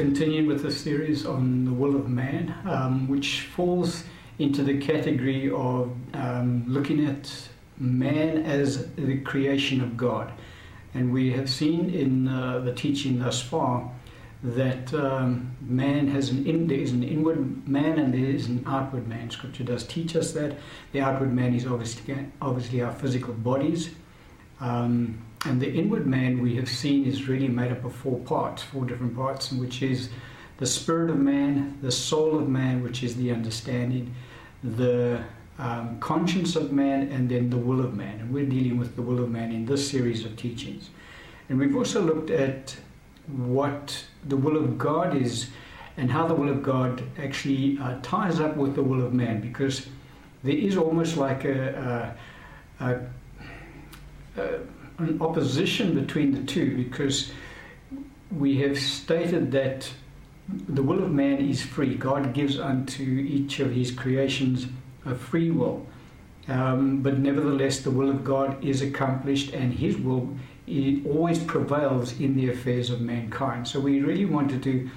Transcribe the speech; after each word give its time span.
continuing 0.00 0.46
with 0.46 0.62
the 0.62 0.70
series 0.70 1.26
on 1.26 1.66
the 1.66 1.72
will 1.74 1.94
of 1.94 2.08
man, 2.08 2.54
um, 2.64 3.06
which 3.06 3.42
falls 3.54 4.04
into 4.38 4.62
the 4.62 4.78
category 4.78 5.50
of 5.50 5.94
um, 6.14 6.64
looking 6.66 7.04
at 7.04 7.30
man 7.76 8.38
as 8.44 8.90
the 8.94 9.18
creation 9.20 9.82
of 9.82 9.98
God. 9.98 10.32
And 10.94 11.12
we 11.12 11.30
have 11.32 11.50
seen 11.50 11.90
in 11.90 12.28
uh, 12.28 12.60
the 12.60 12.72
teaching 12.72 13.18
thus 13.18 13.42
far 13.42 13.90
that 14.42 14.94
um, 14.94 15.54
man 15.60 16.08
has 16.08 16.30
an 16.30 16.46
in, 16.46 16.66
there 16.66 16.78
is 16.78 16.92
an 16.92 17.02
inward 17.02 17.68
man 17.68 17.98
and 17.98 18.14
there 18.14 18.24
is 18.24 18.46
an 18.46 18.64
outward 18.66 19.06
man. 19.06 19.28
Scripture 19.28 19.64
does 19.64 19.84
teach 19.84 20.16
us 20.16 20.32
that 20.32 20.56
the 20.92 21.02
outward 21.02 21.30
man 21.30 21.54
is 21.54 21.66
obviously 21.66 22.26
obviously 22.40 22.80
our 22.80 22.92
physical 22.92 23.34
bodies, 23.34 23.90
um, 24.60 25.22
and 25.46 25.60
the 25.60 25.72
inward 25.72 26.06
man 26.06 26.40
we 26.40 26.56
have 26.56 26.68
seen 26.68 27.04
is 27.04 27.28
really 27.28 27.48
made 27.48 27.72
up 27.72 27.84
of 27.84 27.94
four 27.94 28.18
parts, 28.20 28.62
four 28.62 28.84
different 28.84 29.16
parts, 29.16 29.52
which 29.52 29.82
is 29.82 30.10
the 30.58 30.66
spirit 30.66 31.08
of 31.08 31.18
man, 31.18 31.78
the 31.80 31.90
soul 31.90 32.38
of 32.38 32.48
man, 32.48 32.82
which 32.82 33.02
is 33.02 33.16
the 33.16 33.32
understanding, 33.32 34.14
the 34.62 35.22
um, 35.58 35.98
conscience 36.00 36.56
of 36.56 36.72
man, 36.72 37.10
and 37.10 37.30
then 37.30 37.48
the 37.48 37.56
will 37.56 37.80
of 37.80 37.94
man. 37.94 38.20
And 38.20 38.32
we're 38.32 38.44
dealing 38.44 38.78
with 38.78 38.96
the 38.96 39.02
will 39.02 39.22
of 39.22 39.30
man 39.30 39.50
in 39.50 39.64
this 39.64 39.90
series 39.90 40.26
of 40.26 40.36
teachings. 40.36 40.90
And 41.48 41.58
we've 41.58 41.74
also 41.74 42.02
looked 42.02 42.30
at 42.30 42.76
what 43.26 44.04
the 44.26 44.36
will 44.36 44.56
of 44.56 44.76
God 44.76 45.16
is 45.16 45.48
and 45.96 46.10
how 46.10 46.26
the 46.26 46.34
will 46.34 46.50
of 46.50 46.62
God 46.62 47.02
actually 47.18 47.78
uh, 47.80 47.98
ties 48.02 48.40
up 48.40 48.56
with 48.56 48.74
the 48.74 48.82
will 48.82 49.04
of 49.04 49.14
man 49.14 49.40
because 49.40 49.86
there 50.42 50.54
is 50.54 50.76
almost 50.76 51.16
like 51.16 51.44
a, 51.44 52.14
a, 52.80 52.84
a, 52.86 54.40
a, 54.40 54.60
an 55.02 55.20
opposition 55.20 55.94
between 55.94 56.32
the 56.32 56.42
two 56.42 56.76
because 56.76 57.32
we 58.30 58.58
have 58.58 58.78
stated 58.78 59.50
that 59.52 59.90
the 60.68 60.82
will 60.82 61.02
of 61.02 61.10
man 61.10 61.38
is 61.38 61.62
free. 61.62 61.94
God 61.94 62.32
gives 62.32 62.58
unto 62.58 63.02
each 63.02 63.60
of 63.60 63.72
his 63.72 63.90
creations 63.90 64.66
a 65.04 65.14
free 65.14 65.50
will. 65.50 65.86
Um, 66.48 67.02
but 67.02 67.18
nevertheless, 67.18 67.80
the 67.80 67.90
will 67.90 68.10
of 68.10 68.24
God 68.24 68.62
is 68.64 68.82
accomplished 68.82 69.52
and 69.52 69.72
his 69.72 69.96
will 69.96 70.34
always 71.06 71.38
prevails 71.38 72.18
in 72.20 72.36
the 72.36 72.50
affairs 72.50 72.90
of 72.90 73.00
mankind. 73.00 73.66
So 73.66 73.80
we 73.80 74.00
really 74.00 74.24
wanted 74.24 74.62
to 74.64 74.90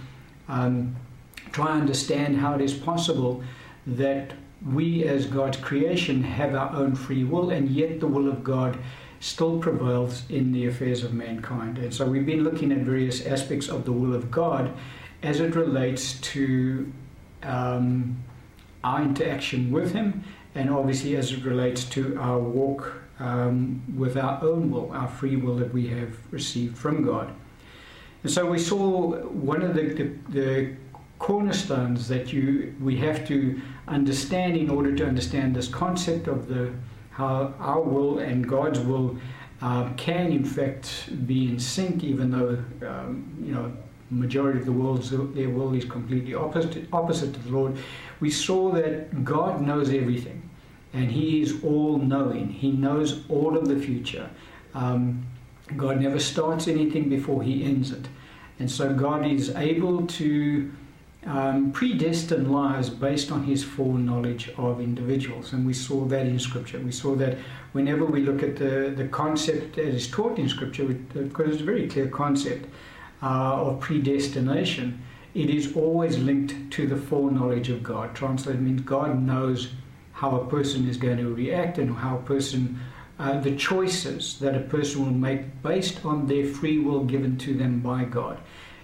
um, 0.47 0.95
try 1.51 1.71
and 1.71 1.81
understand 1.81 2.38
how 2.38 2.55
it 2.55 2.61
is 2.61 2.73
possible 2.73 3.43
that 3.88 4.33
we, 4.71 5.03
as 5.03 5.25
God's 5.25 5.57
creation, 5.57 6.23
have 6.23 6.55
our 6.55 6.73
own 6.75 6.95
free 6.95 7.23
will, 7.23 7.49
and 7.49 7.69
yet 7.69 7.99
the 7.99 8.07
will 8.07 8.29
of 8.29 8.43
God 8.43 8.77
still 9.23 9.57
prevails 9.57 10.23
in 10.29 10.52
the 10.52 10.67
affairs 10.67 11.02
of 11.02 11.13
mankind. 11.13 11.77
And 11.77 11.93
so 11.93 12.05
we've 12.05 12.25
been 12.25 12.43
looking 12.43 12.73
at 12.73 12.79
various 12.79 13.25
aspects 13.25 13.69
of 13.69 13.85
the 13.85 13.91
will 13.93 14.13
of 14.13 14.29
God 14.29 14.73
as 15.23 15.39
it 15.39 15.55
relates 15.55 16.19
to 16.33 16.91
um, 17.41 18.17
our 18.83 19.01
interaction 19.01 19.71
with 19.71 19.94
Him, 19.94 20.25
and 20.55 20.69
obviously 20.69 21.16
as 21.16 21.31
it 21.31 21.45
relates 21.45 21.85
to 21.85 22.17
our 22.19 22.38
walk 22.38 23.01
um, 23.19 23.81
with 23.95 24.17
our 24.17 24.44
own 24.44 24.69
will, 24.69 24.91
our 24.91 25.07
free 25.07 25.38
will 25.38 25.55
that 25.55 25.73
we 25.73 25.88
have 25.88 26.17
received 26.31 26.77
from 26.77 27.05
God. 27.05 27.33
And 28.23 28.31
so 28.31 28.45
we 28.45 28.59
saw 28.59 29.16
one 29.21 29.61
of 29.61 29.73
the, 29.73 29.94
the, 29.94 30.03
the 30.38 30.75
cornerstones 31.19 32.09
that 32.09 32.33
you 32.33 32.75
we 32.81 32.97
have 32.97 33.25
to 33.29 33.61
understand 33.88 34.57
in 34.57 34.69
order 34.69 34.94
to 34.94 35.05
understand 35.05 35.55
this 35.55 35.69
concept 35.69 36.27
of 36.27 36.49
the 36.49 36.73
how 37.14 37.53
our 37.59 37.81
will 37.81 38.19
and 38.19 38.47
God's 38.47 38.80
will 38.80 39.17
um, 39.61 39.95
can 39.95 40.31
in 40.31 40.44
fact 40.44 41.09
be 41.28 41.47
in 41.47 41.59
sync, 41.59 42.03
even 42.03 42.31
though 42.31 42.58
um, 42.88 43.33
you 43.42 43.53
know 43.53 43.72
majority 44.09 44.59
of 44.59 44.66
the 44.66 44.72
world's 44.72 45.09
their 45.09 45.50
will 45.50 45.73
is 45.73 45.85
completely 45.85 46.35
opposite 46.35 46.88
opposite 46.91 47.34
to 47.34 47.40
the 47.40 47.52
Lord. 47.52 47.78
We 48.19 48.29
saw 48.29 48.72
that 48.72 49.23
God 49.23 49.62
knows 49.62 49.90
everything 49.90 50.50
and 50.94 51.12
He 51.12 51.41
is 51.41 51.63
all 51.63 51.97
knowing. 51.97 52.50
He 52.50 52.72
knows 52.72 53.23
all 53.29 53.57
of 53.57 53.68
the 53.68 53.79
future. 53.79 54.29
Um, 54.73 55.25
God 55.75 56.00
never 56.00 56.19
starts 56.19 56.68
anything 56.68 57.09
before 57.09 57.41
He 57.44 57.63
ends 57.63 57.91
it. 57.91 58.07
And 58.59 58.69
so 58.69 58.94
God 58.94 59.25
is 59.25 59.50
able 59.56 60.06
to 60.07 60.72
um, 61.25 61.72
predestine 61.72 62.51
lives 62.51 62.89
based 62.89 63.31
on 63.31 63.44
His 63.44 63.63
foreknowledge 63.63 64.50
of 64.57 64.81
individuals. 64.81 65.53
And 65.53 65.66
we 65.66 65.73
saw 65.73 66.06
that 66.06 66.25
in 66.25 66.39
Scripture. 66.39 66.79
We 66.79 66.91
saw 66.91 67.16
that 67.16 67.38
whenever 67.72 68.06
we 68.06 68.22
look 68.22 68.44
at 68.44 68.57
the, 68.57 68.94
the 68.95 69.07
concept 69.07 69.75
that 69.75 69.85
is 69.85 70.09
taught 70.09 70.38
in 70.38 70.50
Scripture, 70.50 70.85
because 70.85 71.53
it's 71.53 71.61
a 71.61 71.66
very 71.66 71.88
clear 71.88 72.07
concept 72.07 72.66
uh, 73.22 73.63
of 73.63 73.79
predestination, 73.79 75.01
it 75.34 75.50
is 75.50 75.75
always 75.75 76.19
linked 76.19 76.72
to 76.72 76.88
the 76.88 76.97
foreknowledge 76.97 77.69
of 77.69 77.81
God. 77.81 78.13
Translated 78.16 78.61
means 78.61 78.81
God 78.81 79.22
knows 79.22 79.72
how 80.11 80.40
a 80.40 80.45
person 80.45 80.88
is 80.88 80.97
going 80.97 81.17
to 81.17 81.34
react 81.34 81.78
and 81.79 81.95
how 81.95 82.17
a 82.17 82.22
person, 82.22 82.79
uh, 83.17 83.40
the 83.40 83.55
choices 83.55 84.38
that 84.40 84.55
a 84.55 84.59
person 84.59 85.03
will 85.03 85.11
make 85.11 85.61
based 85.63 86.05
on 86.05 86.28
their 86.28 86.45
free 86.45 86.78
will 86.79 87.03
given 87.03 87.38
to 87.40 87.53
them 87.55 87.79
by 87.79 88.03
God. 88.03 88.40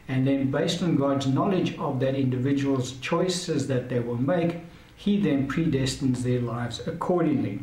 And 0.09 0.25
then, 0.25 0.49
based 0.49 0.81
on 0.81 0.95
God's 0.95 1.27
knowledge 1.27 1.77
of 1.77 1.99
that 1.99 2.15
individual's 2.15 2.93
choices 2.93 3.67
that 3.67 3.89
they 3.89 3.99
will 3.99 4.19
make, 4.19 4.57
He 4.95 5.19
then 5.19 5.47
predestines 5.47 6.23
their 6.23 6.41
lives 6.41 6.85
accordingly. 6.87 7.59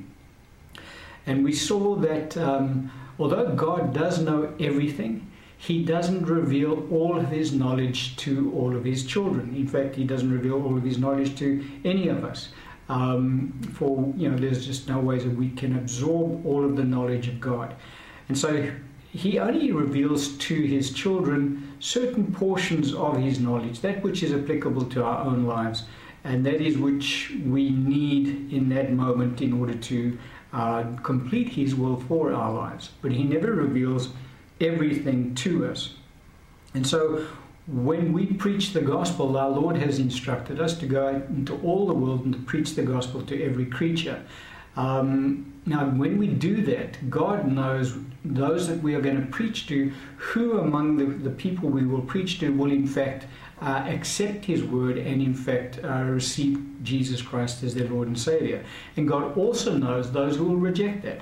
And 1.26 1.42
we 1.42 1.52
saw 1.52 1.96
that 1.96 2.36
um, 2.36 2.92
although 3.18 3.52
God 3.52 3.92
does 3.92 4.20
know 4.20 4.54
everything, 4.60 5.28
He 5.58 5.84
doesn't 5.84 6.24
reveal 6.26 6.86
all 6.92 7.18
of 7.18 7.30
His 7.30 7.52
knowledge 7.52 8.16
to 8.18 8.52
all 8.56 8.76
of 8.76 8.84
His 8.84 9.04
children. 9.04 9.52
In 9.56 9.66
fact, 9.66 9.96
He 9.96 10.04
doesn't 10.04 10.30
reveal 10.30 10.62
all 10.62 10.76
of 10.76 10.84
His 10.84 10.98
knowledge 10.98 11.36
to 11.40 11.64
any 11.84 12.06
of 12.06 12.24
us. 12.24 12.50
Um, 12.88 13.60
for 13.74 14.14
you 14.16 14.30
know, 14.30 14.38
there's 14.38 14.64
just 14.64 14.88
no 14.88 15.00
ways 15.00 15.24
that 15.24 15.34
we 15.34 15.50
can 15.50 15.76
absorb 15.76 16.46
all 16.46 16.64
of 16.64 16.76
the 16.76 16.84
knowledge 16.84 17.26
of 17.26 17.40
God, 17.40 17.74
and 18.28 18.38
so 18.38 18.70
He 19.16 19.38
only 19.38 19.72
reveals 19.72 20.36
to 20.48 20.54
His 20.54 20.92
children 20.92 21.72
certain 21.80 22.32
portions 22.32 22.92
of 22.92 23.16
His 23.16 23.40
knowledge, 23.40 23.80
that 23.80 24.02
which 24.02 24.22
is 24.22 24.32
applicable 24.32 24.84
to 24.86 25.02
our 25.02 25.24
own 25.24 25.44
lives, 25.44 25.84
and 26.22 26.44
that 26.44 26.60
is 26.60 26.76
which 26.76 27.32
we 27.46 27.70
need 27.70 28.52
in 28.52 28.68
that 28.70 28.92
moment 28.92 29.40
in 29.40 29.54
order 29.58 29.74
to 29.74 30.18
uh, 30.52 30.84
complete 31.02 31.48
His 31.48 31.74
will 31.74 31.98
for 32.00 32.34
our 32.34 32.52
lives. 32.52 32.90
But 33.00 33.12
He 33.12 33.24
never 33.24 33.52
reveals 33.52 34.10
everything 34.60 35.34
to 35.36 35.66
us, 35.66 35.94
and 36.74 36.86
so 36.86 37.26
when 37.66 38.12
we 38.12 38.26
preach 38.26 38.72
the 38.72 38.80
gospel, 38.80 39.36
our 39.36 39.48
Lord 39.48 39.76
has 39.76 39.98
instructed 39.98 40.60
us 40.60 40.78
to 40.78 40.86
go 40.86 41.08
into 41.08 41.58
all 41.62 41.86
the 41.86 41.94
world 41.94 42.24
and 42.24 42.34
to 42.34 42.40
preach 42.40 42.74
the 42.74 42.82
gospel 42.82 43.22
to 43.22 43.42
every 43.42 43.66
creature. 43.66 44.22
Um, 44.76 45.52
now, 45.64 45.86
when 45.86 46.18
we 46.18 46.28
do 46.28 46.62
that, 46.62 47.10
God 47.10 47.50
knows 47.50 47.96
those 48.24 48.68
that 48.68 48.82
we 48.82 48.94
are 48.94 49.00
going 49.00 49.20
to 49.20 49.26
preach 49.26 49.66
to, 49.68 49.92
who 50.16 50.60
among 50.60 50.96
the, 50.96 51.06
the 51.06 51.30
people 51.30 51.68
we 51.68 51.84
will 51.84 52.02
preach 52.02 52.38
to 52.40 52.50
will, 52.50 52.70
in 52.70 52.86
fact, 52.86 53.26
uh, 53.60 53.84
accept 53.86 54.44
His 54.44 54.62
word 54.62 54.98
and, 54.98 55.22
in 55.22 55.34
fact, 55.34 55.80
uh, 55.82 56.02
receive 56.04 56.62
Jesus 56.82 57.22
Christ 57.22 57.62
as 57.62 57.74
their 57.74 57.88
Lord 57.88 58.06
and 58.08 58.18
Savior. 58.18 58.64
And 58.96 59.08
God 59.08 59.36
also 59.36 59.76
knows 59.76 60.12
those 60.12 60.36
who 60.36 60.44
will 60.44 60.56
reject 60.56 61.02
that. 61.02 61.20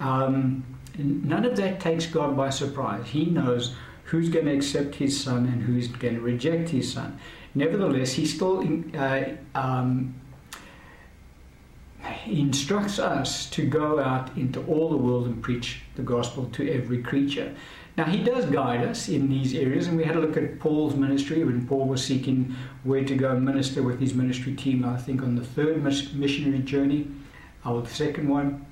Um, 0.00 0.64
none 0.96 1.44
of 1.44 1.56
that 1.56 1.80
takes 1.80 2.06
God 2.06 2.36
by 2.36 2.50
surprise. 2.50 3.06
He 3.08 3.26
knows 3.26 3.74
who's 4.04 4.28
going 4.28 4.46
to 4.46 4.54
accept 4.54 4.94
his 4.94 5.18
son 5.18 5.46
and 5.46 5.62
who's 5.62 5.88
going 5.88 6.14
to 6.14 6.20
reject 6.20 6.68
his 6.68 6.92
son. 6.92 7.18
Nevertheless, 7.54 8.12
he 8.12 8.26
still 8.26 8.62
uh, 8.96 9.24
um, 9.54 10.14
instructs 12.26 12.98
us 12.98 13.48
to 13.50 13.66
go 13.66 14.00
out 14.00 14.36
into 14.36 14.64
all 14.66 14.90
the 14.90 14.96
world 14.96 15.26
and 15.26 15.42
preach 15.42 15.82
the 15.96 16.02
gospel 16.02 16.46
to 16.52 16.70
every 16.70 17.02
creature. 17.02 17.54
Now, 17.96 18.04
he 18.04 18.22
does 18.22 18.46
guide 18.46 18.84
us 18.84 19.08
in 19.08 19.28
these 19.28 19.54
areas, 19.54 19.86
and 19.86 19.96
we 19.96 20.04
had 20.04 20.16
a 20.16 20.20
look 20.20 20.36
at 20.36 20.58
Paul's 20.58 20.94
ministry 20.94 21.44
when 21.44 21.66
Paul 21.66 21.86
was 21.86 22.04
seeking 22.04 22.54
where 22.84 23.04
to 23.04 23.14
go 23.14 23.38
minister 23.38 23.82
with 23.82 24.00
his 24.00 24.14
ministry 24.14 24.54
team, 24.54 24.84
I 24.84 24.96
think 24.96 25.22
on 25.22 25.36
the 25.36 25.44
third 25.44 25.82
missionary 25.82 26.60
journey, 26.60 27.08
or 27.64 27.82
the 27.82 27.90
second 27.90 28.28
one. 28.28 28.64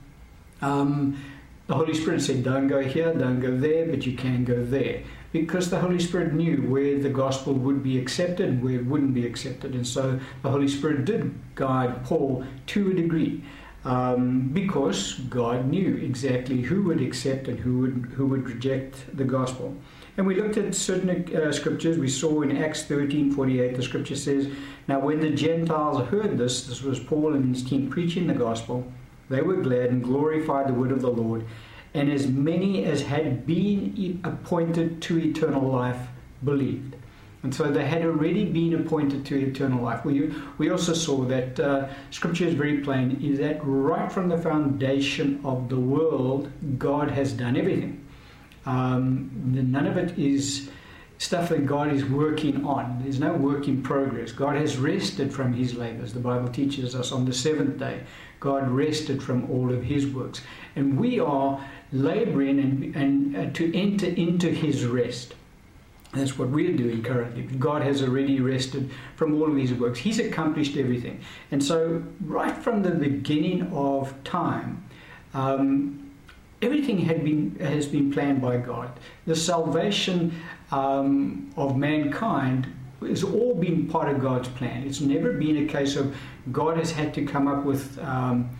Um, 0.62 1.22
the 1.66 1.74
Holy 1.74 1.94
Spirit 1.94 2.22
said, 2.22 2.42
Don't 2.42 2.66
go 2.66 2.82
here, 2.82 3.12
don't 3.12 3.40
go 3.40 3.56
there, 3.56 3.86
but 3.86 4.06
you 4.06 4.16
can 4.16 4.44
go 4.44 4.64
there 4.64 5.02
because 5.32 5.70
the 5.70 5.78
Holy 5.78 5.98
Spirit 5.98 6.32
knew 6.32 6.62
where 6.68 6.98
the 6.98 7.08
gospel 7.08 7.54
would 7.54 7.82
be 7.82 7.98
accepted 7.98 8.48
and 8.48 8.62
where 8.62 8.74
it 8.74 8.86
wouldn't 8.86 9.14
be 9.14 9.26
accepted. 9.26 9.74
And 9.74 9.86
so 9.86 10.18
the 10.42 10.50
Holy 10.50 10.68
Spirit 10.68 11.04
did 11.04 11.34
guide 11.54 12.04
Paul 12.04 12.44
to 12.68 12.90
a 12.90 12.94
degree. 12.94 13.42
Um, 13.82 14.50
because 14.52 15.14
God 15.30 15.68
knew 15.70 15.96
exactly 15.96 16.60
who 16.60 16.82
would 16.82 17.00
accept 17.00 17.48
and 17.48 17.58
who 17.58 17.78
would 17.78 18.12
who 18.14 18.26
would 18.26 18.46
reject 18.46 19.16
the 19.16 19.24
gospel. 19.24 19.74
And 20.18 20.26
we 20.26 20.34
looked 20.34 20.58
at 20.58 20.74
certain 20.74 21.34
uh, 21.34 21.50
scriptures. 21.50 21.96
We 21.96 22.08
saw 22.08 22.42
in 22.42 22.54
Acts 22.62 22.82
13:48 22.84 23.76
the 23.76 23.82
scripture 23.82 24.16
says, 24.16 24.48
"Now 24.86 25.00
when 25.00 25.20
the 25.20 25.30
Gentiles 25.30 26.06
heard 26.08 26.36
this, 26.36 26.66
this 26.66 26.82
was 26.82 27.00
Paul 27.00 27.32
and 27.32 27.54
his 27.54 27.64
team 27.64 27.88
preaching 27.88 28.26
the 28.26 28.34
gospel, 28.34 28.86
they 29.30 29.40
were 29.40 29.56
glad 29.56 29.88
and 29.88 30.04
glorified 30.04 30.68
the 30.68 30.74
word 30.74 30.92
of 30.92 31.00
the 31.00 31.10
Lord, 31.10 31.46
and 31.94 32.10
as 32.10 32.26
many 32.26 32.84
as 32.84 33.02
had 33.02 33.46
been 33.46 34.20
appointed 34.24 35.02
to 35.02 35.18
eternal 35.18 35.62
life 35.62 36.08
believed. 36.44 36.96
And 37.42 37.54
so 37.54 37.70
they 37.70 37.86
had 37.86 38.04
already 38.04 38.44
been 38.44 38.74
appointed 38.74 39.24
to 39.26 39.38
eternal 39.38 39.82
life. 39.82 40.04
We, 40.04 40.32
we 40.58 40.70
also 40.70 40.92
saw 40.92 41.24
that 41.24 41.58
uh, 41.58 41.88
Scripture 42.10 42.44
is 42.44 42.54
very 42.54 42.80
plain, 42.80 43.18
is 43.22 43.38
that 43.38 43.58
right 43.62 44.12
from 44.12 44.28
the 44.28 44.36
foundation 44.36 45.40
of 45.42 45.68
the 45.70 45.80
world, 45.80 46.50
God 46.78 47.10
has 47.10 47.32
done 47.32 47.56
everything. 47.56 48.06
Um, 48.66 49.30
none 49.44 49.86
of 49.86 49.96
it 49.96 50.18
is 50.18 50.70
stuff 51.16 51.48
that 51.48 51.66
God 51.66 51.92
is 51.92 52.04
working 52.04 52.64
on. 52.66 53.00
There's 53.02 53.20
no 53.20 53.32
work 53.32 53.68
in 53.68 53.82
progress. 53.82 54.32
God 54.32 54.56
has 54.56 54.76
rested 54.76 55.32
from 55.32 55.52
his 55.52 55.74
labors. 55.74 56.12
The 56.12 56.20
Bible 56.20 56.48
teaches 56.48 56.94
us 56.94 57.10
on 57.10 57.24
the 57.24 57.32
seventh 57.32 57.78
day, 57.78 58.00
God 58.40 58.68
rested 58.70 59.22
from 59.22 59.50
all 59.50 59.72
of 59.72 59.84
his 59.84 60.06
works. 60.06 60.40
And 60.74 60.98
we 60.98 61.20
are 61.20 61.64
laboring 61.92 62.58
and, 62.58 62.96
and 62.96 63.36
uh, 63.36 63.50
to 63.52 63.78
enter 63.78 64.06
into 64.06 64.48
his 64.48 64.86
rest. 64.86 65.34
That's 66.12 66.36
what 66.36 66.48
we're 66.48 66.76
doing 66.76 67.02
currently. 67.02 67.42
God 67.42 67.82
has 67.82 68.02
already 68.02 68.40
rested 68.40 68.90
from 69.14 69.34
all 69.34 69.48
of 69.48 69.56
his 69.56 69.72
works. 69.72 70.00
He's 70.00 70.18
accomplished 70.18 70.76
everything. 70.76 71.20
And 71.52 71.62
so, 71.62 72.02
right 72.24 72.56
from 72.56 72.82
the 72.82 72.90
beginning 72.90 73.70
of 73.72 74.12
time, 74.24 74.82
um, 75.34 76.10
everything 76.62 76.98
had 76.98 77.22
been, 77.22 77.56
has 77.60 77.86
been 77.86 78.10
planned 78.10 78.42
by 78.42 78.56
God. 78.56 78.90
The 79.26 79.36
salvation 79.36 80.34
um, 80.72 81.52
of 81.56 81.76
mankind 81.76 82.74
has 83.00 83.24
all 83.24 83.54
been 83.54 83.86
part 83.86 84.14
of 84.14 84.20
God's 84.20 84.48
plan. 84.48 84.84
It's 84.84 85.00
never 85.00 85.32
been 85.32 85.56
a 85.56 85.66
case 85.66 85.96
of 85.96 86.14
God 86.52 86.76
has 86.76 86.92
had 86.92 87.14
to 87.14 87.24
come 87.24 87.48
up 87.48 87.64
with 87.64 87.98
um, 88.00 88.50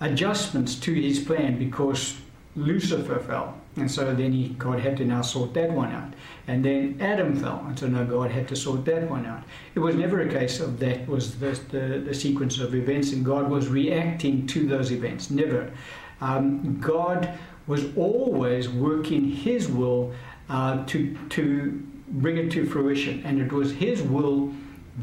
adjustments 0.00 0.74
to 0.76 0.92
his 0.92 1.20
plan 1.20 1.58
because 1.58 2.16
Lucifer 2.56 3.18
fell. 3.18 3.58
And 3.76 3.90
so 3.90 4.14
then 4.14 4.32
he, 4.32 4.48
God 4.50 4.80
had 4.80 4.98
to 4.98 5.04
now 5.06 5.22
sort 5.22 5.54
that 5.54 5.70
one 5.70 5.92
out. 5.92 6.12
And 6.46 6.62
then 6.62 6.98
Adam 7.00 7.34
fell, 7.34 7.64
and 7.66 7.78
so 7.78 7.86
now 7.86 8.04
God 8.04 8.30
had 8.30 8.46
to 8.48 8.56
sort 8.56 8.84
that 8.84 9.08
one 9.08 9.24
out. 9.24 9.44
It 9.74 9.78
was 9.78 9.94
never 9.94 10.20
a 10.20 10.28
case 10.28 10.60
of 10.60 10.78
that 10.80 11.08
was 11.08 11.38
the, 11.38 11.58
the, 11.70 12.02
the 12.04 12.12
sequence 12.14 12.58
of 12.58 12.74
events, 12.74 13.12
and 13.12 13.24
God 13.24 13.48
was 13.48 13.68
reacting 13.68 14.46
to 14.48 14.66
those 14.66 14.92
events. 14.92 15.30
Never. 15.30 15.72
Um, 16.20 16.78
God 16.80 17.32
was 17.66 17.86
always 17.96 18.68
working 18.68 19.30
His 19.30 19.68
will 19.68 20.12
uh, 20.50 20.84
to, 20.86 21.16
to 21.30 21.86
bring 22.12 22.36
it 22.36 22.50
to 22.52 22.66
fruition, 22.66 23.22
and 23.24 23.40
it 23.40 23.52
was 23.52 23.72
His 23.72 24.02
will 24.02 24.52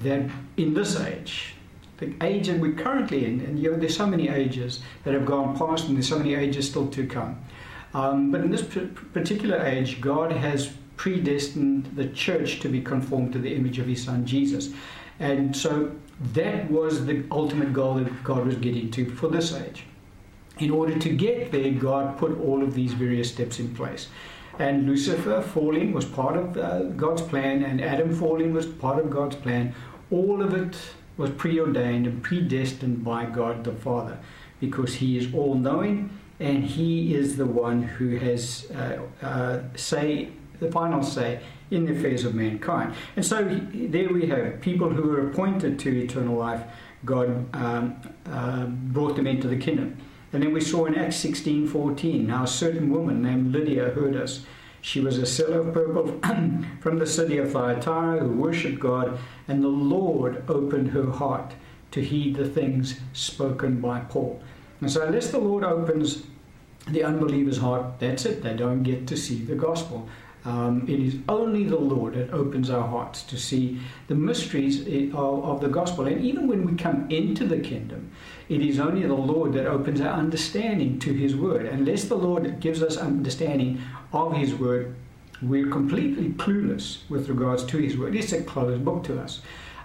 that 0.02 0.30
in 0.58 0.74
this 0.74 1.00
age, 1.00 1.56
the 1.98 2.14
age 2.22 2.48
that 2.48 2.60
we're 2.60 2.74
currently 2.74 3.26
in, 3.26 3.42
and 3.42 3.60
you 3.60 3.72
know, 3.72 3.78
there's 3.78 3.98
so 3.98 4.06
many 4.06 4.30
ages 4.30 4.82
that 5.04 5.14
have 5.14 5.26
gone 5.26 5.58
past, 5.58 5.88
and 5.88 5.96
there's 5.96 6.08
so 6.08 6.18
many 6.18 6.36
ages 6.36 6.70
still 6.70 6.88
to 6.88 7.06
come. 7.06 7.38
Um, 7.94 8.32
but 8.32 8.42
in 8.42 8.52
this 8.52 8.62
particular 8.62 9.58
age, 9.66 10.00
God 10.00 10.32
has 10.32 10.72
predestined 10.96 11.86
the 11.96 12.08
church 12.10 12.60
to 12.60 12.70
be 12.70 12.82
conformed 12.82 13.34
to 13.34 13.40
the 13.40 13.54
image 13.54 13.80
of 13.80 13.88
His 13.88 14.04
Son 14.04 14.26
Jesus. 14.26 14.70
And 15.20 15.56
so 15.56 15.92
that 16.34 16.70
was 16.70 17.06
the 17.06 17.24
ultimate 17.32 17.74
goal 17.74 17.96
that 17.96 18.24
God 18.24 18.46
was 18.46 18.56
getting 18.56 18.92
to 18.92 19.10
for 19.10 19.28
this 19.28 19.54
age. 19.54 19.86
In 20.60 20.72
order 20.72 20.98
to 21.00 21.10
get 21.10 21.52
there, 21.52 21.72
God 21.72 22.18
put 22.18 22.38
all 22.40 22.62
of 22.62 22.74
these 22.74 22.94
various 22.94 23.32
steps 23.32 23.60
in 23.60 23.74
place. 23.74 24.08
And 24.60 24.86
Lucifer 24.86 25.42
falling 25.42 25.94
was 25.94 26.06
part 26.06 26.36
of 26.36 26.58
uh, 26.58 26.84
God's 26.90 27.22
plan, 27.22 27.64
and 27.64 27.82
Adam 27.82 28.14
falling 28.14 28.54
was 28.54 28.66
part 28.66 29.00
of 29.00 29.10
God's 29.10 29.38
plan. 29.38 29.74
All 30.12 30.42
of 30.42 30.54
it 30.54 30.78
was 31.16 31.30
preordained 31.32 32.06
and 32.08 32.22
predestined 32.22 33.04
by 33.04 33.26
God 33.26 33.64
the 33.64 33.74
Father 33.74 34.18
because 34.60 34.96
He 34.96 35.18
is 35.18 35.34
all 35.34 35.56
knowing 35.56 36.10
and 36.40 36.64
He 36.64 37.14
is 37.14 37.38
the 37.38 37.46
one 37.46 37.84
who 37.84 38.18
has 38.18 38.72
uh, 38.72 39.00
uh, 39.22 39.60
say 39.76 40.30
the 40.60 40.72
final 40.72 41.04
say 41.04 41.42
in 41.72 41.86
the 41.86 41.98
affairs 41.98 42.26
of 42.26 42.34
mankind. 42.34 42.96
And 43.16 43.26
so 43.26 43.44
there 43.74 44.10
we 44.10 44.28
have 44.28 44.62
people 44.62 44.90
who 44.90 45.04
were 45.04 45.30
appointed 45.30 45.80
to 45.80 46.04
eternal 46.04 46.36
life. 46.36 46.64
God 47.06 47.56
um, 47.56 47.96
uh, 48.26 48.66
brought 48.66 49.16
them 49.16 49.28
into 49.28 49.48
the 49.48 49.58
kingdom. 49.58 49.98
And 50.32 50.44
then 50.44 50.54
we 50.54 50.62
saw 50.62 50.86
in 50.86 50.96
Acts 50.96 51.18
16 51.18 51.68
14, 51.68 52.28
now 52.28 52.44
a 52.44 52.48
certain 52.48 52.90
woman 52.92 53.22
named 53.22 53.52
Lydia 53.52 53.90
heard 53.90 54.16
us. 54.16 54.46
She 54.82 55.02
was 55.02 55.18
a 55.18 55.26
seller 55.26 55.60
of 55.60 55.74
purple 55.74 56.20
from 56.80 57.00
the 57.00 57.06
city 57.06 57.38
of 57.38 57.52
Thyatira 57.52 58.20
who 58.20 58.32
worshipped 58.32 58.80
God, 58.80 59.18
and 59.48 59.64
the 59.64 59.68
Lord 59.68 60.44
opened 60.48 60.92
her 60.92 61.12
heart 61.12 61.54
to 61.92 62.02
heed 62.02 62.36
the 62.36 62.48
things 62.48 63.00
spoken 63.14 63.82
by 63.82 64.02
Paul. 64.02 64.42
And 64.80 64.92
so, 64.92 65.06
unless 65.06 65.32
the 65.32 65.40
Lord 65.40 65.64
opens 65.64 66.24
the 66.88 67.04
unbeliever's 67.04 67.58
heart, 67.58 68.00
that's 68.00 68.26
it. 68.26 68.42
They 68.42 68.56
don't 68.56 68.84
get 68.84 69.08
to 69.08 69.18
see 69.18 69.40
the 69.44 69.56
gospel. 69.56 70.08
Um, 70.46 70.86
it 70.88 71.00
is 71.00 71.18
only 71.28 71.66
the 71.66 71.78
Lord 71.78 72.14
that 72.14 72.32
opens 72.32 72.70
our 72.70 72.88
hearts 72.88 73.24
to 73.24 73.38
see 73.38 73.80
the 74.08 74.16
mysteries 74.16 74.82
of, 75.14 75.44
of, 75.44 75.60
the 75.60 75.68
gospel. 75.68 76.08
And 76.08 76.24
even 76.24 76.48
when 76.48 76.66
we 76.66 76.76
come 76.76 77.12
into 77.12 77.46
the 77.46 77.60
kingdom, 77.60 78.12
it 78.48 78.62
is 78.62 78.80
only 78.80 79.06
the 79.06 79.14
Lord 79.14 79.52
that 79.54 79.66
opens 79.66 80.00
our 80.00 80.14
understanding 80.14 80.98
to 81.00 81.12
His 81.12 81.36
word. 81.36 81.66
Unless 81.66 82.06
the 82.06 82.16
Lord 82.16 82.62
gives 82.62 82.82
us 82.82 82.96
understanding 82.96 83.82
of 84.14 84.34
His 84.34 84.56
word, 84.56 84.96
we're 85.42 85.68
completely 85.68 86.30
clueless 86.30 87.00
with 87.10 87.28
regards 87.28 87.66
to 87.66 87.78
His 87.78 87.98
word. 87.98 88.16
It's 88.16 88.32
a 88.32 88.42
closed 88.42 88.86
book 88.86 89.04
to 89.06 89.22
us. 89.22 89.42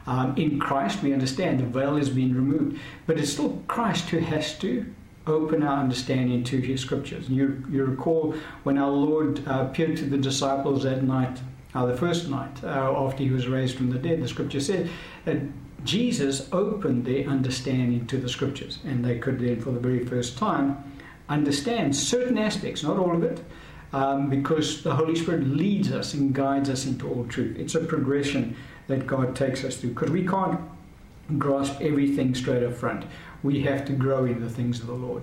Um, 0.06 0.36
in 0.36 0.60
Christ, 0.60 1.02
we 1.02 1.12
understand 1.12 1.58
the 1.58 1.64
veil 1.64 1.96
has 1.96 2.10
been 2.10 2.34
removed, 2.34 2.78
but 3.06 3.18
it's 3.18 3.32
still 3.32 3.62
Christ 3.66 4.10
who 4.10 4.18
has 4.18 4.56
to 4.58 4.93
open 5.26 5.62
our 5.62 5.78
understanding 5.78 6.44
to 6.44 6.58
His 6.60 6.80
scriptures. 6.80 7.28
You, 7.28 7.64
you 7.70 7.84
recall 7.84 8.34
when 8.62 8.78
our 8.78 8.90
Lord 8.90 9.46
uh, 9.48 9.66
appeared 9.68 9.96
to 9.98 10.04
the 10.04 10.18
disciples 10.18 10.82
that 10.82 11.02
night, 11.02 11.40
uh, 11.74 11.86
the 11.86 11.96
first 11.96 12.28
night 12.28 12.62
uh, 12.62 13.06
after 13.06 13.22
He 13.22 13.30
was 13.30 13.48
raised 13.48 13.76
from 13.76 13.90
the 13.90 13.98
dead, 13.98 14.22
the 14.22 14.28
scripture 14.28 14.60
said 14.60 14.90
that 15.24 15.38
Jesus 15.84 16.48
opened 16.52 17.04
their 17.04 17.26
understanding 17.28 18.06
to 18.06 18.16
the 18.16 18.28
scriptures, 18.28 18.78
and 18.84 19.04
they 19.04 19.18
could 19.18 19.38
then, 19.38 19.60
for 19.60 19.70
the 19.70 19.80
very 19.80 20.04
first 20.04 20.38
time, 20.38 20.82
understand 21.28 21.94
certain 21.94 22.38
aspects, 22.38 22.82
not 22.82 22.96
all 22.96 23.14
of 23.14 23.22
it, 23.22 23.42
um, 23.92 24.28
because 24.28 24.82
the 24.82 24.94
Holy 24.94 25.14
Spirit 25.14 25.46
leads 25.46 25.92
us 25.92 26.14
and 26.14 26.34
guides 26.34 26.68
us 26.68 26.86
into 26.86 27.08
all 27.08 27.24
truth. 27.26 27.56
It's 27.58 27.74
a 27.74 27.80
progression 27.80 28.56
that 28.86 29.06
God 29.06 29.36
takes 29.36 29.64
us 29.64 29.76
through 29.76 29.90
because 29.90 30.10
we 30.10 30.26
can't 30.26 30.60
grasp 31.38 31.80
everything 31.80 32.34
straight 32.34 32.62
up 32.62 32.74
front. 32.74 33.04
We 33.44 33.62
have 33.62 33.84
to 33.84 33.92
grow 33.92 34.24
in 34.24 34.40
the 34.40 34.50
things 34.50 34.80
of 34.80 34.88
the 34.88 34.94
Lord. 34.94 35.22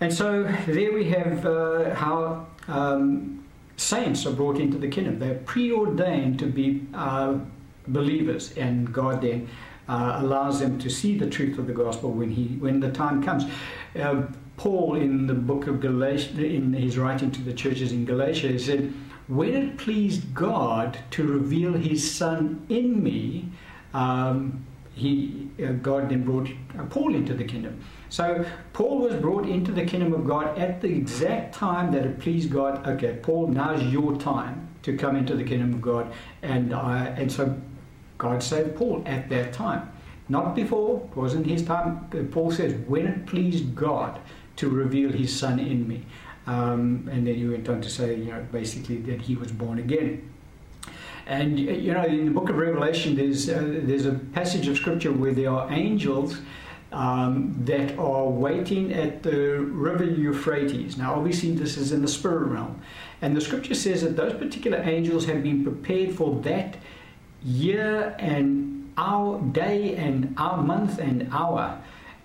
And 0.00 0.12
so 0.12 0.42
there 0.66 0.92
we 0.92 1.04
have 1.10 1.46
uh, 1.46 1.94
how 1.94 2.46
um, 2.66 3.44
saints 3.76 4.26
are 4.26 4.32
brought 4.32 4.58
into 4.58 4.78
the 4.78 4.88
kingdom. 4.88 5.20
They're 5.20 5.42
preordained 5.44 6.40
to 6.40 6.46
be 6.46 6.84
uh, 6.94 7.38
believers, 7.86 8.56
and 8.56 8.92
God 8.92 9.22
then 9.22 9.48
uh, 9.88 10.16
allows 10.18 10.58
them 10.58 10.78
to 10.80 10.90
see 10.90 11.18
the 11.18 11.28
truth 11.28 11.58
of 11.58 11.66
the 11.66 11.72
gospel 11.72 12.10
when 12.10 12.30
he 12.30 12.56
when 12.58 12.80
the 12.80 12.90
time 12.90 13.22
comes. 13.22 13.44
Uh, 13.98 14.22
Paul, 14.56 14.96
in 14.96 15.26
the 15.26 15.34
book 15.34 15.66
of 15.66 15.80
Galatia, 15.80 16.44
in 16.44 16.72
his 16.72 16.98
writing 16.98 17.30
to 17.32 17.42
the 17.42 17.52
churches 17.52 17.92
in 17.92 18.04
Galatia, 18.04 18.48
he 18.48 18.58
said, 18.58 18.92
"When 19.28 19.54
it 19.54 19.76
pleased 19.76 20.34
God 20.34 20.98
to 21.12 21.26
reveal 21.26 21.72
His 21.74 22.08
Son 22.10 22.64
in 22.68 23.02
me." 23.02 23.48
Um, 23.94 24.64
he 24.94 25.48
uh, 25.62 25.72
God 25.72 26.10
then 26.10 26.22
brought 26.24 26.48
uh, 26.78 26.84
Paul 26.84 27.14
into 27.14 27.34
the 27.34 27.44
kingdom. 27.44 27.82
So 28.08 28.44
Paul 28.72 28.98
was 28.98 29.14
brought 29.14 29.46
into 29.46 29.72
the 29.72 29.84
kingdom 29.84 30.12
of 30.12 30.26
God 30.26 30.58
at 30.58 30.80
the 30.80 30.88
exact 30.88 31.54
time 31.54 31.92
that 31.92 32.04
it 32.04 32.20
pleased 32.20 32.50
God. 32.50 32.86
Okay, 32.86 33.18
Paul, 33.22 33.48
now's 33.48 33.82
your 33.84 34.16
time 34.16 34.68
to 34.82 34.96
come 34.96 35.16
into 35.16 35.34
the 35.34 35.44
kingdom 35.44 35.72
of 35.74 35.80
God, 35.80 36.12
and 36.42 36.72
uh, 36.74 37.14
and 37.16 37.30
so 37.30 37.58
God 38.18 38.42
saved 38.42 38.76
Paul 38.76 39.02
at 39.06 39.28
that 39.30 39.52
time, 39.52 39.90
not 40.28 40.54
before. 40.54 41.08
It 41.10 41.16
wasn't 41.16 41.46
his 41.46 41.64
time. 41.64 42.08
Paul 42.30 42.50
says, 42.50 42.74
when 42.86 43.06
it 43.06 43.26
pleased 43.26 43.74
God 43.74 44.20
to 44.56 44.68
reveal 44.68 45.10
His 45.10 45.36
Son 45.36 45.58
in 45.58 45.88
me, 45.88 46.04
um, 46.46 47.08
and 47.10 47.26
then 47.26 47.34
he 47.36 47.46
went 47.46 47.68
on 47.68 47.80
to 47.80 47.88
say, 47.88 48.16
you 48.16 48.26
know, 48.26 48.44
basically 48.50 48.98
that 48.98 49.22
he 49.22 49.36
was 49.36 49.52
born 49.52 49.78
again. 49.78 50.31
And 51.26 51.58
you 51.58 51.92
know, 51.92 52.04
in 52.04 52.26
the 52.26 52.30
book 52.30 52.48
of 52.48 52.56
Revelation, 52.56 53.14
there's 53.16 53.48
uh, 53.48 53.80
there's 53.84 54.06
a 54.06 54.12
passage 54.12 54.68
of 54.68 54.76
scripture 54.76 55.12
where 55.12 55.32
there 55.32 55.50
are 55.50 55.70
angels 55.72 56.38
um, 56.90 57.54
that 57.64 57.98
are 57.98 58.24
waiting 58.24 58.92
at 58.92 59.22
the 59.22 59.60
river 59.60 60.04
Euphrates. 60.04 60.96
Now, 60.96 61.14
obviously, 61.14 61.52
this 61.52 61.76
is 61.76 61.92
in 61.92 62.02
the 62.02 62.08
spirit 62.08 62.48
realm, 62.48 62.80
and 63.22 63.36
the 63.36 63.40
scripture 63.40 63.74
says 63.74 64.02
that 64.02 64.16
those 64.16 64.34
particular 64.34 64.78
angels 64.78 65.24
have 65.26 65.42
been 65.42 65.62
prepared 65.62 66.14
for 66.14 66.34
that 66.42 66.76
year 67.44 68.14
and 68.18 68.92
our 68.96 69.40
day 69.40 69.96
and 69.96 70.34
our 70.36 70.62
month 70.62 70.98
and 70.98 71.28
hour. 71.32 71.80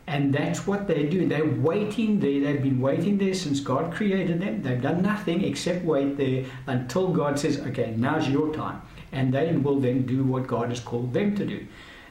And 0.08 0.34
that's 0.34 0.66
what 0.66 0.88
they 0.88 1.06
do. 1.06 1.27
They're 1.27 1.46
waiting 1.46 2.22
there. 2.22 2.39
They've 2.39 2.63
been 2.63 2.80
waiting 2.80 3.18
there 3.18 3.34
since 3.34 3.60
God 3.60 3.94
created 3.94 4.39
them. 4.39 4.62
They've 4.62 4.82
done 4.82 5.01
nothing 5.01 5.44
except 5.44 5.84
wait 5.84 6.16
there 6.16 6.46
until 6.66 7.10
God 7.10 7.38
says, 7.38 7.60
okay, 7.60 7.94
now's 7.98 8.30
your 8.30 8.54
time. 8.54 8.82
And 9.12 9.34
they 9.34 9.52
will 9.54 9.80
then 9.80 10.06
do 10.06 10.24
what 10.24 10.48
God 10.48 10.70
has 10.70 10.80
called 10.80 11.14
them 11.14 11.36
to 11.36 11.46
do. 11.46 11.66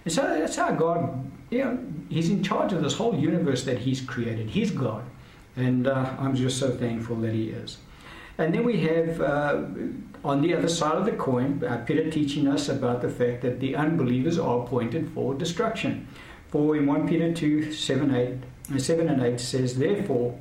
And 0.04 0.12
so 0.12 0.22
that's 0.22 0.56
how 0.56 0.72
God, 0.72 1.30
you 1.50 1.58
know, 1.58 1.78
He's 2.08 2.30
in 2.30 2.42
charge 2.42 2.72
of 2.72 2.82
this 2.82 2.94
whole 2.94 3.16
universe 3.16 3.64
that 3.64 3.78
He's 3.78 4.00
created. 4.00 4.48
He's 4.50 4.70
God. 4.70 5.04
And 5.56 5.86
uh, 5.86 6.14
I'm 6.18 6.34
just 6.34 6.58
so 6.58 6.70
thankful 6.70 7.16
that 7.16 7.32
He 7.32 7.50
is. 7.50 7.78
And 8.38 8.54
then 8.54 8.64
we 8.64 8.80
have 8.80 9.20
uh, 9.20 9.62
on 10.24 10.42
the 10.42 10.54
other 10.54 10.68
side 10.68 10.96
of 10.96 11.06
the 11.06 11.12
coin, 11.12 11.62
uh, 11.64 11.82
Peter 11.86 12.10
teaching 12.10 12.46
us 12.48 12.68
about 12.68 13.00
the 13.00 13.08
fact 13.08 13.42
that 13.42 13.60
the 13.60 13.74
unbelievers 13.74 14.38
are 14.38 14.62
appointed 14.62 15.10
for 15.10 15.34
destruction. 15.34 16.06
For 16.48 16.76
in 16.76 16.86
1 16.86 17.08
Peter 17.08 17.32
2 17.32 17.72
7, 17.72 18.14
8, 18.14 18.74
uh, 18.74 18.78
7 18.78 19.08
and 19.08 19.22
8 19.22 19.40
says, 19.40 19.78
Therefore, 19.78 20.38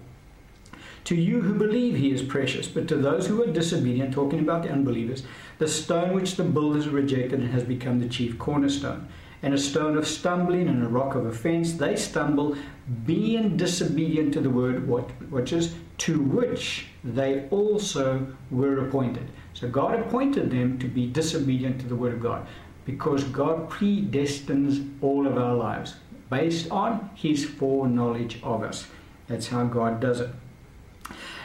to 1.06 1.16
you 1.16 1.42
who 1.42 1.54
believe 1.54 1.96
he 1.96 2.12
is 2.12 2.24
precious, 2.24 2.68
but 2.68 2.88
to 2.88 2.96
those 2.96 3.28
who 3.28 3.42
are 3.44 3.52
disobedient, 3.52 4.14
talking 4.14 4.40
about 4.40 4.64
the 4.64 4.72
unbelievers, 4.72 5.24
the 5.60 5.68
stone 5.68 6.14
which 6.14 6.36
the 6.36 6.44
builders 6.44 6.88
rejected 6.88 7.42
has 7.42 7.64
become 7.64 8.00
the 8.00 8.10
chief 8.10 8.38
cornerstone, 8.38 9.08
and 9.44 9.54
a 9.54 9.58
stone 9.58 9.98
of 9.98 10.08
stumbling 10.08 10.68
and 10.68 10.84
a 10.84 10.88
rock 10.88 11.14
of 11.14 11.28
offense. 11.28 11.74
They 11.74 11.96
stumble, 11.96 12.58
being 13.06 13.56
disobedient 13.56 14.34
to 14.34 14.42
the 14.42 14.50
word, 14.50 14.88
which 15.32 15.54
is 15.54 15.76
to 16.00 16.20
which 16.20 16.88
they 17.04 17.48
also 17.50 18.26
were 18.50 18.88
appointed. 18.88 19.30
So 19.54 19.70
God 19.70 20.00
appointed 20.00 20.50
them 20.50 20.80
to 20.80 20.88
be 20.88 21.08
disobedient 21.08 21.80
to 21.82 21.88
the 21.88 21.96
word 21.96 22.14
of 22.14 22.22
God 22.22 22.48
because 22.86 23.24
God 23.26 23.70
predestines 23.70 24.92
all 25.02 25.28
of 25.28 25.38
our 25.38 25.56
lives 25.56 25.96
based 26.30 26.72
on 26.72 27.12
his 27.14 27.46
foreknowledge 27.46 28.40
of 28.42 28.64
us. 28.64 28.88
That's 29.28 29.48
how 29.48 29.66
God 29.66 30.00
does 30.00 30.20
it. 30.22 30.30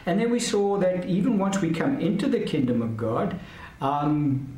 And 0.06 0.18
then 0.18 0.30
we 0.30 0.40
saw 0.40 0.78
that 0.78 1.06
even 1.06 1.38
once 1.38 1.60
we 1.60 1.70
come 1.70 2.00
into 2.00 2.28
the 2.28 2.40
kingdom 2.40 2.82
of 2.82 2.96
God, 2.96 3.38
um, 3.80 4.48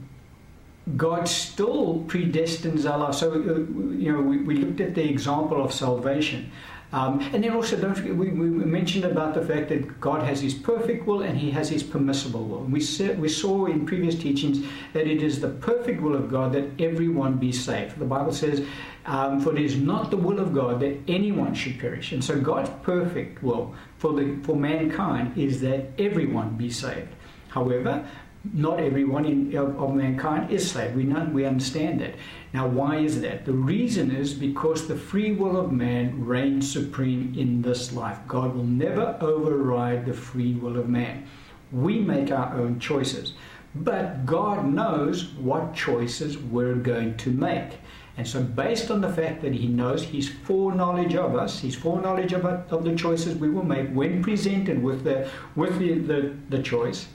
God 0.96 1.28
still 1.28 2.04
predestines 2.08 2.84
lives. 2.84 3.18
So, 3.18 3.32
uh, 3.32 3.36
you 3.36 4.12
know, 4.12 4.20
we, 4.20 4.38
we 4.38 4.56
looked 4.56 4.80
at 4.80 4.94
the 4.94 5.08
example 5.08 5.62
of 5.64 5.72
salvation. 5.72 6.50
Um, 6.92 7.20
and 7.32 7.42
then 7.42 7.52
also, 7.52 7.76
don't 7.76 7.94
forget, 7.94 8.14
we, 8.14 8.28
we, 8.28 8.48
mentioned 8.48 9.06
about 9.06 9.32
the 9.32 9.42
fact 9.42 9.70
that 9.70 9.98
God 9.98 10.22
has 10.24 10.42
His 10.42 10.52
perfect 10.52 11.06
will 11.06 11.22
and 11.22 11.38
He 11.38 11.50
has 11.50 11.70
His 11.70 11.82
permissible 11.82 12.44
will. 12.44 12.64
We, 12.64 12.86
we 13.14 13.28
saw 13.28 13.64
in 13.64 13.86
previous 13.86 14.14
teachings 14.14 14.66
that 14.92 15.06
it 15.06 15.22
is 15.22 15.40
the 15.40 15.48
perfect 15.48 16.02
will 16.02 16.14
of 16.14 16.30
God 16.30 16.52
that 16.52 16.68
everyone 16.78 17.38
be 17.38 17.50
saved. 17.50 17.98
The 17.98 18.04
Bible 18.04 18.32
says, 18.32 18.66
um, 19.06 19.40
For 19.40 19.56
it 19.56 19.62
is 19.62 19.76
not 19.76 20.10
the 20.10 20.18
will 20.18 20.38
of 20.38 20.52
God 20.52 20.80
that 20.80 20.98
anyone 21.08 21.54
should 21.54 21.78
perish. 21.78 22.12
And 22.12 22.22
so, 22.22 22.38
God's 22.38 22.70
perfect 22.82 23.42
will 23.42 23.74
for, 24.02 24.12
the, 24.14 24.36
for 24.42 24.56
mankind 24.56 25.38
is 25.38 25.60
that 25.60 25.92
everyone 25.96 26.56
be 26.56 26.68
saved. 26.68 27.14
However, 27.50 28.04
not 28.52 28.80
everyone 28.80 29.24
in, 29.24 29.56
of, 29.56 29.80
of, 29.80 29.94
mankind 29.94 30.50
is 30.50 30.68
saved. 30.68 30.96
We, 30.96 31.04
know, 31.04 31.30
we 31.32 31.44
understand 31.44 32.00
that. 32.00 32.16
Now, 32.52 32.66
why 32.66 32.96
is 32.96 33.20
that? 33.20 33.44
The 33.44 33.52
reason 33.52 34.10
is 34.10 34.34
because 34.34 34.88
the 34.88 34.96
free 34.96 35.30
will 35.30 35.56
of 35.56 35.70
man 35.70 36.26
reigns 36.26 36.68
supreme 36.68 37.32
in 37.38 37.62
this 37.62 37.92
life. 37.92 38.18
God 38.26 38.56
will 38.56 38.64
never 38.64 39.16
override 39.20 40.04
the 40.04 40.14
free 40.14 40.54
will 40.54 40.78
of 40.78 40.88
man. 40.88 41.28
We 41.70 42.00
make 42.00 42.32
our 42.32 42.56
own 42.56 42.80
choices. 42.80 43.34
But 43.72 44.26
God 44.26 44.66
knows 44.66 45.32
what 45.34 45.74
choices 45.74 46.36
we're 46.36 46.74
going 46.74 47.16
to 47.18 47.30
make. 47.30 47.78
And 48.16 48.28
so, 48.28 48.42
based 48.42 48.90
on 48.90 49.00
the 49.00 49.12
fact 49.12 49.40
that 49.42 49.54
He 49.54 49.66
knows 49.66 50.04
His 50.04 50.28
foreknowledge 50.28 51.14
of 51.14 51.34
us, 51.34 51.60
His 51.60 51.74
foreknowledge 51.74 52.32
of, 52.34 52.44
of 52.44 52.84
the 52.84 52.94
choices 52.94 53.36
we 53.36 53.48
will 53.48 53.64
make 53.64 53.88
when 53.90 54.22
presented 54.22 54.82
with 54.82 55.04
the, 55.04 55.30
with 55.56 55.78
the, 55.78 55.98
the, 55.98 56.36
the 56.50 56.62
choice, 56.62 57.08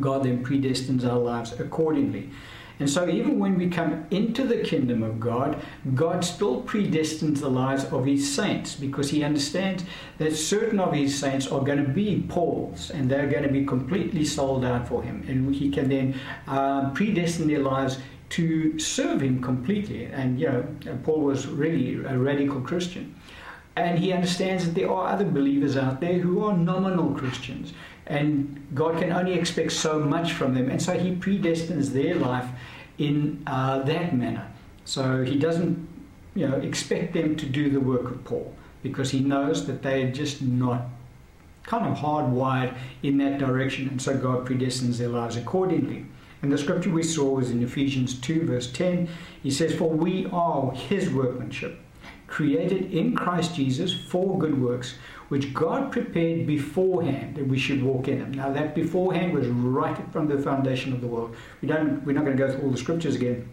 God 0.00 0.24
then 0.24 0.44
predestines 0.44 1.04
our 1.04 1.18
lives 1.18 1.58
accordingly. 1.58 2.30
And 2.78 2.88
so, 2.88 3.08
even 3.08 3.38
when 3.38 3.58
we 3.58 3.68
come 3.68 4.06
into 4.10 4.44
the 4.44 4.58
kingdom 4.58 5.02
of 5.02 5.20
God, 5.20 5.60
God 5.94 6.24
still 6.24 6.62
predestines 6.62 7.40
the 7.40 7.48
lives 7.48 7.84
of 7.84 8.06
His 8.06 8.32
saints 8.32 8.74
because 8.74 9.10
He 9.10 9.22
understands 9.22 9.84
that 10.18 10.34
certain 10.34 10.80
of 10.80 10.92
His 10.92 11.16
saints 11.16 11.46
are 11.46 11.60
going 11.60 11.84
to 11.84 11.88
be 11.88 12.24
Paul's 12.28 12.90
and 12.90 13.10
they're 13.10 13.28
going 13.28 13.42
to 13.42 13.52
be 13.52 13.64
completely 13.64 14.24
sold 14.24 14.64
out 14.64 14.88
for 14.88 15.02
Him. 15.02 15.24
And 15.28 15.54
He 15.54 15.70
can 15.70 15.88
then 15.88 16.20
um, 16.46 16.94
predestine 16.94 17.46
their 17.46 17.60
lives 17.60 17.98
to 18.32 18.78
serve 18.78 19.22
Him 19.22 19.42
completely. 19.42 20.06
And, 20.06 20.40
you 20.40 20.48
know, 20.48 20.98
Paul 21.04 21.20
was 21.20 21.46
really 21.46 21.94
a 22.04 22.18
radical 22.18 22.60
Christian. 22.60 23.14
And 23.74 23.98
he 23.98 24.12
understands 24.12 24.66
that 24.66 24.74
there 24.74 24.90
are 24.90 25.08
other 25.08 25.24
believers 25.24 25.78
out 25.78 26.00
there 26.00 26.18
who 26.18 26.44
are 26.44 26.54
nominal 26.54 27.14
Christians 27.14 27.72
and 28.06 28.66
God 28.74 28.98
can 28.98 29.12
only 29.12 29.34
expect 29.34 29.72
so 29.72 29.98
much 29.98 30.32
from 30.32 30.54
them. 30.54 30.70
And 30.70 30.82
so 30.82 30.98
He 30.98 31.12
predestines 31.12 31.90
their 31.90 32.14
life 32.14 32.48
in 32.98 33.42
uh, 33.46 33.82
that 33.82 34.14
manner. 34.14 34.46
So 34.84 35.22
He 35.22 35.38
doesn't, 35.38 35.88
you 36.34 36.48
know, 36.48 36.56
expect 36.56 37.14
them 37.14 37.36
to 37.36 37.46
do 37.46 37.70
the 37.70 37.80
work 37.80 38.10
of 38.10 38.24
Paul 38.24 38.54
because 38.82 39.10
He 39.10 39.20
knows 39.20 39.66
that 39.66 39.82
they're 39.82 40.10
just 40.10 40.42
not 40.42 40.82
kind 41.62 41.86
of 41.86 41.98
hardwired 41.98 42.76
in 43.04 43.18
that 43.18 43.38
direction, 43.38 43.88
and 43.88 44.02
so 44.02 44.16
God 44.16 44.46
predestines 44.46 44.98
their 44.98 45.08
lives 45.08 45.36
accordingly. 45.36 46.06
And 46.42 46.52
the 46.52 46.58
scripture 46.58 46.90
we 46.90 47.04
saw 47.04 47.36
was 47.36 47.50
in 47.50 47.62
Ephesians 47.62 48.20
2, 48.20 48.46
verse 48.46 48.70
10. 48.70 49.08
He 49.42 49.50
says, 49.50 49.74
For 49.74 49.88
we 49.88 50.26
are 50.32 50.72
His 50.72 51.08
workmanship, 51.08 51.78
created 52.26 52.92
in 52.92 53.14
Christ 53.14 53.54
Jesus 53.54 53.94
for 53.94 54.38
good 54.38 54.60
works 54.60 54.96
which 55.32 55.54
God 55.54 55.90
prepared 55.90 56.46
beforehand 56.46 57.36
that 57.36 57.46
we 57.46 57.58
should 57.58 57.82
walk 57.82 58.06
in 58.06 58.18
them. 58.18 58.32
Now, 58.32 58.52
that 58.52 58.74
beforehand 58.74 59.32
was 59.32 59.46
right 59.46 59.96
from 60.12 60.28
the 60.28 60.36
foundation 60.36 60.92
of 60.92 61.00
the 61.00 61.06
world. 61.06 61.34
We 61.62 61.68
don't, 61.68 62.04
we're 62.04 62.12
not 62.12 62.26
going 62.26 62.36
to 62.36 62.46
go 62.46 62.52
through 62.52 62.64
all 62.64 62.70
the 62.70 62.76
scriptures 62.76 63.14
again, 63.14 63.48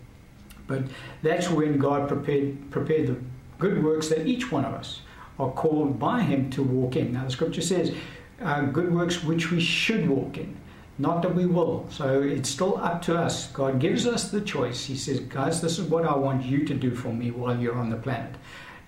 but 0.67 0.83
that's 1.21 1.49
when 1.49 1.77
God 1.77 2.09
prepared, 2.09 2.69
prepared 2.69 3.07
the 3.07 3.15
good 3.59 3.81
works 3.81 4.09
that 4.09 4.27
each 4.27 4.51
one 4.51 4.65
of 4.65 4.73
us 4.73 4.99
are 5.39 5.51
called 5.51 5.97
by 5.97 6.21
Him 6.21 6.49
to 6.49 6.63
walk 6.63 6.97
in. 6.97 7.13
Now, 7.13 7.23
the 7.23 7.31
scripture 7.31 7.61
says, 7.61 7.95
uh, 8.41 8.63
good 8.63 8.93
works 8.93 9.23
which 9.23 9.49
we 9.49 9.61
should 9.61 10.09
walk 10.09 10.37
in, 10.37 10.57
not 10.99 11.21
that 11.23 11.33
we 11.33 11.45
will. 11.45 11.87
So 11.89 12.21
it's 12.21 12.49
still 12.49 12.77
up 12.77 13.01
to 13.03 13.17
us. 13.17 13.47
God 13.51 13.79
gives 13.79 14.05
us 14.05 14.29
the 14.29 14.41
choice. 14.41 14.85
He 14.85 14.95
says, 14.95 15.21
guys, 15.21 15.61
this 15.61 15.79
is 15.79 15.85
what 15.89 16.05
I 16.05 16.15
want 16.15 16.45
you 16.45 16.65
to 16.65 16.73
do 16.73 16.93
for 16.93 17.13
me 17.13 17.31
while 17.31 17.57
you're 17.57 17.77
on 17.77 17.89
the 17.89 17.95
planet 17.95 18.35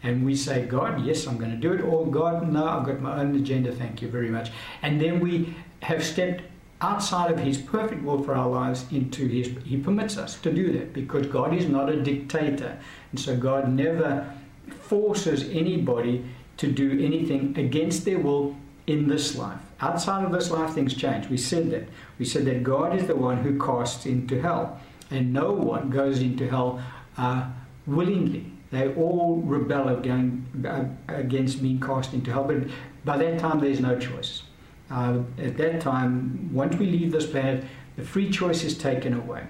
and 0.03 0.25
we 0.25 0.35
say, 0.35 0.65
God, 0.65 1.05
yes, 1.05 1.27
I'm 1.27 1.37
going 1.37 1.51
to 1.51 1.57
do 1.57 1.73
it, 1.73 1.81
or 1.81 2.07
God, 2.07 2.51
no, 2.51 2.67
I've 2.67 2.85
got 2.85 3.01
my 3.01 3.19
own 3.19 3.35
agenda, 3.35 3.71
thank 3.71 4.01
you 4.01 4.07
very 4.07 4.29
much. 4.29 4.51
And 4.81 4.99
then 4.99 5.19
we 5.19 5.53
have 5.83 6.03
stepped 6.03 6.41
outside 6.81 7.31
of 7.31 7.39
His 7.39 7.57
perfect 7.57 8.03
will 8.03 8.23
for 8.23 8.33
our 8.33 8.49
lives 8.49 8.85
into 8.91 9.27
His, 9.27 9.51
He 9.63 9.77
permits 9.77 10.17
us 10.17 10.39
to 10.39 10.51
do 10.51 10.71
that 10.73 10.93
because 10.93 11.27
God 11.27 11.53
is 11.53 11.67
not 11.67 11.89
a 11.89 12.01
dictator. 12.01 12.79
And 13.11 13.19
so 13.19 13.37
God 13.37 13.69
never 13.69 14.33
forces 14.81 15.47
anybody 15.49 16.25
to 16.57 16.71
do 16.71 16.91
anything 17.03 17.57
against 17.57 18.05
their 18.05 18.19
will 18.19 18.55
in 18.87 19.07
this 19.07 19.35
life. 19.35 19.59
Outside 19.81 20.23
of 20.23 20.31
this 20.31 20.51
life, 20.51 20.73
things 20.73 20.93
change. 20.93 21.27
We 21.27 21.37
said 21.37 21.71
that. 21.71 21.87
We 22.19 22.25
said 22.25 22.45
that 22.45 22.63
God 22.63 22.95
is 22.95 23.07
the 23.07 23.15
one 23.15 23.37
who 23.37 23.59
casts 23.59 24.05
into 24.05 24.39
hell, 24.39 24.79
and 25.09 25.33
no 25.33 25.51
one 25.51 25.89
goes 25.89 26.21
into 26.21 26.47
hell 26.47 26.81
uh, 27.17 27.49
willingly. 27.87 28.45
They 28.69 28.93
all 28.93 29.41
rebel 29.43 29.89
against 29.89 31.61
being 31.61 31.79
cast 31.81 32.13
into 32.13 32.31
hell. 32.31 32.45
But 32.45 32.67
by 33.03 33.17
that 33.17 33.39
time, 33.39 33.59
there's 33.59 33.81
no 33.81 33.99
choice. 33.99 34.43
Uh, 34.89 35.19
at 35.37 35.57
that 35.57 35.81
time, 35.81 36.49
once 36.53 36.75
we 36.77 36.85
leave 36.85 37.11
this 37.11 37.25
planet, 37.25 37.65
the 37.97 38.03
free 38.03 38.29
choice 38.29 38.63
is 38.63 38.77
taken 38.77 39.13
away. 39.13 39.45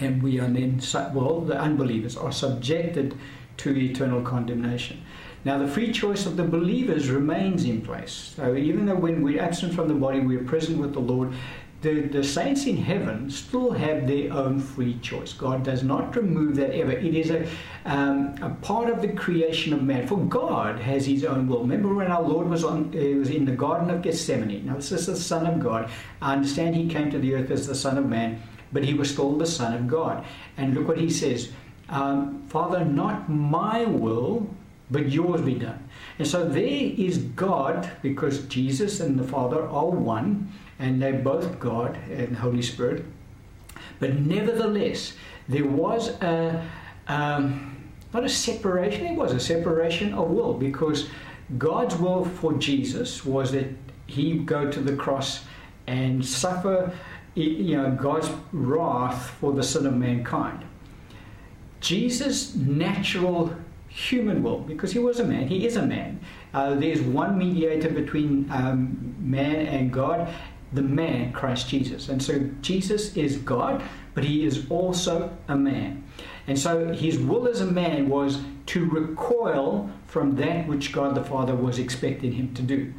And 0.00 0.22
we 0.22 0.40
are 0.40 0.48
then, 0.48 0.80
well, 1.14 1.40
the 1.40 1.58
unbelievers 1.58 2.16
are 2.16 2.32
subjected 2.32 3.16
to 3.58 3.76
eternal 3.76 4.20
condemnation. 4.22 5.02
Now, 5.44 5.58
the 5.58 5.68
free 5.68 5.92
choice 5.92 6.24
of 6.24 6.36
the 6.36 6.44
believers 6.44 7.10
remains 7.10 7.64
in 7.64 7.82
place. 7.82 8.32
So, 8.36 8.54
even 8.54 8.86
though 8.86 8.94
when 8.94 9.22
we're 9.22 9.42
absent 9.42 9.74
from 9.74 9.88
the 9.88 9.94
body, 9.94 10.20
we're 10.20 10.44
present 10.44 10.78
with 10.78 10.94
the 10.94 11.00
Lord, 11.00 11.34
the, 11.84 12.00
the 12.00 12.24
saints 12.24 12.64
in 12.64 12.78
heaven 12.78 13.28
still 13.28 13.70
have 13.72 14.06
their 14.06 14.32
own 14.32 14.58
free 14.58 14.98
choice. 15.00 15.34
God 15.34 15.62
does 15.62 15.82
not 15.82 16.16
remove 16.16 16.56
that 16.56 16.74
ever. 16.74 16.92
It 16.92 17.14
is 17.14 17.30
a, 17.30 17.46
um, 17.84 18.34
a 18.40 18.48
part 18.62 18.88
of 18.88 19.02
the 19.02 19.08
creation 19.08 19.74
of 19.74 19.82
man. 19.82 20.06
For 20.06 20.16
God 20.16 20.78
has 20.78 21.04
his 21.04 21.26
own 21.26 21.46
will. 21.46 21.60
Remember 21.60 21.92
when 21.92 22.10
our 22.10 22.22
Lord 22.22 22.48
was, 22.48 22.64
on, 22.64 22.94
uh, 22.96 23.18
was 23.18 23.28
in 23.28 23.44
the 23.44 23.52
Garden 23.52 23.90
of 23.90 24.00
Gethsemane? 24.00 24.64
Now, 24.64 24.76
this 24.76 24.92
is 24.92 25.06
the 25.06 25.14
Son 25.14 25.46
of 25.46 25.60
God. 25.60 25.90
I 26.22 26.32
understand 26.32 26.74
he 26.74 26.88
came 26.88 27.10
to 27.10 27.18
the 27.18 27.34
earth 27.34 27.50
as 27.50 27.66
the 27.66 27.74
Son 27.74 27.98
of 27.98 28.06
Man, 28.06 28.42
but 28.72 28.82
he 28.82 28.94
was 28.94 29.10
still 29.10 29.36
the 29.36 29.46
Son 29.46 29.74
of 29.74 29.86
God. 29.86 30.24
And 30.56 30.74
look 30.74 30.88
what 30.88 30.96
he 30.96 31.10
says 31.10 31.52
um, 31.90 32.42
Father, 32.48 32.82
not 32.82 33.28
my 33.28 33.84
will, 33.84 34.48
but 34.90 35.10
yours 35.10 35.40
be 35.40 35.54
done. 35.54 35.88
And 36.18 36.26
so 36.26 36.48
there 36.48 36.92
is 36.96 37.18
God, 37.18 37.90
because 38.02 38.46
Jesus 38.46 39.00
and 39.00 39.18
the 39.18 39.26
Father 39.26 39.62
are 39.62 39.90
one 39.90 40.52
and 40.78 41.00
they're 41.00 41.12
both 41.12 41.58
God 41.58 41.96
and 42.10 42.36
Holy 42.36 42.62
Spirit. 42.62 43.04
But 44.00 44.14
nevertheless, 44.14 45.14
there 45.48 45.64
was 45.64 46.08
a 46.20 46.68
um, 47.06 47.70
not 48.12 48.24
a 48.24 48.28
separation. 48.28 49.06
It 49.06 49.16
was 49.16 49.32
a 49.32 49.40
separation 49.40 50.14
of 50.14 50.30
will 50.30 50.54
because 50.54 51.08
God's 51.58 51.96
will 51.96 52.24
for 52.24 52.54
Jesus 52.54 53.24
was 53.24 53.52
that 53.52 53.66
he 54.06 54.38
go 54.38 54.70
to 54.70 54.80
the 54.80 54.94
cross 54.94 55.44
and 55.86 56.24
suffer, 56.24 56.92
you 57.34 57.76
know, 57.76 57.90
God's 57.90 58.30
wrath 58.52 59.30
for 59.40 59.52
the 59.52 59.62
sin 59.62 59.86
of 59.86 59.94
mankind. 59.94 60.64
Jesus' 61.80 62.54
natural 62.54 63.54
human 63.94 64.42
will, 64.42 64.58
because 64.58 64.90
he 64.90 64.98
was 64.98 65.20
a 65.20 65.24
man, 65.24 65.46
he 65.46 65.64
is 65.64 65.76
a 65.76 65.86
man. 65.86 66.18
Uh, 66.52 66.74
there's 66.74 67.00
one 67.00 67.38
mediator 67.38 67.88
between 67.88 68.50
um, 68.50 69.14
man 69.20 69.66
and 69.66 69.92
God, 69.92 70.28
the 70.72 70.82
man 70.82 71.32
Christ 71.32 71.68
Jesus. 71.68 72.08
And 72.08 72.20
so 72.20 72.40
Jesus 72.60 73.16
is 73.16 73.36
God, 73.36 73.80
but 74.14 74.24
he 74.24 74.44
is 74.44 74.68
also 74.68 75.36
a 75.46 75.54
man. 75.54 76.02
And 76.48 76.58
so 76.58 76.92
his 76.92 77.20
will 77.20 77.46
as 77.46 77.60
a 77.60 77.66
man 77.66 78.08
was 78.08 78.40
to 78.66 78.84
recoil 78.84 79.88
from 80.08 80.34
that 80.36 80.66
which 80.66 80.92
God 80.92 81.14
the 81.14 81.22
Father 81.22 81.54
was 81.54 81.78
expecting 81.78 82.32
him 82.32 82.52
to 82.54 82.62
do. 82.62 82.92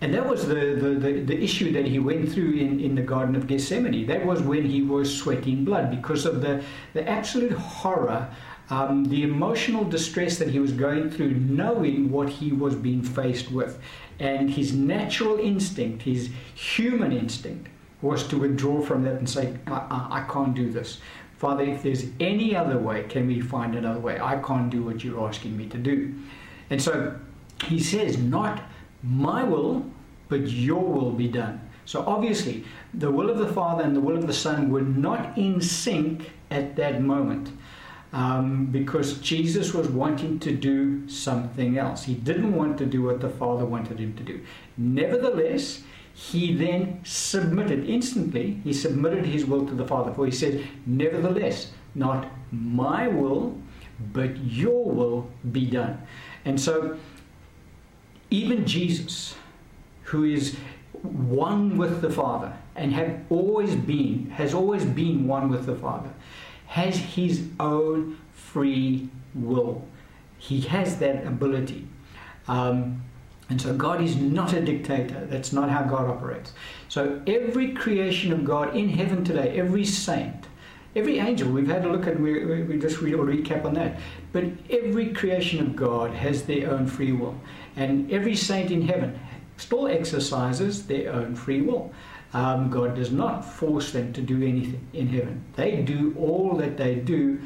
And 0.00 0.12
that 0.14 0.26
was 0.26 0.48
the, 0.48 0.54
the, 0.54 0.88
the, 0.98 1.12
the, 1.20 1.40
issue 1.40 1.72
that 1.74 1.86
he 1.86 2.00
went 2.00 2.32
through 2.32 2.54
in, 2.54 2.80
in 2.80 2.96
the 2.96 3.02
Garden 3.02 3.36
of 3.36 3.46
Gethsemane. 3.46 4.04
That 4.06 4.26
was 4.26 4.42
when 4.42 4.64
he 4.64 4.82
was 4.82 5.16
sweating 5.16 5.64
blood 5.64 5.92
because 5.92 6.26
of 6.26 6.40
the, 6.40 6.64
the 6.92 7.08
absolute 7.08 7.52
horror, 7.52 8.28
um, 8.72 9.04
the 9.04 9.22
emotional 9.22 9.84
distress 9.84 10.38
that 10.38 10.48
he 10.48 10.58
was 10.58 10.72
going 10.72 11.10
through, 11.10 11.34
knowing 11.34 12.10
what 12.10 12.30
he 12.30 12.52
was 12.52 12.74
being 12.74 13.02
faced 13.02 13.52
with. 13.52 13.78
And 14.18 14.48
his 14.48 14.72
natural 14.72 15.38
instinct, 15.38 16.02
his 16.02 16.30
human 16.54 17.12
instinct, 17.12 17.68
was 18.00 18.26
to 18.28 18.38
withdraw 18.38 18.80
from 18.80 19.04
that 19.04 19.16
and 19.16 19.28
say, 19.28 19.58
I, 19.66 19.72
I, 19.72 20.08
I 20.20 20.32
can't 20.32 20.54
do 20.54 20.70
this. 20.70 21.00
Father, 21.36 21.64
if 21.64 21.82
there's 21.82 22.06
any 22.18 22.56
other 22.56 22.78
way, 22.78 23.02
can 23.10 23.26
we 23.26 23.42
find 23.42 23.74
another 23.74 24.00
way? 24.00 24.18
I 24.18 24.38
can't 24.38 24.70
do 24.70 24.82
what 24.82 25.04
you're 25.04 25.22
asking 25.28 25.54
me 25.54 25.66
to 25.66 25.76
do. 25.76 26.14
And 26.70 26.80
so 26.80 27.14
he 27.66 27.78
says, 27.78 28.16
Not 28.16 28.62
my 29.02 29.44
will, 29.44 29.84
but 30.30 30.48
your 30.48 30.82
will 30.82 31.12
be 31.12 31.28
done. 31.28 31.60
So 31.84 32.04
obviously, 32.06 32.64
the 32.94 33.10
will 33.10 33.28
of 33.28 33.36
the 33.36 33.52
Father 33.52 33.82
and 33.82 33.94
the 33.94 34.00
will 34.00 34.16
of 34.16 34.26
the 34.26 34.32
Son 34.32 34.70
were 34.70 34.80
not 34.80 35.36
in 35.36 35.60
sync 35.60 36.30
at 36.50 36.74
that 36.76 37.02
moment. 37.02 37.50
Um, 38.12 38.66
because 38.66 39.18
Jesus 39.20 39.72
was 39.72 39.88
wanting 39.88 40.38
to 40.40 40.52
do 40.52 41.08
something 41.08 41.78
else. 41.78 42.04
He 42.04 42.14
didn't 42.14 42.54
want 42.54 42.76
to 42.78 42.84
do 42.84 43.02
what 43.02 43.22
the 43.22 43.30
Father 43.30 43.64
wanted 43.64 43.98
him 43.98 44.14
to 44.16 44.22
do. 44.22 44.42
Nevertheless, 44.76 45.82
he 46.12 46.54
then 46.54 47.00
submitted 47.04 47.88
instantly, 47.88 48.60
he 48.64 48.74
submitted 48.74 49.24
his 49.24 49.46
will 49.46 49.66
to 49.66 49.74
the 49.74 49.86
Father. 49.86 50.12
For 50.12 50.26
he 50.26 50.32
said, 50.32 50.66
Nevertheless, 50.84 51.72
not 51.94 52.30
my 52.50 53.08
will, 53.08 53.58
but 54.12 54.36
your 54.44 54.84
will 54.84 55.30
be 55.50 55.66
done. 55.66 56.06
And 56.44 56.60
so 56.60 56.98
even 58.30 58.66
Jesus, 58.66 59.34
who 60.04 60.24
is 60.24 60.56
one 61.02 61.76
with 61.76 62.00
the 62.00 62.10
Father 62.10 62.52
and 62.76 62.92
have 62.92 63.20
always 63.30 63.74
been, 63.74 64.30
has 64.30 64.54
always 64.54 64.84
been 64.84 65.26
one 65.26 65.50
with 65.50 65.66
the 65.66 65.76
Father, 65.76 66.10
has 66.72 66.96
his 66.96 67.46
own 67.60 68.16
free 68.32 69.06
will. 69.34 69.86
He 70.38 70.62
has 70.62 70.96
that 71.00 71.26
ability. 71.26 71.86
Um, 72.48 73.02
and 73.50 73.60
so 73.60 73.74
God 73.74 74.00
is 74.00 74.16
not 74.16 74.54
a 74.54 74.60
dictator. 74.62 75.26
That's 75.26 75.52
not 75.52 75.68
how 75.68 75.82
God 75.82 76.08
operates. 76.08 76.54
So 76.88 77.20
every 77.26 77.72
creation 77.72 78.32
of 78.32 78.42
God 78.46 78.74
in 78.74 78.88
heaven 78.88 79.22
today, 79.22 79.58
every 79.58 79.84
saint, 79.84 80.46
every 80.96 81.18
angel, 81.18 81.52
we've 81.52 81.68
had 81.68 81.84
a 81.84 81.92
look 81.92 82.06
at, 82.06 82.18
we, 82.18 82.62
we 82.62 82.78
just 82.78 83.02
read 83.02 83.12
a 83.12 83.18
recap 83.18 83.66
on 83.66 83.74
that. 83.74 84.00
But 84.32 84.44
every 84.70 85.12
creation 85.12 85.60
of 85.60 85.76
God 85.76 86.12
has 86.14 86.44
their 86.44 86.70
own 86.70 86.86
free 86.86 87.12
will. 87.12 87.38
And 87.76 88.10
every 88.10 88.34
saint 88.34 88.70
in 88.70 88.80
heaven 88.80 89.20
still 89.58 89.88
exercises 89.88 90.86
their 90.86 91.12
own 91.12 91.34
free 91.34 91.60
will. 91.60 91.92
Um, 92.34 92.70
God 92.70 92.94
does 92.94 93.12
not 93.12 93.44
force 93.44 93.92
them 93.92 94.12
to 94.14 94.22
do 94.22 94.36
anything 94.42 94.86
in 94.92 95.08
heaven. 95.08 95.44
They 95.54 95.82
do 95.82 96.14
all 96.18 96.56
that 96.56 96.78
they 96.78 96.94
do 96.94 97.40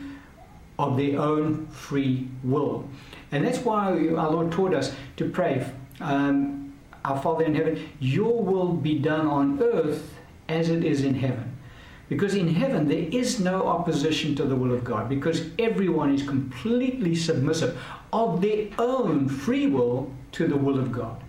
of 0.78 0.96
their 0.96 1.18
own 1.20 1.66
free 1.68 2.28
will. 2.44 2.88
And 3.32 3.44
that's 3.44 3.58
why 3.58 3.90
our 3.90 4.30
Lord 4.30 4.52
taught 4.52 4.74
us 4.74 4.94
to 5.16 5.28
pray, 5.28 5.66
um, 6.00 6.74
Our 7.04 7.20
Father 7.20 7.44
in 7.44 7.54
heaven, 7.54 7.88
your 7.98 8.42
will 8.42 8.72
be 8.72 8.98
done 8.98 9.26
on 9.26 9.62
earth 9.62 10.14
as 10.48 10.68
it 10.68 10.84
is 10.84 11.02
in 11.02 11.14
heaven. 11.14 11.56
Because 12.08 12.34
in 12.34 12.54
heaven 12.54 12.86
there 12.86 13.08
is 13.10 13.40
no 13.40 13.66
opposition 13.66 14.36
to 14.36 14.44
the 14.44 14.54
will 14.54 14.72
of 14.72 14.84
God, 14.84 15.08
because 15.08 15.50
everyone 15.58 16.14
is 16.14 16.22
completely 16.22 17.16
submissive 17.16 17.80
of 18.12 18.40
their 18.40 18.68
own 18.78 19.28
free 19.28 19.66
will 19.66 20.12
to 20.32 20.46
the 20.46 20.56
will 20.56 20.78
of 20.78 20.92
God. 20.92 21.22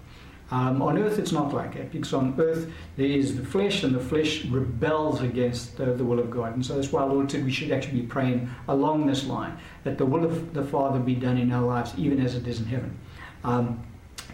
Um, 0.50 0.82
on 0.82 0.98
earth, 0.98 1.20
it's 1.20 1.34
not 1.34 1.54
like 1.54 1.74
that 1.74 1.92
because 1.92 2.14
on 2.14 2.34
earth 2.40 2.72
there 2.96 3.06
is 3.06 3.36
the 3.36 3.46
flesh, 3.46 3.84
and 3.84 3.94
the 3.94 4.00
flesh 4.00 4.46
rebels 4.46 5.22
against 5.22 5.76
the, 5.76 5.86
the, 5.88 6.06
will 6.06 6.20
of 6.20 6.32
God. 6.32 6.54
And 6.54 6.66
so 6.66 6.76
that's 6.76 6.92
why 6.92 7.04
Lord 7.04 7.30
said 7.30 7.44
we 7.44 7.52
should 7.52 7.72
actually 7.72 8.02
be 8.02 8.08
praying 8.08 8.50
along 8.70 9.08
this 9.08 9.26
line 9.26 9.58
that 9.84 9.98
the 9.98 10.06
will 10.06 10.24
of 10.24 10.54
the 10.54 10.64
Father 10.64 11.00
be 11.00 11.16
done 11.16 11.38
in 11.38 11.52
our 11.52 11.66
lives, 11.66 11.94
even 11.98 12.22
as 12.22 12.36
it 12.36 12.48
is 12.48 12.60
in 12.60 12.66
heaven. 12.66 12.98
Um, 13.44 13.84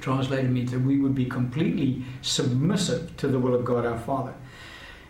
translated 0.02 0.52
means 0.52 0.71
that 0.71 0.82
we 0.82 0.99
would 0.99 1.15
be 1.15 1.26
completely 1.26 2.04
submissive 2.21 3.15
to 3.17 3.28
the 3.28 3.39
will 3.39 3.56
of 3.56 3.65
God 3.65 3.86
our 3.86 3.97
Father. 3.97 4.34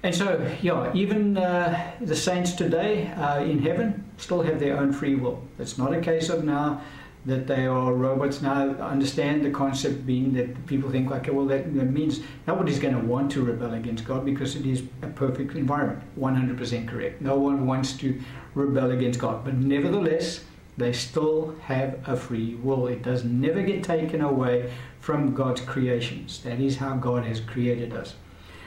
And 0.03 0.13
so, 0.13 0.45
yeah, 0.61 0.91
even 0.93 1.37
uh, 1.37 1.93
the 2.01 2.15
saints 2.15 2.53
today 2.53 3.07
uh, 3.07 3.41
in 3.41 3.59
heaven 3.59 4.03
still 4.17 4.41
have 4.41 4.59
their 4.59 4.77
own 4.77 4.91
free 4.91 5.15
will. 5.15 5.41
It's 5.59 5.77
not 5.77 5.93
a 5.93 6.01
case 6.01 6.29
of 6.29 6.43
now 6.43 6.81
that 7.25 7.47
they 7.47 7.65
are 7.65 7.93
robots. 7.93 8.41
Now, 8.41 8.69
understand 8.81 9.45
the 9.45 9.49
concept 9.49 10.05
being 10.05 10.33
that 10.33 10.65
people 10.67 10.91
think, 10.91 11.09
okay, 11.09 11.31
well, 11.31 11.45
that, 11.45 11.73
that 11.75 11.91
means 11.91 12.19
nobody's 12.47 12.79
going 12.79 12.95
to 12.95 12.99
want 12.99 13.31
to 13.31 13.41
rebel 13.41 13.73
against 13.73 14.03
God 14.05 14.25
because 14.25 14.55
it 14.55 14.65
is 14.65 14.83
a 15.01 15.07
perfect 15.07 15.55
environment. 15.55 16.01
100% 16.19 16.87
correct. 16.87 17.21
No 17.21 17.37
one 17.37 17.65
wants 17.65 17.93
to 17.97 18.21
rebel 18.55 18.91
against 18.91 19.19
God. 19.19 19.45
But 19.45 19.55
nevertheless, 19.55 20.43
they 20.77 20.91
still 20.91 21.55
have 21.63 21.97
a 22.05 22.17
free 22.17 22.55
will. 22.55 22.87
It 22.87 23.03
does 23.03 23.23
never 23.23 23.61
get 23.61 23.83
taken 23.83 24.21
away 24.21 24.73
from 24.99 25.33
God's 25.33 25.61
creations. 25.61 26.41
That 26.43 26.59
is 26.59 26.77
how 26.77 26.95
God 26.95 27.25
has 27.25 27.39
created 27.39 27.93
us. 27.93 28.15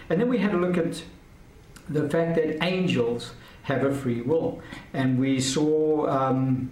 And 0.08 0.20
then 0.20 0.28
we 0.28 0.38
had 0.38 0.54
a 0.54 0.56
look 0.56 0.78
at 0.78 1.02
the 1.90 2.08
fact 2.08 2.36
that 2.36 2.64
angels 2.64 3.32
have 3.64 3.84
a 3.84 3.94
free 3.94 4.22
will. 4.22 4.62
And 4.94 5.18
we 5.18 5.40
saw. 5.40 6.06
Um, 6.08 6.70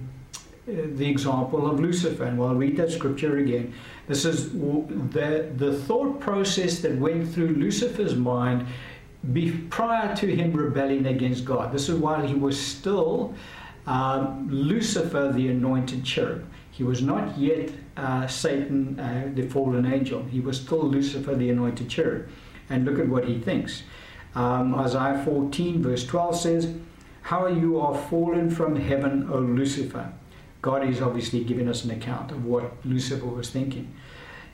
the 0.66 1.09
example 1.09 1.70
of 1.70 1.81
Lucifer. 1.81 2.24
And 2.24 2.38
we'll 2.38 2.55
read 2.55 2.77
that 2.77 2.90
scripture 2.90 3.38
again. 3.38 3.74
This 4.07 4.24
is 4.24 4.53
the, 4.53 5.50
the 5.57 5.79
thought 5.81 6.20
process 6.20 6.81
that 6.81 6.96
went 6.96 7.33
through 7.33 7.48
Lucifer's 7.48 8.14
mind 8.14 8.66
be, 9.33 9.53
prior 9.70 10.14
to 10.16 10.35
him 10.35 10.53
rebelling 10.53 11.07
against 11.07 11.44
God. 11.44 11.72
This 11.72 11.88
is 11.88 11.98
while 11.98 12.27
he 12.27 12.35
was 12.35 12.59
still 12.61 13.35
um, 13.87 14.48
Lucifer, 14.50 15.33
the 15.33 15.48
anointed 15.48 16.05
cherub. 16.05 16.46
He 16.70 16.83
was 16.83 17.03
not 17.03 17.38
yet 17.38 17.70
uh, 17.96 18.27
Satan, 18.27 18.98
uh, 18.98 19.31
the 19.35 19.48
fallen 19.48 19.87
angel. 19.87 20.24
He 20.24 20.40
was 20.40 20.61
still 20.61 20.83
Lucifer, 20.83 21.35
the 21.35 21.50
anointed 21.50 21.88
cherub. 21.88 22.29
And 22.68 22.85
look 22.85 22.98
at 22.98 23.09
what 23.09 23.27
he 23.27 23.38
thinks. 23.38 23.83
Um, 24.35 24.74
Isaiah 24.74 25.22
14, 25.24 25.83
verse 25.83 26.05
12 26.07 26.37
says, 26.37 26.74
How 27.22 27.46
you 27.46 27.79
are 27.79 27.96
fallen 28.09 28.50
from 28.50 28.77
heaven, 28.77 29.29
O 29.31 29.38
Lucifer 29.38 30.12
God 30.64 30.88
is 30.88 31.03
obviously 31.03 31.44
giving 31.44 31.68
us 31.68 31.85
an 31.85 31.90
account 31.90 32.31
of 32.31 32.46
what 32.46 32.72
Lucifer 32.87 33.27
was 33.27 33.50
thinking. 33.50 33.94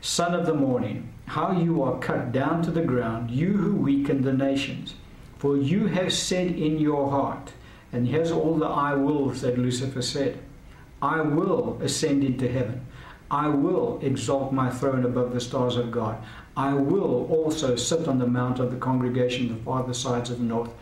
Son 0.01 0.35
of 0.35 0.45
the 0.45 0.53
morning, 0.53 1.09
how 1.27 1.53
you 1.53 1.85
are 1.85 2.01
cut 2.01 2.33
down 2.33 2.65
to 2.65 2.73
the 2.73 2.83
ground, 2.83 3.31
you 3.31 3.53
who 3.53 3.77
weaken 3.77 4.23
the 4.23 4.33
nations. 4.33 4.97
For 5.39 5.57
you 5.57 5.87
have 5.87 6.13
said 6.13 6.49
in 6.49 6.81
your 6.81 7.13
heart, 7.13 7.53
and 7.93 8.09
here's 8.09 8.33
all 8.33 8.57
the 8.57 8.67
I 8.67 8.93
wills 8.95 9.43
that 9.43 9.57
Lucifer 9.57 10.03
said 10.03 10.41
I 11.01 11.21
will 11.21 11.81
ascend 11.81 12.25
into 12.25 12.51
heaven. 12.51 12.85
I 13.31 13.47
will 13.47 14.01
exalt 14.03 14.53
my 14.53 14.69
throne 14.69 15.05
above 15.05 15.33
the 15.33 15.41
stars 15.41 15.77
of 15.77 15.93
God. 15.93 16.21
I 16.57 16.75
will 16.75 17.29
also 17.31 17.77
sit 17.77 18.09
on 18.09 18.19
the 18.19 18.27
mount 18.27 18.59
of 18.59 18.73
the 18.73 18.79
congregation 18.79 19.49
the 19.49 19.63
farther 19.63 19.95
sides 19.95 20.29
of 20.31 20.39
the 20.39 20.45
north. 20.45 20.73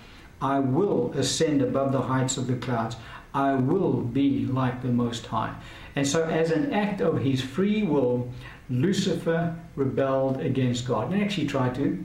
I 0.41 0.61
will 0.61 1.13
ascend 1.13 1.61
above 1.61 1.93
the 1.93 2.01
heights 2.01 2.39
of 2.39 2.47
the 2.47 2.57
clouds. 2.57 2.97
I 3.35 3.55
will 3.55 4.01
be 4.01 4.47
like 4.47 4.83
the 4.83 4.89
Most 4.89 5.27
High. 5.27 5.55
And 5.97 6.07
so, 6.07 6.25
as 6.25 6.51
an 6.51 6.73
act 6.73 7.01
of 7.01 7.21
his 7.21 7.41
free 7.41 7.83
will, 7.83 8.31
Lucifer 8.71 9.57
rebelled 9.77 10.41
against 10.41 10.87
God 10.87 11.13
and 11.13 11.23
actually 11.23 11.47
tried 11.47 11.75
to 11.77 12.05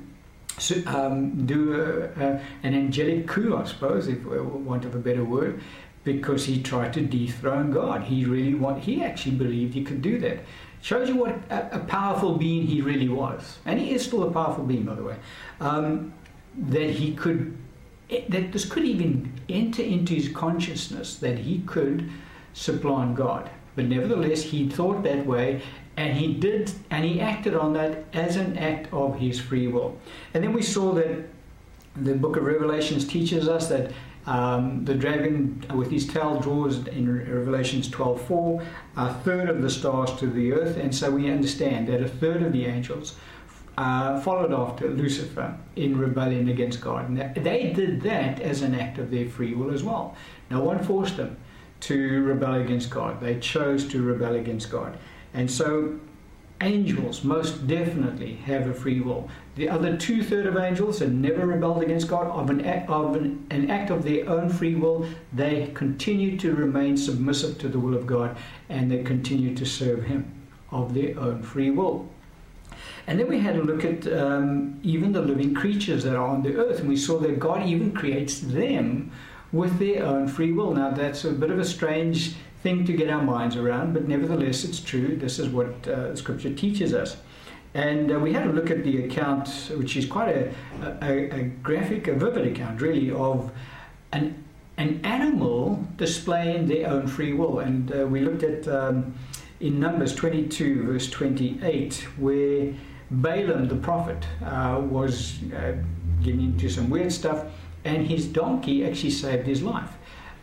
um, 0.86 1.46
do 1.46 1.74
a, 1.74 2.04
a, 2.22 2.42
an 2.64 2.74
angelic 2.74 3.28
coup, 3.28 3.58
I 3.58 3.66
suppose, 3.66 4.08
if 4.08 4.24
want 4.24 4.86
of 4.86 4.96
a 4.96 5.00
better 5.00 5.24
word, 5.24 5.62
because 6.04 6.46
he 6.46 6.62
tried 6.62 6.94
to 6.94 7.02
dethrone 7.02 7.72
God. 7.72 8.04
He 8.04 8.26
really 8.26 8.54
want, 8.54 8.84
he 8.84 9.04
actually 9.04 9.36
believed 9.36 9.74
he 9.74 9.84
could 9.84 10.02
do 10.02 10.20
that. 10.20 10.40
Shows 10.82 11.08
you 11.08 11.16
what 11.16 11.36
a, 11.50 11.78
a 11.78 11.80
powerful 11.80 12.38
being 12.38 12.68
he 12.68 12.82
really 12.82 13.10
was, 13.10 13.60
and 13.66 13.80
he 13.80 13.92
is 13.92 14.04
still 14.04 14.24
a 14.24 14.32
powerful 14.32 14.66
being, 14.66 14.84
by 14.84 14.96
the 14.96 15.04
way. 15.04 15.16
Um, 15.62 16.14
that 16.58 16.90
he 16.90 17.14
could 17.16 17.58
that 18.30 18.52
this 18.52 18.66
could 18.66 18.86
even 18.86 19.34
enter 19.50 19.82
into 19.82 20.14
his 20.14 20.30
consciousness 20.30 21.18
that 21.18 21.40
he 21.40 21.60
could 21.66 22.10
supplant 22.54 23.16
God. 23.16 23.50
But 23.76 23.86
nevertheless, 23.86 24.44
he 24.44 24.70
thought 24.70 25.04
that 25.04 25.26
way 25.26 25.62
and 25.98 26.18
he 26.18 26.34
did 26.34 26.72
and 26.90 27.06
he 27.06 27.20
acted 27.20 27.56
on 27.56 27.74
that 27.74 28.06
as 28.14 28.36
an 28.36 28.58
act 28.58 28.92
of 28.94 29.18
his 29.20 29.40
free 29.40 29.68
will. 29.68 29.98
And 30.34 30.44
then 30.44 30.54
we 30.54 30.62
saw 30.62 30.94
that 30.94 31.28
the 31.96 32.16
book 32.16 32.38
of 32.38 32.44
Revelations 32.44 33.08
teaches 33.08 33.48
us 33.48 33.70
that 33.70 33.92
um, 34.26 34.86
the 34.86 34.96
dragon 34.96 35.64
with 35.76 35.92
his 35.92 36.08
tail 36.08 36.40
draws 36.40 36.88
in 36.88 37.12
Revelations 37.30 37.90
12:4 37.90 38.66
a 38.96 39.14
third 39.16 39.50
of 39.50 39.62
the 39.62 39.70
stars 39.70 40.14
to 40.20 40.28
the 40.28 40.54
earth, 40.54 40.78
and 40.78 40.96
so 40.96 41.12
we 41.12 41.30
understand 41.30 41.88
that 41.90 42.02
a 42.02 42.08
third 42.08 42.42
of 42.42 42.54
the 42.54 42.66
angels 42.66 43.16
uh, 43.78 44.20
followed 44.22 44.54
after 44.54 44.90
Lucifer 44.90 45.58
in 45.76 45.98
rebellion 45.98 46.50
against 46.50 46.82
God. 46.82 47.10
And 47.10 47.36
they 47.36 47.74
did 47.74 48.02
that 48.02 48.40
as 48.40 48.62
an 48.62 48.76
act 48.76 48.98
of 48.98 49.10
their 49.10 49.28
free 49.28 49.54
will 49.54 49.74
as 49.74 49.84
well. 49.84 50.16
No 50.50 50.60
one 50.62 50.84
forced 50.84 51.18
them 51.18 51.38
to 51.82 52.24
rebel 52.24 52.56
against 52.56 52.90
God, 52.90 53.20
they 53.20 53.40
chose 53.40 53.88
to 53.90 54.02
rebel 54.02 54.36
against 54.36 54.72
God. 54.72 54.98
And 55.34 55.52
so, 55.52 56.00
angels 56.62 57.24
most 57.24 57.68
definitely 57.68 58.36
have 58.36 58.68
a 58.68 58.74
free 58.74 59.02
will. 59.02 59.30
The 59.56 59.68
other 59.68 59.98
two 59.98 60.24
thirds 60.24 60.48
of 60.48 60.56
angels 60.56 61.00
have 61.00 61.12
never 61.12 61.46
rebelled 61.46 61.84
against 61.84 62.08
God. 62.08 62.28
Of, 62.28 62.50
an 62.50 62.66
act, 62.66 62.90
of 62.90 63.16
an, 63.16 63.46
an 63.50 63.70
act 63.70 63.90
of 63.90 64.04
their 64.04 64.30
own 64.30 64.50
free 64.50 64.76
will, 64.76 65.06
they 65.34 65.72
continue 65.74 66.38
to 66.38 66.56
remain 66.56 66.96
submissive 66.96 67.58
to 67.60 67.68
the 67.68 67.80
will 67.80 67.96
of 67.96 68.08
God 68.08 68.38
and 68.70 68.90
they 68.90 69.04
continue 69.04 69.54
to 69.56 69.66
serve 69.66 70.06
Him 70.06 70.32
of 70.72 70.94
their 70.94 71.20
own 71.20 71.44
free 71.44 71.70
will. 71.70 72.08
And 73.08 73.20
then 73.20 73.28
we 73.28 73.40
had 73.40 73.58
a 73.58 73.62
look 73.62 73.84
at 73.84 74.08
um, 74.12 74.80
even 74.82 75.12
the 75.12 75.22
living 75.22 75.54
creatures 75.54 76.04
that 76.04 76.16
are 76.16 76.26
on 76.26 76.42
the 76.42 76.56
earth, 76.56 76.80
and 76.80 76.88
we 76.88 76.96
saw 76.96 77.20
that 77.20 77.40
God 77.40 77.68
even 77.68 77.92
creates 77.92 78.40
them 78.40 79.12
with 79.52 79.78
their 79.78 80.06
own 80.06 80.28
free 80.28 80.52
will. 80.52 80.74
Now, 80.74 80.92
that's 80.92 81.26
a 81.26 81.32
bit 81.32 81.52
of 81.52 81.60
a 81.60 81.66
strange 81.66 82.36
thing 82.62 82.86
to 82.86 82.94
get 82.94 83.10
our 83.10 83.22
minds 83.22 83.58
around, 83.58 83.94
but 83.94 84.08
nevertheless, 84.08 84.64
it's 84.64 84.80
true. 84.80 85.18
This 85.18 85.38
is 85.38 85.50
what 85.50 85.88
uh, 85.88 86.16
Scripture 86.16 86.54
teaches 86.54 86.94
us. 86.94 87.18
And 87.74 88.12
uh, 88.12 88.20
we 88.20 88.34
had 88.34 88.48
a 88.48 88.52
look 88.52 88.72
at 88.72 88.84
the 88.84 89.04
account, 89.04 89.50
which 89.76 89.98
is 89.98 90.06
quite 90.06 90.30
a, 90.30 90.54
a, 91.02 91.30
a 91.40 91.44
graphic, 91.62 92.08
a 92.08 92.14
vivid 92.14 92.48
account, 92.48 92.82
really, 92.82 93.12
of 93.12 93.52
an, 94.12 94.44
an 94.78 95.02
animal 95.04 95.86
displaying 95.98 96.68
their 96.68 96.90
own 96.90 97.08
free 97.08 97.34
will. 97.34 97.60
And 97.60 97.92
uh, 97.92 98.06
we 98.06 98.22
looked 98.22 98.44
at 98.44 98.68
um, 98.68 99.14
in 99.60 99.80
Numbers 99.80 100.16
22, 100.16 100.84
verse 100.84 101.10
28, 101.10 102.08
where 102.18 102.74
Balaam 103.12 103.68
the 103.68 103.76
prophet 103.76 104.26
uh, 104.44 104.82
was 104.84 105.40
uh, 105.54 105.74
getting 106.22 106.42
into 106.42 106.70
some 106.70 106.90
weird 106.90 107.12
stuff, 107.12 107.46
and 107.84 108.08
his 108.08 108.26
donkey 108.26 108.86
actually 108.86 109.12
saved 109.12 109.46
his 109.46 109.62
life 109.62 109.92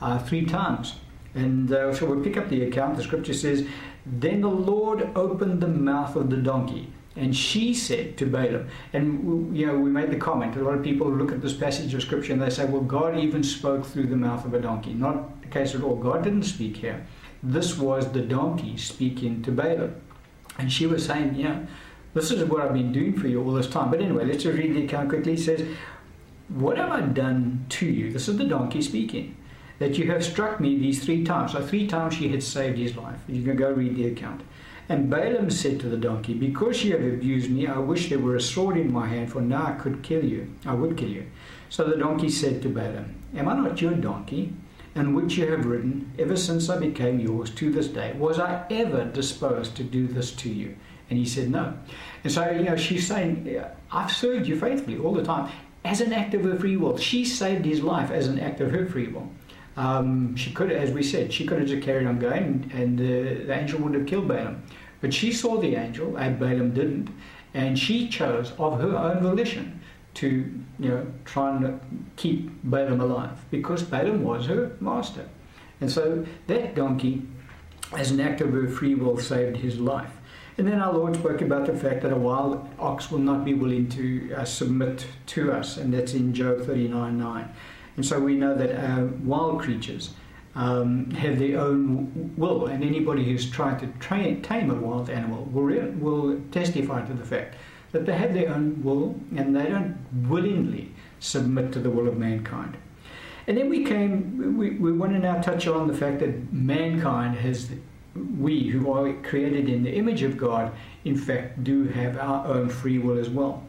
uh, 0.00 0.18
three 0.18 0.44
times. 0.44 0.94
And 1.34 1.72
uh, 1.72 1.94
so 1.94 2.06
we 2.06 2.22
pick 2.22 2.36
up 2.36 2.48
the 2.48 2.64
account. 2.64 2.96
The 2.96 3.02
scripture 3.02 3.34
says, 3.34 3.66
Then 4.04 4.40
the 4.40 4.48
Lord 4.48 5.08
opened 5.14 5.60
the 5.60 5.68
mouth 5.68 6.16
of 6.16 6.30
the 6.30 6.36
donkey. 6.36 6.92
And 7.16 7.36
she 7.36 7.74
said 7.74 8.16
to 8.18 8.26
Balaam, 8.26 8.68
and 8.92 9.56
you 9.56 9.66
know, 9.66 9.76
we 9.76 9.90
made 9.90 10.10
the 10.10 10.16
comment. 10.16 10.56
A 10.56 10.62
lot 10.62 10.74
of 10.74 10.82
people 10.82 11.10
look 11.10 11.32
at 11.32 11.42
this 11.42 11.52
passage 11.52 11.92
of 11.92 12.02
scripture 12.02 12.32
and 12.32 12.40
they 12.40 12.50
say, 12.50 12.64
well, 12.64 12.82
God 12.82 13.18
even 13.18 13.42
spoke 13.42 13.84
through 13.84 14.06
the 14.06 14.16
mouth 14.16 14.44
of 14.44 14.54
a 14.54 14.60
donkey. 14.60 14.94
Not 14.94 15.42
the 15.42 15.48
case 15.48 15.74
at 15.74 15.82
all. 15.82 15.96
God 15.96 16.22
didn't 16.22 16.44
speak 16.44 16.76
here. 16.76 17.04
This 17.42 17.76
was 17.76 18.12
the 18.12 18.20
donkey 18.20 18.76
speaking 18.76 19.42
to 19.42 19.50
Balaam. 19.50 19.96
And 20.58 20.72
she 20.72 20.86
was 20.86 21.04
saying, 21.04 21.36
know, 21.36 21.66
this 22.14 22.30
is 22.30 22.44
what 22.44 22.60
I've 22.60 22.74
been 22.74 22.92
doing 22.92 23.18
for 23.18 23.28
you 23.28 23.42
all 23.42 23.52
this 23.52 23.68
time. 23.68 23.90
But 23.90 24.00
anyway, 24.00 24.24
let's 24.24 24.42
just 24.42 24.58
read 24.58 24.74
the 24.74 24.84
account 24.84 25.08
quickly. 25.08 25.34
It 25.34 25.40
says, 25.40 25.66
What 26.48 26.76
have 26.76 26.90
I 26.90 27.00
done 27.00 27.66
to 27.70 27.86
you? 27.86 28.12
This 28.12 28.28
is 28.28 28.36
the 28.36 28.44
donkey 28.44 28.82
speaking. 28.82 29.36
That 29.78 29.96
you 29.96 30.10
have 30.10 30.24
struck 30.24 30.60
me 30.60 30.76
these 30.76 31.02
three 31.02 31.24
times. 31.24 31.52
So, 31.52 31.64
three 31.64 31.86
times 31.86 32.14
she 32.14 32.28
had 32.28 32.42
saved 32.42 32.76
his 32.76 32.96
life. 32.96 33.20
You 33.28 33.42
can 33.42 33.56
go 33.56 33.70
read 33.72 33.96
the 33.96 34.08
account. 34.08 34.42
And 34.90 35.08
Balaam 35.08 35.50
said 35.50 35.78
to 35.80 35.88
the 35.88 35.96
donkey, 35.96 36.34
Because 36.34 36.84
you 36.84 36.92
have 36.92 37.06
abused 37.06 37.48
me, 37.48 37.68
I 37.68 37.78
wish 37.78 38.08
there 38.10 38.18
were 38.18 38.34
a 38.34 38.40
sword 38.40 38.76
in 38.76 38.92
my 38.92 39.06
hand, 39.06 39.30
for 39.30 39.40
now 39.40 39.66
I 39.66 39.72
could 39.72 40.02
kill 40.02 40.24
you. 40.24 40.52
I 40.66 40.74
would 40.74 40.96
kill 40.96 41.08
you. 41.08 41.26
So 41.68 41.84
the 41.84 41.96
donkey 41.96 42.28
said 42.28 42.60
to 42.62 42.68
Balaam, 42.68 43.14
Am 43.36 43.48
I 43.48 43.54
not 43.54 43.80
your 43.80 43.94
donkey, 43.94 44.52
and 44.96 45.14
which 45.14 45.36
you 45.36 45.48
have 45.48 45.64
ridden 45.64 46.12
ever 46.18 46.36
since 46.36 46.68
I 46.68 46.76
became 46.76 47.20
yours 47.20 47.50
to 47.50 47.70
this 47.70 47.86
day? 47.86 48.14
Was 48.18 48.40
I 48.40 48.64
ever 48.68 49.04
disposed 49.04 49.76
to 49.76 49.84
do 49.84 50.08
this 50.08 50.32
to 50.32 50.48
you? 50.48 50.76
And 51.10 51.18
he 51.18 51.26
said, 51.26 51.50
No. 51.50 51.74
And 52.24 52.32
so, 52.32 52.50
you 52.50 52.62
know, 52.62 52.76
she's 52.76 53.06
saying, 53.06 53.62
I've 53.92 54.12
served 54.12 54.46
you 54.46 54.58
faithfully 54.58 54.98
all 54.98 55.12
the 55.12 55.24
time 55.24 55.50
as 55.84 56.00
an 56.00 56.12
act 56.12 56.34
of 56.34 56.44
her 56.44 56.56
free 56.56 56.76
will. 56.76 56.96
She 56.96 57.24
saved 57.24 57.64
his 57.64 57.82
life 57.82 58.10
as 58.10 58.28
an 58.28 58.38
act 58.38 58.60
of 58.60 58.70
her 58.70 58.86
free 58.86 59.08
will. 59.08 59.28
Um, 59.76 60.36
she 60.36 60.52
could, 60.52 60.70
as 60.70 60.90
we 60.90 61.02
said, 61.02 61.32
she 61.32 61.46
could 61.46 61.58
have 61.58 61.68
just 61.68 61.82
carried 61.82 62.06
on 62.06 62.18
going, 62.18 62.70
and, 62.72 62.72
and 62.72 63.00
uh, 63.00 63.46
the 63.46 63.58
angel 63.58 63.78
wouldn't 63.80 64.00
have 64.00 64.08
killed 64.08 64.28
Balaam. 64.28 64.62
But 65.00 65.14
she 65.14 65.32
saw 65.32 65.58
the 65.58 65.76
angel, 65.76 66.16
and 66.16 66.38
Balaam 66.38 66.74
didn't, 66.74 67.08
and 67.54 67.78
she 67.78 68.08
chose 68.08 68.52
of 68.58 68.80
her 68.80 68.96
own 68.96 69.22
volition 69.22 69.80
to, 70.14 70.28
you 70.78 70.88
know, 70.88 71.06
try 71.24 71.56
and 71.56 72.10
keep 72.16 72.50
Balaam 72.64 73.00
alive 73.00 73.38
because 73.50 73.82
Balaam 73.82 74.22
was 74.22 74.46
her 74.46 74.76
master. 74.80 75.28
And 75.80 75.90
so 75.90 76.26
that 76.46 76.74
donkey, 76.74 77.22
as 77.96 78.10
an 78.10 78.20
act 78.20 78.40
of 78.40 78.52
her 78.52 78.68
free 78.68 78.94
will, 78.94 79.18
saved 79.18 79.56
his 79.56 79.78
life. 79.78 80.12
And 80.60 80.68
then 80.68 80.82
our 80.82 80.92
Lord 80.92 81.16
spoke 81.16 81.40
about 81.40 81.64
the 81.64 81.74
fact 81.74 82.02
that 82.02 82.12
a 82.12 82.16
wild 82.16 82.68
ox 82.78 83.10
will 83.10 83.18
not 83.18 83.46
be 83.46 83.54
willing 83.54 83.88
to 83.88 84.34
uh, 84.34 84.44
submit 84.44 85.06
to 85.28 85.52
us, 85.52 85.78
and 85.78 85.94
that's 85.94 86.12
in 86.12 86.34
Job 86.34 86.66
39 86.66 87.18
9. 87.18 87.54
And 87.96 88.04
so 88.04 88.20
we 88.20 88.34
know 88.34 88.54
that 88.54 88.78
uh, 88.78 89.06
wild 89.24 89.62
creatures 89.62 90.10
um, 90.54 91.12
have 91.12 91.38
their 91.38 91.58
own 91.58 92.34
will, 92.36 92.66
and 92.66 92.84
anybody 92.84 93.24
who's 93.24 93.50
tried 93.50 93.78
to 93.78 93.86
train, 94.00 94.42
tame 94.42 94.70
a 94.70 94.74
wild 94.74 95.08
animal 95.08 95.46
will, 95.46 95.62
re- 95.62 95.92
will 95.92 96.38
testify 96.50 97.06
to 97.06 97.14
the 97.14 97.24
fact 97.24 97.54
that 97.92 98.04
they 98.04 98.12
have 98.12 98.34
their 98.34 98.50
own 98.50 98.82
will 98.82 99.18
and 99.34 99.56
they 99.56 99.64
don't 99.64 99.96
willingly 100.28 100.92
submit 101.20 101.72
to 101.72 101.78
the 101.78 101.88
will 101.88 102.06
of 102.06 102.18
mankind. 102.18 102.76
And 103.46 103.56
then 103.56 103.70
we 103.70 103.82
came, 103.86 104.58
we, 104.58 104.72
we 104.72 104.92
want 104.92 105.12
to 105.12 105.18
now 105.20 105.40
touch 105.40 105.66
on 105.66 105.88
the 105.88 105.96
fact 105.96 106.20
that 106.20 106.52
mankind 106.52 107.36
has 107.36 107.70
we 108.14 108.68
who 108.68 108.92
are 108.92 109.12
created 109.22 109.68
in 109.68 109.82
the 109.82 109.92
image 109.92 110.22
of 110.22 110.36
God, 110.36 110.72
in 111.04 111.16
fact, 111.16 111.62
do 111.62 111.88
have 111.88 112.18
our 112.18 112.46
own 112.46 112.68
free 112.68 112.98
will 112.98 113.18
as 113.18 113.30
well. 113.30 113.62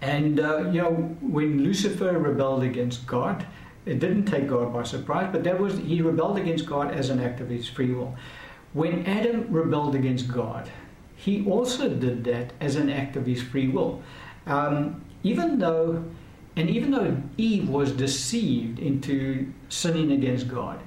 And, 0.00 0.40
uh, 0.40 0.70
you 0.70 0.82
know, 0.82 0.92
when 1.20 1.62
Lucifer 1.62 2.18
rebelled 2.18 2.62
against 2.62 3.06
God, 3.06 3.46
it 3.86 3.98
didn't 3.98 4.26
take 4.26 4.48
God 4.48 4.72
by 4.72 4.84
surprise, 4.84 5.28
but 5.32 5.44
that 5.44 5.58
was, 5.58 5.78
he 5.78 6.02
rebelled 6.02 6.38
against 6.38 6.66
God 6.66 6.92
as 6.92 7.10
an 7.10 7.20
act 7.20 7.40
of 7.40 7.48
his 7.48 7.68
free 7.68 7.92
will. 7.92 8.14
When 8.72 9.06
Adam 9.06 9.46
rebelled 9.50 9.94
against 9.94 10.28
God, 10.28 10.70
he 11.16 11.44
also 11.46 11.88
did 11.88 12.24
that 12.24 12.52
as 12.60 12.76
an 12.76 12.90
act 12.90 13.16
of 13.16 13.26
his 13.26 13.42
free 13.42 13.68
will. 13.68 14.02
Um, 14.46 15.04
even 15.22 15.58
though, 15.58 16.04
and 16.56 16.68
even 16.68 16.90
though 16.90 17.22
Eve 17.36 17.68
was 17.68 17.92
deceived 17.92 18.78
into 18.78 19.52
sinning 19.68 20.12
against 20.12 20.48
God, 20.48 20.80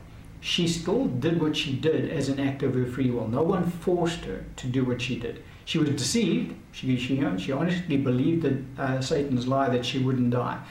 she 0.46 0.68
still 0.68 1.06
did 1.06 1.42
what 1.42 1.58
she 1.58 1.74
did 1.74 2.12
as 2.12 2.30
an 2.30 2.40
act 2.40 2.62
of 2.62 2.76
her 2.76 2.86
free 2.86 3.10
will. 3.10 3.28
No 3.28 3.42
one 3.42 3.68
forced 3.68 4.26
her 4.26 4.46
to 4.58 4.68
do 4.68 4.86
what 4.86 5.02
she 5.02 5.18
did. 5.20 5.44
She 5.66 5.80
was 5.80 5.90
deceived. 5.90 6.54
She, 6.72 6.96
she, 6.98 7.20
she 7.40 7.52
honestly 7.52 7.98
believed 7.98 8.44
that 8.44 8.58
uh, 8.80 9.02
Satan's 9.02 9.48
lie 9.48 9.70
that 9.70 9.84
she 9.84 9.98
wouldn't 9.98 10.30
die. 10.30 10.62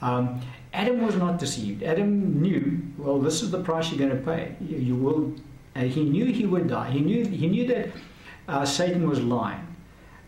Um, 0.00 0.40
Adam 0.72 1.04
was 1.04 1.16
not 1.16 1.38
deceived. 1.38 1.82
Adam 1.82 2.40
knew, 2.40 2.80
well, 2.96 3.18
this 3.18 3.42
is 3.42 3.50
the 3.50 3.62
price 3.62 3.90
you're 3.90 3.98
going 3.98 4.18
to 4.18 4.24
pay. 4.24 4.56
You, 4.62 4.78
you 4.78 4.94
will. 4.96 5.34
Uh, 5.76 5.80
he 5.80 6.04
knew 6.04 6.32
he 6.32 6.46
would 6.46 6.66
die. 6.66 6.88
He 6.88 7.00
knew 7.00 7.26
he 7.26 7.48
knew 7.48 7.66
that 7.66 7.90
uh, 8.48 8.64
Satan 8.64 9.06
was 9.06 9.20
lying 9.20 9.76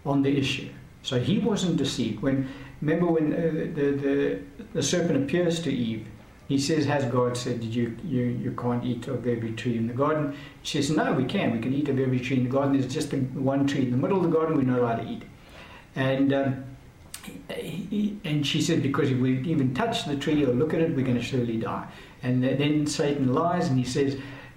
on 0.04 0.20
the 0.20 0.36
issue. 0.36 0.68
So 1.02 1.18
he 1.18 1.38
wasn't 1.38 1.78
deceived. 1.78 2.20
When 2.20 2.50
remember 2.82 3.06
when 3.06 3.32
uh, 3.32 3.36
the, 3.74 3.86
the 4.04 4.40
the 4.74 4.82
serpent 4.82 5.24
appears 5.24 5.62
to 5.62 5.72
Eve 5.72 6.06
he 6.50 6.58
says, 6.58 6.84
Has 6.86 7.04
God 7.04 7.36
said 7.36 7.62
you, 7.62 7.96
you, 8.04 8.24
you 8.24 8.50
can't 8.60 8.84
eat 8.84 9.06
of 9.06 9.24
every 9.24 9.52
tree 9.52 9.76
in 9.76 9.86
the 9.86 9.94
garden? 9.94 10.36
She 10.64 10.82
says, 10.82 10.96
No, 10.96 11.12
we 11.12 11.24
can. 11.24 11.52
We 11.52 11.60
can 11.60 11.72
eat 11.72 11.88
of 11.88 11.96
every 12.00 12.18
tree 12.18 12.38
in 12.38 12.42
the 12.42 12.50
garden. 12.50 12.72
There's 12.72 12.92
just 12.92 13.12
one 13.12 13.68
tree 13.68 13.82
in 13.82 13.92
the 13.92 13.96
middle 13.96 14.16
of 14.16 14.24
the 14.24 14.36
garden 14.36 14.56
we're 14.56 14.64
not 14.64 14.80
allowed 14.80 14.96
to 14.96 15.08
eat. 15.08 15.22
And 15.94 16.32
um, 16.32 16.64
he, 17.54 18.18
and 18.24 18.44
she 18.44 18.60
said, 18.60 18.82
Because 18.82 19.12
if 19.12 19.18
we 19.18 19.38
even 19.42 19.74
touch 19.74 20.06
the 20.06 20.16
tree 20.16 20.44
or 20.44 20.52
look 20.52 20.74
at 20.74 20.80
it, 20.80 20.96
we're 20.96 21.04
going 21.04 21.18
to 21.18 21.22
surely 21.22 21.56
die. 21.56 21.86
And 22.24 22.42
then 22.42 22.84
Satan 22.84 23.32
lies 23.32 23.68
and 23.68 23.78
he 23.78 23.84
says, 23.84 24.16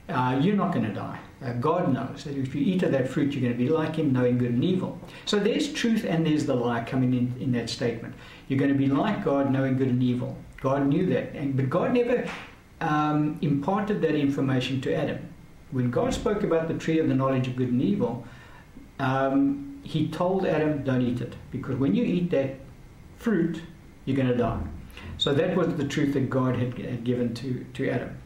uh, 0.09 0.39
You're 0.41 0.55
not 0.55 0.73
going 0.73 0.87
to 0.87 0.93
die. 0.95 1.19
Uh, 1.45 1.53
God 1.53 1.93
knows 1.93 2.23
that 2.23 2.35
if 2.35 2.55
you 2.55 2.61
eat 2.61 2.81
of 2.81 2.91
that 2.93 3.07
fruit, 3.07 3.33
you're 3.33 3.41
going 3.41 3.53
to 3.53 3.63
be 3.63 3.69
like 3.69 3.97
Him, 3.97 4.13
knowing 4.13 4.39
good 4.39 4.53
and 4.53 4.63
evil. 4.63 4.99
So 5.25 5.37
there's 5.37 5.71
truth 5.71 6.05
and 6.05 6.25
there's 6.25 6.47
the 6.47 6.55
lie 6.55 6.83
coming 6.85 7.13
in 7.13 7.35
in 7.39 7.51
that 7.51 7.69
statement. 7.69 8.15
You're 8.47 8.57
going 8.57 8.71
to 8.71 8.77
be 8.77 8.87
like 8.87 9.23
God, 9.23 9.51
knowing 9.51 9.77
good 9.77 9.89
and 9.89 10.01
evil. 10.01 10.35
God 10.63 10.87
knew 10.87 11.05
that, 11.07 11.35
and, 11.35 11.57
but 11.57 11.69
God 11.69 11.93
never 11.93 12.25
um, 12.79 13.37
imparted 13.41 14.01
that 14.01 14.15
information 14.15 14.79
to 14.81 14.95
Adam. 14.95 15.19
When 15.71 15.91
God 15.91 16.13
spoke 16.13 16.41
about 16.43 16.69
the 16.69 16.73
tree 16.75 16.99
of 16.99 17.09
the 17.09 17.13
knowledge 17.13 17.49
of 17.49 17.57
good 17.57 17.67
and 17.67 17.81
evil, 17.81 18.25
um, 18.97 19.81
He 19.83 20.07
told 20.07 20.45
Adam, 20.45 20.81
"Don't 20.85 21.01
eat 21.01 21.19
it, 21.19 21.35
because 21.51 21.75
when 21.75 21.93
you 21.93 22.05
eat 22.05 22.31
that 22.31 22.55
fruit, 23.17 23.61
you're 24.05 24.15
going 24.15 24.29
to 24.29 24.37
die." 24.37 24.61
So 25.17 25.33
that 25.33 25.57
was 25.57 25.75
the 25.75 25.83
truth 25.83 26.13
that 26.13 26.29
God 26.29 26.55
had, 26.55 26.77
had 26.77 27.03
given 27.03 27.33
to, 27.33 27.65
to 27.73 27.89
Adam. 27.89 28.17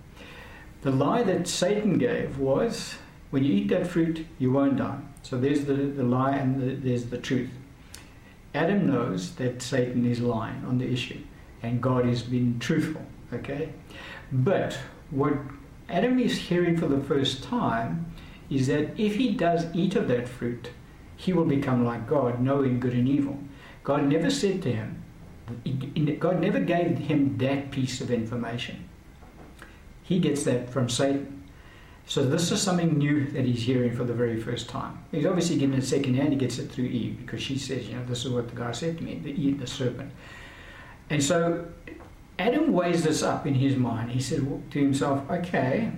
The 0.81 0.91
lie 0.91 1.23
that 1.23 1.47
Satan 1.47 1.97
gave 1.97 2.37
was, 2.37 2.97
when 3.31 3.43
you 3.43 3.51
eat 3.51 3.69
that 3.69 3.87
fruit, 3.87 4.27
you 4.37 4.51
won't 4.51 4.77
die. 4.77 4.99
So 5.23 5.39
there's 5.39 5.65
the, 5.65 5.73
the 5.73 6.03
lie 6.03 6.35
and 6.35 6.61
the, 6.61 6.75
there's 6.75 7.05
the 7.05 7.17
truth. 7.17 7.49
Adam 8.53 8.85
knows 8.85 9.33
that 9.35 9.63
Satan 9.63 10.05
is 10.05 10.19
lying 10.19 10.63
on 10.65 10.77
the 10.77 10.87
issue 10.87 11.21
and 11.67 11.81
God 11.81 12.07
is 12.07 12.23
being 12.23 12.59
truthful. 12.59 13.05
Okay? 13.33 13.69
But 14.31 14.77
what 15.11 15.33
Adam 15.89 16.19
is 16.19 16.37
hearing 16.37 16.77
for 16.77 16.87
the 16.87 17.01
first 17.01 17.43
time 17.43 18.11
is 18.49 18.67
that 18.67 18.99
if 18.99 19.15
he 19.15 19.31
does 19.31 19.65
eat 19.73 19.95
of 19.95 20.07
that 20.07 20.27
fruit, 20.27 20.69
he 21.15 21.33
will 21.33 21.45
become 21.45 21.85
like 21.85 22.07
God, 22.07 22.41
knowing 22.41 22.79
good 22.79 22.93
and 22.93 23.07
evil. 23.07 23.39
God 23.83 24.05
never 24.05 24.29
said 24.29 24.61
to 24.63 24.71
him, 24.71 25.03
God 26.19 26.41
never 26.41 26.59
gave 26.59 26.97
him 26.97 27.37
that 27.37 27.71
piece 27.71 28.01
of 28.01 28.11
information. 28.11 28.87
He 30.03 30.19
gets 30.19 30.43
that 30.43 30.69
from 30.69 30.89
Satan. 30.89 31.43
So 32.05 32.23
this 32.23 32.51
is 32.51 32.61
something 32.61 32.97
new 32.97 33.27
that 33.31 33.43
he's 33.43 33.63
hearing 33.63 33.93
for 33.93 34.05
the 34.05 34.13
very 34.13 34.39
first 34.39 34.69
time. 34.69 35.03
He's 35.11 35.25
obviously 35.25 35.57
getting 35.57 35.75
it 35.75 35.83
secondhand. 35.83 36.29
He 36.29 36.37
gets 36.37 36.57
it 36.57 36.71
through 36.71 36.85
Eve 36.85 37.17
because 37.17 37.41
she 37.41 37.57
says, 37.57 37.89
you 37.89 37.95
know, 37.95 38.05
this 38.05 38.23
is 38.23 38.31
what 38.31 38.47
the 38.47 38.55
guy 38.55 38.71
said 38.71 38.97
to 38.97 39.03
me, 39.03 39.15
the 39.15 39.51
the 39.53 39.67
serpent. 39.67 40.11
And 41.09 41.23
so 41.23 41.65
Adam 42.39 42.73
weighs 42.73 43.03
this 43.03 43.23
up 43.23 43.47
in 43.47 43.55
his 43.55 43.75
mind. 43.75 44.11
He 44.11 44.21
said 44.21 44.71
to 44.71 44.79
himself, 44.79 45.29
okay, 45.29 45.91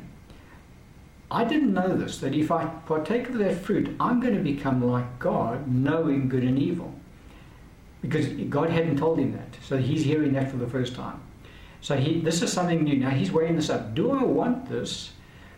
I 1.32 1.44
didn't 1.44 1.74
know 1.74 1.96
this, 1.96 2.20
that 2.20 2.34
if 2.34 2.52
I 2.52 2.66
partake 2.66 3.30
of 3.30 3.38
that 3.38 3.62
fruit, 3.62 3.96
I'm 4.00 4.20
going 4.20 4.36
to 4.36 4.42
become 4.42 4.84
like 4.84 5.20
God, 5.20 5.68
knowing 5.68 6.28
good 6.28 6.44
and 6.44 6.58
evil. 6.58 6.94
Because 8.02 8.28
God 8.28 8.70
hadn't 8.70 8.98
told 8.98 9.20
him 9.20 9.34
that. 9.34 9.58
So 9.62 9.78
he's 9.78 10.04
hearing 10.04 10.34
that 10.34 10.50
for 10.50 10.58
the 10.58 10.68
first 10.68 10.96
time. 10.96 11.22
So 11.82 11.98
he, 11.98 12.20
this 12.22 12.42
is 12.42 12.52
something 12.52 12.84
new. 12.84 12.98
Now 12.98 13.10
he's 13.10 13.32
weighing 13.32 13.56
this 13.56 13.70
up. 13.70 13.94
Do 13.94 14.12
I 14.12 14.24
want 14.24 14.70
this? 14.70 15.12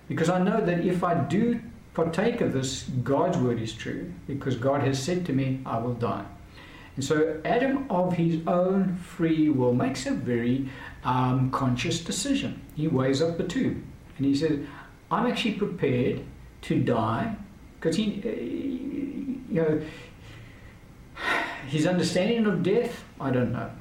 Because 0.08 0.30
I 0.30 0.42
know 0.42 0.60
that 0.60 0.82
if 0.82 1.04
I 1.04 1.14
do 1.14 1.62
partake 1.94 2.42
of 2.42 2.52
this, 2.52 2.84
God's 3.04 3.38
word 3.38 3.62
is 3.62 3.74
true. 3.74 4.12
Because 4.28 4.56
God 4.56 4.82
has 4.82 5.02
said 5.02 5.26
to 5.28 5.34
me, 5.34 5.62
I 5.66 5.78
will 5.78 5.94
die. 5.94 6.26
And 6.96 7.06
so 7.06 7.40
Adam, 7.46 7.86
of 7.90 8.14
his 8.14 8.42
own 8.48 8.98
free 8.98 9.50
will, 9.50 9.74
makes 9.74 10.06
a 10.06 10.12
very 10.12 10.70
um, 11.04 11.50
conscious 11.52 12.04
decision. 12.04 12.62
He 12.76 12.88
weighs 12.88 13.22
up 13.22 13.38
the 13.38 13.46
two. 13.46 13.82
And 14.18 14.26
he 14.26 14.36
says, 14.36 14.60
I'm 15.10 15.26
actually 15.26 15.54
prepared 15.54 16.22
to 16.64 16.80
die 16.80 17.36
because 17.80 17.96
he, 17.96 18.22
uh, 18.26 18.30
you 18.30 19.62
know, 19.62 19.82
his 21.68 21.88
understanding 21.88 22.46
of 22.46 22.64
death, 22.64 23.04
I 23.20 23.32
don't 23.32 23.52
know, 23.52 23.72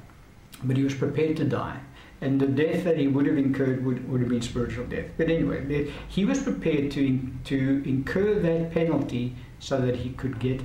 but 0.63 0.77
he 0.77 0.83
was 0.83 0.95
prepared 0.95 1.37
to 1.37 1.43
die. 1.43 1.79
And 2.21 2.39
the 2.39 2.47
death 2.47 2.83
that 2.83 2.97
he 2.97 3.07
would 3.07 3.25
have 3.25 3.37
incurred 3.37 3.83
would, 3.83 4.07
would 4.09 4.21
have 4.21 4.29
been 4.29 4.43
spiritual 4.43 4.85
death. 4.85 5.07
But 5.17 5.29
anyway, 5.29 5.91
he 6.07 6.23
was 6.23 6.41
prepared 6.41 6.91
to, 6.91 7.19
to 7.45 7.83
incur 7.85 8.35
that 8.35 8.71
penalty 8.71 9.35
so 9.59 9.81
that 9.81 9.97
he 9.97 10.11
could 10.11 10.39
get 10.39 10.61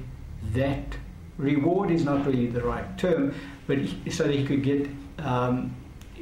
that 0.52 0.96
reward 1.38 1.90
is 1.90 2.04
not 2.04 2.26
really 2.26 2.46
the 2.46 2.62
right 2.62 2.96
term, 2.98 3.34
but 3.66 3.78
he, 3.78 4.10
so 4.10 4.24
that 4.24 4.34
he 4.34 4.44
could 4.44 4.62
get, 4.62 4.88
um, 5.18 5.74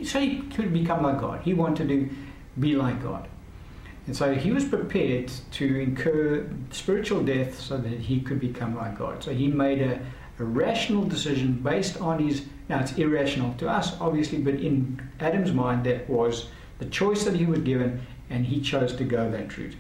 so 0.05 0.20
he 0.20 0.40
could 0.40 0.72
become 0.72 1.03
like 1.03 1.20
God. 1.20 1.42
He 1.42 1.55
wanted 1.55 1.88
to 1.88 2.11
be 2.59 2.77
like 2.77 3.03
God. 3.03 3.29
And 4.07 4.14
so 4.14 4.35
he 4.35 4.53
was 4.53 4.64
prepared 4.64 5.33
to 5.53 5.81
incur 5.81 6.46
spiritual 6.70 7.22
death 7.22 7.59
so 7.59 7.79
that 7.79 7.98
he 8.00 8.20
could 8.20 8.38
become 8.38 8.77
like 8.77 8.98
God. 8.98 9.22
So 9.22 9.33
he 9.33 9.48
made 9.48 9.81
a, 9.81 9.98
a 10.38 10.44
rational 10.44 11.05
decision 11.05 11.55
based 11.55 12.00
on 12.00 12.18
his. 12.18 12.44
Now 12.68 12.81
it's 12.81 12.92
irrational 12.92 13.55
to 13.59 13.68
us, 13.68 13.98
obviously, 14.00 14.38
but 14.38 14.55
in 14.55 15.00
Adam's 15.20 15.53
mind, 15.53 15.85
that 15.85 16.09
was 16.09 16.48
the 16.79 16.87
choice 16.87 17.24
that 17.24 17.35
he 17.35 17.46
was 17.46 17.61
given, 17.61 18.00
and 18.31 18.44
he 18.44 18.61
chose 18.61 18.94
to 18.96 19.05
go 19.05 19.31
that 19.31 19.57
route. 19.57 19.77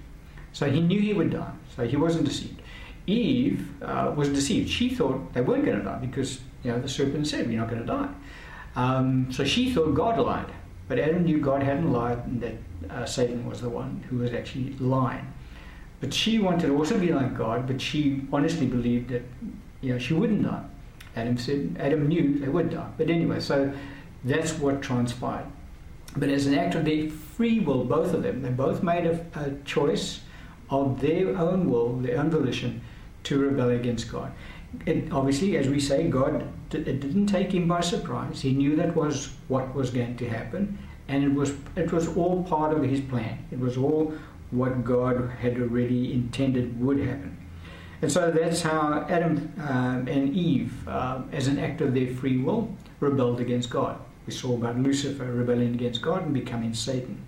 So 0.52 0.70
he 0.70 0.80
knew 0.80 1.00
he 1.00 1.12
would 1.12 1.30
die, 1.30 1.52
so 1.74 1.86
he 1.86 1.96
wasn't 1.96 2.26
deceived. 2.26 2.62
Eve 3.06 3.82
uh, 3.82 4.12
was 4.16 4.28
deceived. 4.28 4.70
She 4.70 4.88
thought 4.88 5.32
they 5.34 5.40
weren't 5.40 5.64
going 5.64 5.78
to 5.78 5.84
die 5.84 5.98
because 5.98 6.40
you 6.62 6.70
know 6.70 6.80
the 6.80 6.88
serpent 6.88 7.26
said, 7.26 7.46
we're 7.46 7.58
not 7.58 7.68
going 7.68 7.80
to 7.80 7.86
die." 7.86 8.08
Um, 8.76 9.30
so 9.30 9.44
she 9.44 9.72
thought 9.72 9.94
God 9.94 10.18
lied. 10.18 10.50
But 10.88 10.98
Adam 10.98 11.24
knew 11.24 11.40
God 11.40 11.62
hadn't 11.62 11.92
lied 11.92 12.18
and 12.26 12.40
that 12.42 12.54
uh, 12.90 13.06
Satan 13.06 13.46
was 13.46 13.60
the 13.60 13.68
one 13.68 14.04
who 14.10 14.18
was 14.18 14.32
actually 14.34 14.74
lying. 14.78 15.32
But 16.00 16.12
she 16.12 16.38
wanted 16.38 16.66
to 16.66 16.76
also 16.76 16.98
be 16.98 17.12
like 17.12 17.36
God, 17.36 17.66
but 17.66 17.80
she 17.80 18.22
honestly 18.32 18.66
believed 18.66 19.08
that 19.10 19.22
you 19.80 19.92
know 19.92 19.98
she 19.98 20.14
wouldn't 20.14 20.42
die. 20.42 20.64
Adam 21.16 21.38
said 21.38 21.76
Adam 21.78 22.08
knew 22.08 22.38
they 22.38 22.48
would 22.48 22.70
die. 22.70 22.90
But 22.98 23.08
anyway, 23.08 23.40
so 23.40 23.72
that's 24.24 24.52
what 24.58 24.82
transpired. 24.82 25.46
But 26.16 26.28
as 26.28 26.46
an 26.46 26.54
act 26.54 26.74
of 26.74 26.84
their 26.84 27.08
free 27.08 27.60
will, 27.60 27.84
both 27.84 28.12
of 28.12 28.22
them, 28.22 28.42
they 28.42 28.50
both 28.50 28.82
made 28.82 29.06
a, 29.06 29.26
a 29.34 29.50
choice 29.64 30.20
of 30.70 31.00
their 31.00 31.36
own 31.36 31.70
will, 31.70 31.96
their 31.96 32.18
own 32.18 32.30
volition, 32.30 32.80
to 33.24 33.38
rebel 33.38 33.70
against 33.70 34.10
God 34.10 34.32
it, 34.86 35.12
obviously, 35.12 35.56
as 35.56 35.68
we 35.68 35.80
say, 35.80 36.08
God 36.08 36.48
it 36.72 37.00
didn't 37.00 37.26
take 37.26 37.52
him 37.52 37.68
by 37.68 37.80
surprise. 37.80 38.42
He 38.42 38.52
knew 38.52 38.74
that 38.76 38.96
was 38.96 39.30
what 39.46 39.74
was 39.74 39.90
going 39.90 40.16
to 40.16 40.28
happen, 40.28 40.78
and 41.08 41.22
it 41.22 41.32
was 41.32 41.54
it 41.76 41.92
was 41.92 42.08
all 42.16 42.42
part 42.44 42.76
of 42.76 42.82
his 42.82 43.00
plan. 43.00 43.44
It 43.52 43.58
was 43.58 43.76
all 43.76 44.12
what 44.50 44.84
God 44.84 45.30
had 45.40 45.60
already 45.60 46.12
intended 46.12 46.80
would 46.80 46.98
happen. 46.98 47.36
And 48.02 48.10
so 48.10 48.30
that's 48.30 48.62
how 48.62 49.06
Adam 49.08 49.52
um, 49.60 50.08
and 50.08 50.34
Eve, 50.34 50.86
uh, 50.86 51.22
as 51.32 51.46
an 51.46 51.58
act 51.58 51.80
of 51.80 51.94
their 51.94 52.08
free 52.08 52.38
will, 52.38 52.74
rebelled 53.00 53.40
against 53.40 53.70
God. 53.70 53.98
We 54.26 54.32
saw 54.32 54.54
about 54.54 54.78
Lucifer 54.78 55.24
rebelling 55.24 55.74
against 55.74 56.02
God 56.02 56.24
and 56.24 56.34
becoming 56.34 56.74
Satan. 56.74 57.22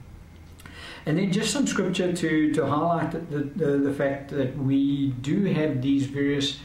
And 1.07 1.19
then 1.19 1.31
just 1.33 1.53
some 1.53 1.69
scripture 1.69 2.13
to, 2.13 2.53
to 2.53 2.67
highlight 2.67 3.13
the, 3.31 3.39
the, 3.39 3.79
the 3.79 3.93
fact 3.93 4.31
that 4.31 4.59
we 4.59 5.11
do 5.21 5.45
have 5.45 5.81
these 5.81 6.07
various 6.07 6.59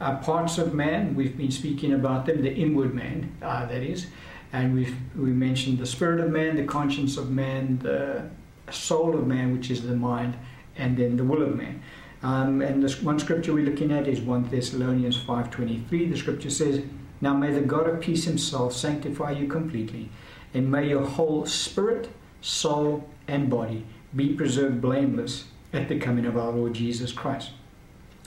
uh, 0.00 0.16
parts 0.16 0.56
of 0.56 0.72
man. 0.72 1.14
We've 1.14 1.36
been 1.36 1.50
speaking 1.50 1.92
about 1.92 2.24
them, 2.24 2.40
the 2.40 2.52
inward 2.52 2.94
man, 2.94 3.36
uh, 3.42 3.66
that 3.66 3.82
is. 3.82 4.06
And 4.52 4.74
we've 4.74 4.96
we 5.16 5.30
mentioned 5.30 5.78
the 5.78 5.86
spirit 5.86 6.20
of 6.20 6.30
man, 6.30 6.56
the 6.56 6.64
conscience 6.64 7.16
of 7.16 7.30
man, 7.30 7.78
the 7.78 8.28
soul 8.70 9.14
of 9.14 9.26
man, 9.26 9.52
which 9.52 9.70
is 9.70 9.82
the 9.82 9.94
mind, 9.94 10.36
and 10.76 10.96
then 10.96 11.16
the 11.16 11.24
will 11.24 11.42
of 11.42 11.54
man. 11.54 11.82
Um, 12.22 12.62
and 12.62 12.82
this 12.82 13.02
one 13.02 13.18
scripture 13.18 13.52
we're 13.52 13.64
looking 13.64 13.92
at 13.92 14.06
is 14.06 14.20
1 14.20 14.48
Thessalonians 14.48 15.18
5.23. 15.18 16.10
The 16.10 16.16
scripture 16.16 16.50
says, 16.50 16.82
Now 17.20 17.34
may 17.34 17.50
the 17.50 17.60
God 17.60 17.88
of 17.88 18.00
peace 18.00 18.24
himself 18.24 18.74
sanctify 18.74 19.32
you 19.32 19.48
completely, 19.48 20.08
and 20.54 20.70
may 20.70 20.88
your 20.88 21.04
whole 21.04 21.46
spirit, 21.46 22.10
soul, 22.42 23.08
and 23.26 23.48
body 23.48 23.86
be 24.14 24.34
preserved 24.34 24.80
blameless 24.82 25.44
at 25.72 25.88
the 25.88 25.98
coming 25.98 26.26
of 26.26 26.36
our 26.36 26.50
Lord 26.50 26.74
Jesus 26.74 27.12
Christ. 27.12 27.52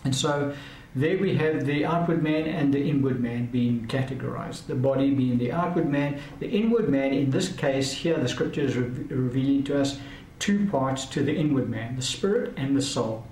And 0.04 0.16
so 0.16 0.56
there 0.96 1.18
we 1.18 1.36
have 1.36 1.66
the 1.66 1.86
outward 1.86 2.24
man 2.24 2.48
and 2.48 2.74
the 2.74 2.82
inward 2.82 3.20
man 3.20 3.48
being 3.48 3.86
categorized. 3.88 4.68
The 4.68 4.76
body 4.76 5.12
being 5.12 5.38
the 5.38 5.52
outward 5.52 5.90
man, 5.90 6.20
the 6.40 6.50
inward 6.50 6.90
man, 6.90 7.14
in 7.14 7.30
this 7.30 7.52
case, 7.52 7.92
here 7.92 8.18
the 8.18 8.30
scripture 8.30 8.62
is 8.62 8.78
re- 8.78 8.88
revealing 9.10 9.64
to 9.66 9.80
us 9.80 10.00
two 10.40 10.68
parts 10.68 11.06
to 11.08 11.24
the 11.24 11.36
inward 11.36 11.70
man 11.70 11.96
the 11.96 12.02
spirit 12.02 12.54
and 12.58 12.76
the 12.76 12.82
soul. 12.82 13.26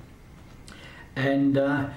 And 1.16 1.58
uh, 1.58 1.90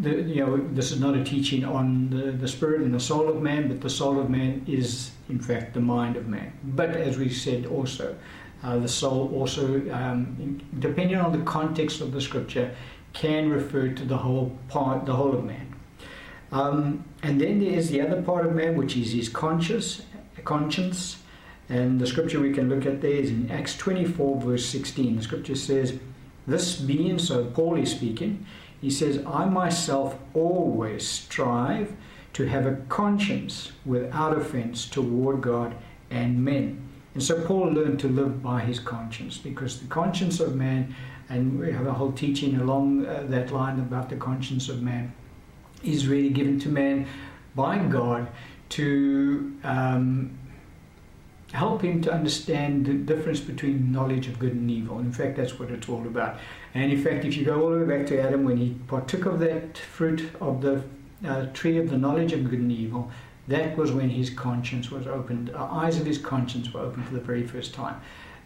the, 0.00 0.22
you 0.22 0.44
know, 0.44 0.56
this 0.56 0.92
is 0.92 1.00
not 1.00 1.14
a 1.14 1.22
teaching 1.22 1.64
on 1.64 2.10
the, 2.10 2.32
the 2.32 2.48
spirit 2.48 2.80
and 2.80 2.94
the 2.94 3.00
soul 3.00 3.28
of 3.28 3.42
man, 3.42 3.68
but 3.68 3.80
the 3.80 3.90
soul 3.90 4.18
of 4.18 4.30
man 4.30 4.64
is, 4.66 5.10
in 5.28 5.38
fact, 5.38 5.74
the 5.74 5.80
mind 5.80 6.16
of 6.16 6.26
man. 6.26 6.52
But 6.64 6.90
as 6.90 7.18
we 7.18 7.28
said 7.28 7.66
also, 7.66 8.16
uh, 8.62 8.78
the 8.78 8.88
soul 8.88 9.32
also, 9.34 9.90
um, 9.92 10.60
depending 10.78 11.18
on 11.18 11.32
the 11.32 11.44
context 11.44 12.00
of 12.00 12.12
the 12.12 12.20
scripture, 12.20 12.74
can 13.12 13.50
refer 13.50 13.88
to 13.88 14.04
the 14.04 14.16
whole 14.16 14.56
part, 14.68 15.06
the 15.06 15.14
whole 15.14 15.34
of 15.34 15.44
man. 15.44 15.74
Um, 16.52 17.04
and 17.22 17.40
then 17.40 17.60
there 17.60 17.72
is 17.72 17.90
the 17.90 18.00
other 18.00 18.22
part 18.22 18.46
of 18.46 18.54
man, 18.54 18.76
which 18.76 18.96
is 18.96 19.12
his 19.12 19.28
conscious, 19.28 20.02
conscience. 20.44 21.18
And 21.68 22.00
the 22.00 22.06
scripture 22.06 22.40
we 22.40 22.52
can 22.52 22.68
look 22.68 22.86
at 22.86 23.00
there 23.00 23.10
is 23.10 23.30
in 23.30 23.50
Acts 23.50 23.76
24, 23.76 24.40
verse 24.40 24.66
16. 24.66 25.16
The 25.16 25.22
scripture 25.22 25.54
says, 25.54 25.98
This 26.46 26.76
being, 26.76 27.18
so 27.18 27.44
Paul 27.44 27.76
is 27.76 27.92
speaking, 27.92 28.46
he 28.80 28.90
says, 28.90 29.22
I 29.26 29.44
myself 29.44 30.16
always 30.34 31.06
strive 31.06 31.92
to 32.32 32.46
have 32.46 32.66
a 32.66 32.76
conscience 32.88 33.72
without 33.84 34.36
offense 34.36 34.86
toward 34.86 35.40
God 35.40 35.74
and 36.10 36.44
men. 36.44 36.88
And 37.14 37.22
so 37.22 37.44
Paul 37.44 37.72
learned 37.72 37.98
to 38.00 38.08
live 38.08 38.42
by 38.42 38.60
his 38.60 38.78
conscience 38.78 39.36
because 39.36 39.80
the 39.80 39.88
conscience 39.88 40.38
of 40.40 40.54
man 40.54 40.94
and 41.30 41.58
we 41.58 41.72
have 41.72 41.86
a 41.86 41.92
whole 41.92 42.12
teaching 42.12 42.56
along 42.56 43.06
uh, 43.06 43.24
that 43.28 43.52
line 43.52 43.78
about 43.78 44.10
the 44.10 44.16
conscience 44.16 44.68
of 44.68 44.82
man, 44.82 45.12
is 45.82 46.06
really 46.08 46.28
given 46.28 46.58
to 46.60 46.68
man 46.68 47.06
by 47.54 47.78
God 47.78 48.28
to 48.70 49.56
um, 49.62 50.36
help 51.52 51.82
him 51.82 52.02
to 52.02 52.12
understand 52.12 52.86
the 52.86 52.94
difference 52.94 53.40
between 53.40 53.92
knowledge 53.92 54.26
of 54.26 54.38
good 54.38 54.52
and 54.52 54.70
evil. 54.70 54.98
In 54.98 55.12
fact, 55.12 55.36
that's 55.36 55.58
what 55.58 55.70
it's 55.70 55.88
all 55.88 56.06
about. 56.06 56.38
And 56.74 56.92
in 56.92 57.02
fact, 57.02 57.24
if 57.24 57.36
you 57.36 57.44
go 57.44 57.62
all 57.62 57.70
the 57.70 57.84
way 57.84 57.98
back 57.98 58.06
to 58.08 58.20
Adam, 58.20 58.44
when 58.44 58.56
he 58.56 58.76
partook 58.86 59.26
of 59.26 59.40
that 59.40 59.76
fruit 59.76 60.30
of 60.40 60.60
the 60.60 60.82
uh, 61.26 61.46
tree 61.52 61.78
of 61.78 61.90
the 61.90 61.98
knowledge 61.98 62.32
of 62.32 62.48
good 62.48 62.60
and 62.60 62.72
evil, 62.72 63.10
that 63.48 63.76
was 63.76 63.90
when 63.90 64.10
his 64.10 64.30
conscience 64.30 64.90
was 64.90 65.06
opened, 65.06 65.48
the 65.48 65.58
eyes 65.58 65.98
of 65.98 66.06
his 66.06 66.18
conscience 66.18 66.72
were 66.72 66.80
opened 66.80 67.06
for 67.06 67.14
the 67.14 67.20
very 67.20 67.46
first 67.46 67.74
time 67.74 68.00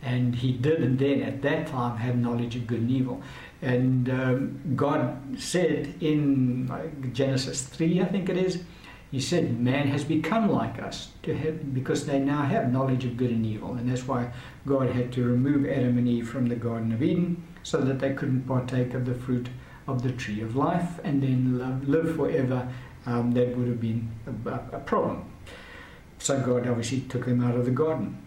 and 0.04 0.34
he 0.34 0.52
didn't 0.52 0.98
then 0.98 1.22
at 1.22 1.42
that 1.42 1.66
time 1.66 1.96
have 1.96 2.16
knowledge 2.16 2.54
of 2.56 2.66
good 2.66 2.80
and 2.80 2.90
evil. 2.90 3.22
And 3.62 4.10
um, 4.10 4.60
God 4.76 5.18
said 5.38 5.94
in 6.00 7.10
Genesis 7.14 7.62
3, 7.62 8.02
I 8.02 8.04
think 8.04 8.28
it 8.28 8.36
is, 8.36 8.62
He 9.10 9.20
said, 9.20 9.58
Man 9.58 9.88
has 9.88 10.04
become 10.04 10.50
like 10.50 10.80
us 10.82 11.08
to 11.22 11.34
have, 11.34 11.72
because 11.72 12.04
they 12.04 12.18
now 12.18 12.42
have 12.42 12.70
knowledge 12.70 13.06
of 13.06 13.16
good 13.16 13.30
and 13.30 13.46
evil. 13.46 13.74
And 13.74 13.90
that's 13.90 14.06
why 14.06 14.30
God 14.66 14.90
had 14.90 15.10
to 15.12 15.24
remove 15.24 15.66
Adam 15.66 15.96
and 15.96 16.06
Eve 16.06 16.28
from 16.28 16.46
the 16.46 16.56
Garden 16.56 16.92
of 16.92 17.02
Eden 17.02 17.42
so 17.64 17.80
that 17.80 17.98
they 17.98 18.12
couldn't 18.14 18.42
partake 18.42 18.94
of 18.94 19.04
the 19.06 19.14
fruit 19.14 19.48
of 19.88 20.02
the 20.02 20.12
tree 20.12 20.40
of 20.40 20.54
life 20.54 21.00
and 21.02 21.22
then 21.22 21.58
live 21.86 22.14
forever, 22.14 22.68
um, 23.06 23.32
that 23.32 23.56
would 23.56 23.66
have 23.66 23.80
been 23.80 24.08
a, 24.26 24.76
a 24.76 24.80
problem. 24.80 25.24
So 26.18 26.40
God 26.40 26.68
obviously 26.68 27.00
took 27.00 27.26
them 27.26 27.42
out 27.42 27.56
of 27.56 27.64
the 27.64 27.70
garden. 27.70 28.18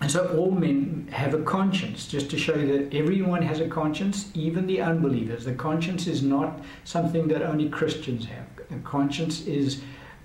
And 0.00 0.10
so 0.10 0.36
all 0.36 0.50
men 0.50 1.08
have 1.12 1.32
a 1.32 1.42
conscience, 1.42 2.08
just 2.08 2.28
to 2.30 2.38
show 2.38 2.56
you 2.56 2.66
that 2.76 2.96
everyone 2.96 3.42
has 3.42 3.60
a 3.60 3.68
conscience, 3.68 4.30
even 4.34 4.66
the 4.66 4.80
unbelievers. 4.80 5.44
The 5.44 5.54
conscience 5.54 6.08
is 6.08 6.22
not 6.24 6.60
something 6.82 7.28
that 7.28 7.42
only 7.42 7.68
Christians 7.68 8.26
have. 8.26 8.46
A 8.76 8.80
conscience 8.82 9.46
is 9.46 9.82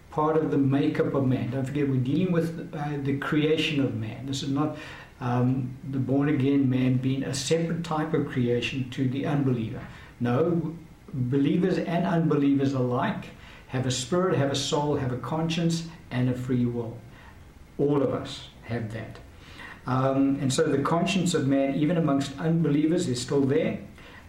part 0.09 0.35
of 0.35 0.49
the 0.49 0.57
makeup 0.57 1.13
of 1.13 1.27
man. 1.27 1.51
Don't 1.51 1.63
forget, 1.63 1.87
we're 1.87 1.97
dealing 1.97 2.31
with 2.31 2.73
uh, 2.73 2.93
the 3.03 3.17
creation 3.17 3.83
of 3.83 3.93
man. 3.93 4.25
This 4.25 4.41
is 4.41 4.49
not 4.49 4.77
um, 5.19 5.75
the 5.89 5.99
born 5.99 6.29
again 6.29 6.69
man 6.69 6.97
being 6.97 7.23
a 7.23 7.33
separate 7.33 7.83
type 7.83 8.13
of 8.13 8.27
creation 8.27 8.89
to 8.91 9.07
the 9.07 9.25
unbeliever. 9.25 9.81
No, 10.19 10.75
believers 11.13 11.77
and 11.77 12.05
unbelievers 12.05 12.73
alike 12.73 13.25
have 13.67 13.85
a 13.85 13.91
spirit, 13.91 14.37
have 14.37 14.51
a 14.51 14.55
soul, 14.55 14.95
have 14.95 15.11
a 15.11 15.17
conscience, 15.17 15.87
and 16.11 16.29
a 16.29 16.33
free 16.33 16.65
will. 16.65 16.97
All 17.77 18.01
of 18.01 18.13
us 18.13 18.49
have 18.63 18.91
that. 18.93 19.19
Um, 19.85 20.37
and 20.41 20.53
so 20.53 20.63
the 20.63 20.79
conscience 20.79 21.33
of 21.33 21.47
man, 21.47 21.75
even 21.75 21.97
amongst 21.97 22.37
unbelievers, 22.39 23.07
is 23.07 23.21
still 23.21 23.41
there. 23.41 23.79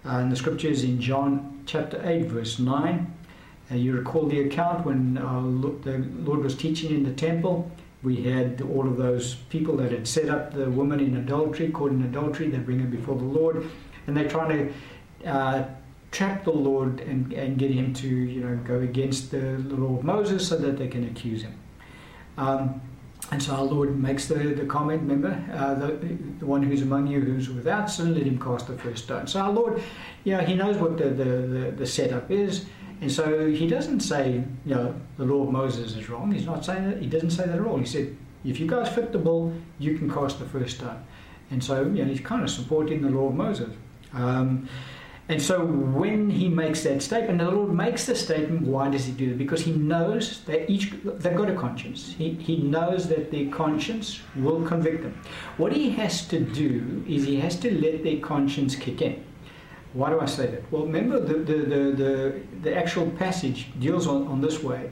Uh, 0.04 0.18
and 0.18 0.32
the 0.32 0.36
scriptures 0.36 0.84
in 0.84 1.00
John 1.00 1.62
chapter 1.66 2.00
8, 2.04 2.26
verse 2.26 2.58
9. 2.58 3.14
Uh, 3.70 3.74
you 3.74 3.92
recall 3.92 4.26
the 4.26 4.40
account 4.40 4.86
when 4.86 5.18
uh, 5.18 5.40
the 5.82 5.98
Lord 6.20 6.42
was 6.42 6.56
teaching 6.56 6.94
in 6.94 7.02
the 7.02 7.12
temple. 7.12 7.70
We 8.02 8.22
had 8.22 8.62
all 8.62 8.86
of 8.86 8.96
those 8.96 9.34
people 9.50 9.76
that 9.78 9.90
had 9.90 10.06
set 10.06 10.28
up 10.28 10.54
the 10.54 10.70
woman 10.70 11.00
in 11.00 11.16
adultery, 11.16 11.70
caught 11.70 11.90
in 11.90 12.02
adultery. 12.02 12.48
They 12.48 12.58
bring 12.58 12.78
her 12.78 12.86
before 12.86 13.16
the 13.16 13.24
Lord, 13.24 13.68
and 14.06 14.16
they're 14.16 14.28
trying 14.28 14.72
to 15.22 15.28
uh, 15.28 15.64
trap 16.10 16.44
the 16.44 16.52
Lord 16.52 17.00
and, 17.00 17.32
and 17.32 17.58
get 17.58 17.70
him 17.70 17.92
to, 17.94 18.08
you 18.08 18.40
know, 18.40 18.56
go 18.64 18.80
against 18.80 19.30
the, 19.30 19.38
the 19.38 19.74
law 19.74 19.98
of 19.98 20.04
Moses 20.04 20.48
so 20.48 20.56
that 20.56 20.78
they 20.78 20.88
can 20.88 21.04
accuse 21.04 21.42
him. 21.42 21.54
Um, 22.36 22.80
and 23.30 23.42
so 23.42 23.54
our 23.54 23.64
Lord 23.64 23.98
makes 23.98 24.26
the, 24.26 24.36
the 24.36 24.64
comment, 24.64 25.02
remember, 25.02 25.44
uh, 25.52 25.74
the, 25.74 26.16
the 26.38 26.46
one 26.46 26.62
who's 26.62 26.80
among 26.82 27.08
you 27.08 27.20
who's 27.20 27.50
without 27.50 27.90
sin, 27.90 28.14
let 28.14 28.24
him 28.24 28.40
cast 28.40 28.68
the 28.68 28.78
first 28.78 29.04
stone. 29.04 29.26
So 29.26 29.40
our 29.40 29.50
Lord, 29.50 29.82
know, 30.24 30.38
he 30.38 30.54
knows 30.54 30.76
what 30.78 30.96
the, 30.96 31.10
the, 31.10 31.24
the, 31.24 31.74
the 31.76 31.86
setup 31.86 32.30
is. 32.30 32.64
And 33.00 33.10
so 33.10 33.48
he 33.48 33.66
doesn't 33.66 34.00
say, 34.00 34.44
you 34.66 34.74
know, 34.74 34.94
the 35.16 35.24
law 35.24 35.44
of 35.44 35.52
Moses 35.52 35.94
is 35.94 36.08
wrong. 36.08 36.32
He's 36.32 36.46
not 36.46 36.64
saying 36.64 36.90
that. 36.90 37.00
He 37.00 37.06
doesn't 37.06 37.30
say 37.30 37.46
that 37.46 37.58
at 37.58 37.66
all. 37.66 37.78
He 37.78 37.86
said, 37.86 38.16
if 38.44 38.58
you 38.58 38.66
guys 38.66 38.88
fit 38.88 39.12
the 39.12 39.18
bill, 39.18 39.52
you 39.78 39.96
can 39.96 40.10
cast 40.10 40.38
the 40.38 40.46
first 40.46 40.78
stone. 40.78 41.04
And 41.50 41.62
so, 41.62 41.82
you 41.82 42.04
know, 42.04 42.04
he's 42.04 42.20
kind 42.20 42.42
of 42.42 42.50
supporting 42.50 43.02
the 43.02 43.10
law 43.10 43.28
of 43.28 43.34
Moses. 43.34 43.74
Um, 44.12 44.68
and 45.30 45.42
so 45.42 45.64
when 45.64 46.30
he 46.30 46.48
makes 46.48 46.82
that 46.84 47.02
statement, 47.02 47.38
the 47.38 47.50
Lord 47.50 47.74
makes 47.74 48.06
the 48.06 48.14
statement, 48.14 48.62
why 48.62 48.88
does 48.88 49.04
he 49.04 49.12
do 49.12 49.32
it? 49.32 49.38
Because 49.38 49.60
he 49.60 49.72
knows 49.72 50.42
that 50.44 50.70
each 50.70 50.90
they've 51.04 51.36
got 51.36 51.50
a 51.50 51.54
conscience. 51.54 52.14
He, 52.16 52.30
he 52.32 52.56
knows 52.56 53.08
that 53.08 53.30
their 53.30 53.50
conscience 53.50 54.20
will 54.36 54.64
convict 54.64 55.02
them. 55.02 55.20
What 55.58 55.74
he 55.74 55.90
has 55.90 56.26
to 56.28 56.40
do 56.40 57.04
is 57.06 57.24
he 57.24 57.38
has 57.40 57.56
to 57.60 57.70
let 57.78 58.04
their 58.04 58.20
conscience 58.20 58.74
kick 58.74 59.02
in. 59.02 59.22
Why 59.94 60.10
do 60.10 60.20
I 60.20 60.26
say 60.26 60.46
that? 60.46 60.70
Well, 60.70 60.84
remember 60.84 61.18
the, 61.18 61.34
the, 61.34 61.54
the, 61.54 61.92
the, 61.92 62.40
the 62.62 62.76
actual 62.76 63.10
passage 63.12 63.68
deals 63.78 64.06
on, 64.06 64.26
on 64.28 64.40
this 64.40 64.62
way 64.62 64.90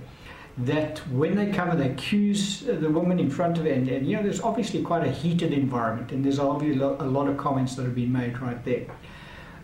that 0.58 0.98
when 1.10 1.36
they 1.36 1.52
come 1.52 1.68
and 1.68 1.78
they 1.78 1.90
accuse 1.90 2.60
the 2.60 2.88
woman 2.88 3.18
in 3.18 3.28
front 3.28 3.58
of 3.58 3.66
it, 3.66 3.76
and, 3.76 3.88
and 3.88 4.06
you 4.06 4.16
know, 4.16 4.22
there's 4.22 4.40
obviously 4.40 4.82
quite 4.82 5.06
a 5.06 5.10
heated 5.10 5.52
environment, 5.52 6.12
and 6.12 6.24
there's 6.24 6.38
obviously 6.38 6.80
a 6.80 6.86
lot 6.86 7.28
of 7.28 7.36
comments 7.36 7.74
that 7.74 7.82
have 7.82 7.94
been 7.94 8.12
made 8.12 8.40
right 8.40 8.64
there. 8.64 8.86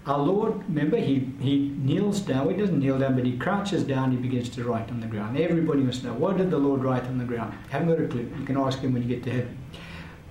Our 0.04 0.18
Lord, 0.18 0.64
remember, 0.68 0.96
he, 0.98 1.30
he 1.40 1.70
kneels 1.78 2.20
down. 2.20 2.50
He 2.50 2.56
doesn't 2.56 2.78
kneel 2.78 2.98
down, 2.98 3.14
but 3.14 3.24
he 3.24 3.38
crouches 3.38 3.84
down. 3.84 4.10
He 4.10 4.16
begins 4.16 4.48
to 4.50 4.64
write 4.64 4.90
on 4.90 5.00
the 5.00 5.06
ground. 5.06 5.38
Everybody 5.38 5.80
must 5.80 6.02
know 6.02 6.12
what 6.12 6.38
did 6.38 6.50
the 6.50 6.58
Lord 6.58 6.82
write 6.82 7.04
on 7.04 7.18
the 7.18 7.24
ground. 7.24 7.54
Haven't 7.70 7.88
got 7.88 8.00
a 8.00 8.08
clue. 8.08 8.30
You 8.38 8.44
can 8.44 8.56
ask 8.58 8.80
him 8.80 8.92
when 8.92 9.02
you 9.02 9.08
get 9.08 9.22
to 9.24 9.30
heaven. 9.30 9.56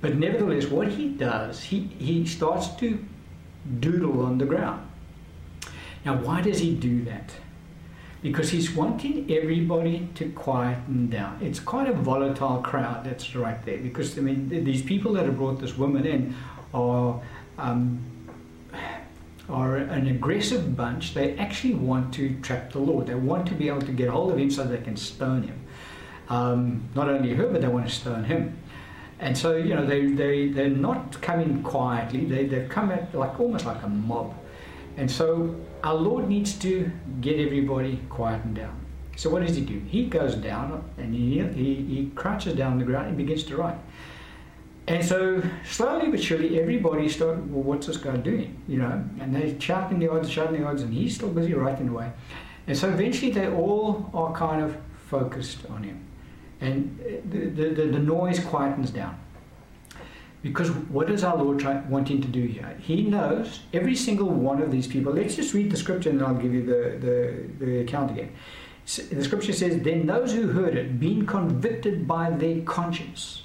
But 0.02 0.18
nevertheless, 0.18 0.66
what 0.66 0.90
he 0.90 1.10
does, 1.10 1.64
he, 1.64 1.90
he 2.00 2.26
starts 2.26 2.68
to 2.76 3.04
doodle 3.80 4.26
on 4.26 4.38
the 4.38 4.46
ground. 4.46 4.86
Now, 6.06 6.16
why 6.16 6.42
does 6.42 6.60
he 6.60 6.74
do 6.74 7.04
that? 7.06 7.32
Because 8.22 8.50
he's 8.50 8.72
wanting 8.72 9.32
everybody 9.32 10.08
to 10.16 10.30
quieten 10.32 11.10
down. 11.10 11.40
It's 11.42 11.60
quite 11.60 11.88
a 11.88 11.94
volatile 11.94 12.62
crowd 12.62 13.04
that's 13.04 13.36
right 13.36 13.64
there. 13.66 13.78
Because, 13.78 14.18
I 14.18 14.22
mean, 14.22 14.50
these 14.50 14.84
people 14.84 15.14
that 15.14 15.26
have 15.26 15.38
brought 15.38 15.60
this 15.60 15.78
woman 15.78 16.06
in 16.06 16.36
are. 16.74 17.22
Um, 17.58 18.04
are 19.50 19.76
an 19.78 20.08
aggressive 20.08 20.76
bunch. 20.78 21.14
They 21.14 21.38
actually 21.38 21.74
want 21.74 22.14
to 22.14 22.40
trap 22.42 22.72
the 22.72 22.80
Lord. 22.80 23.08
They 23.08 23.16
want 23.16 23.48
to 23.48 23.54
be 23.54 23.68
able 23.68 23.82
to 23.82 23.92
get 23.92 24.10
hold 24.10 24.32
of 24.32 24.40
him 24.40 24.50
so 24.50 24.64
they 24.64 24.78
can 24.78 24.96
stone 24.96 25.44
him. 25.44 25.60
Um, 26.30 26.90
not 26.96 27.10
only 27.10 27.34
her, 27.34 27.48
but 27.48 27.62
they 27.62 27.68
want 27.68 27.88
to 27.88 27.94
stone 27.94 28.24
him. 28.24 28.58
And 29.20 29.38
so, 29.38 29.56
you 29.56 29.76
know, 29.76 29.86
they, 29.86 30.08
they, 30.08 30.48
they're 30.48 30.70
not 30.70 31.22
coming 31.22 31.62
quietly. 31.64 32.26
They, 32.26 32.46
they've 32.46 32.70
come 32.70 32.92
at 32.92 33.14
like 33.14 33.40
almost 33.40 33.66
like 33.66 33.84
a 33.84 33.90
mob. 33.90 34.34
And 34.98 35.12
so 35.12 35.56
our 35.84 35.96
Lord 35.96 36.28
needs 36.28 36.54
to 36.60 36.92
get 37.22 37.40
everybody 37.40 38.00
quietened 38.10 38.56
down. 38.56 38.78
So 39.16 39.30
what 39.30 39.46
does 39.46 39.56
he 39.56 39.62
do? 39.62 39.80
He 39.80 40.06
goes 40.06 40.36
down 40.36 40.84
and 40.98 41.14
he, 41.14 41.40
he, 41.40 41.76
he 41.76 42.12
crouches 42.16 42.56
down 42.56 42.74
on 42.74 42.80
the 42.80 42.86
ground 42.86 43.08
and 43.08 43.18
begins 43.18 43.44
to 43.44 43.58
write. 43.58 43.78
And 44.88 45.06
so 45.06 45.44
slowly 45.64 46.10
but 46.10 46.22
surely 46.22 46.60
everybody 46.60 47.08
started, 47.08 47.52
well, 47.52 47.64
what's 47.64 47.88
this 47.88 47.98
guy 47.98 48.18
doing? 48.18 48.62
You 48.68 48.80
know, 48.80 49.04
and 49.20 49.36
they're 49.36 49.60
shouting 49.60 50.00
the 50.00 50.12
odds, 50.12 50.30
shouting 50.30 50.62
the 50.62 50.68
odds, 50.68 50.82
and 50.82 50.94
he's 50.94 51.16
still 51.16 51.30
busy 51.30 51.54
writing 51.54 51.90
away. 51.90 52.12
And 52.68 52.78
so 52.78 52.90
eventually 52.90 53.32
they 53.32 53.48
all 53.48 54.10
are 54.14 54.34
kind 54.34 54.64
of 54.64 54.78
focused 55.08 55.66
on 55.70 55.84
him. 55.84 56.06
And 56.62 57.00
the, 57.30 57.70
the, 57.70 57.86
the 57.86 58.00
noise 58.00 58.40
quietens 58.40 58.94
down. 58.94 59.20
Because 60.42 60.72
what 60.72 61.08
does 61.08 61.24
our 61.24 61.38
Lord 61.38 61.60
try, 61.60 61.82
wanting 61.82 62.22
to 62.22 62.28
do 62.28 62.42
here? 62.42 62.76
He 62.82 63.04
knows 63.04 63.60
every 63.74 63.96
single 63.96 64.30
one 64.30 64.62
of 64.62 64.72
these 64.72 64.88
people. 64.88 65.14
Let's 65.14 65.36
just 65.36 65.54
read 65.54 65.70
the 65.70 65.78
scripture 65.78 66.10
and 66.10 66.22
I'll 66.22 66.34
give 66.34 66.54
you 66.54 66.66
the, 66.66 66.98
the, 67.60 67.66
the 67.66 67.80
account 67.82 68.12
again. 68.12 68.34
The 68.86 69.24
scripture 69.24 69.54
says, 69.54 69.82
Then 69.84 70.08
those 70.08 70.34
who 70.34 70.48
heard 70.48 70.76
it, 70.76 71.00
being 71.00 71.28
convicted 71.28 72.08
by 72.08 72.32
their 72.32 72.62
conscience, 72.62 73.44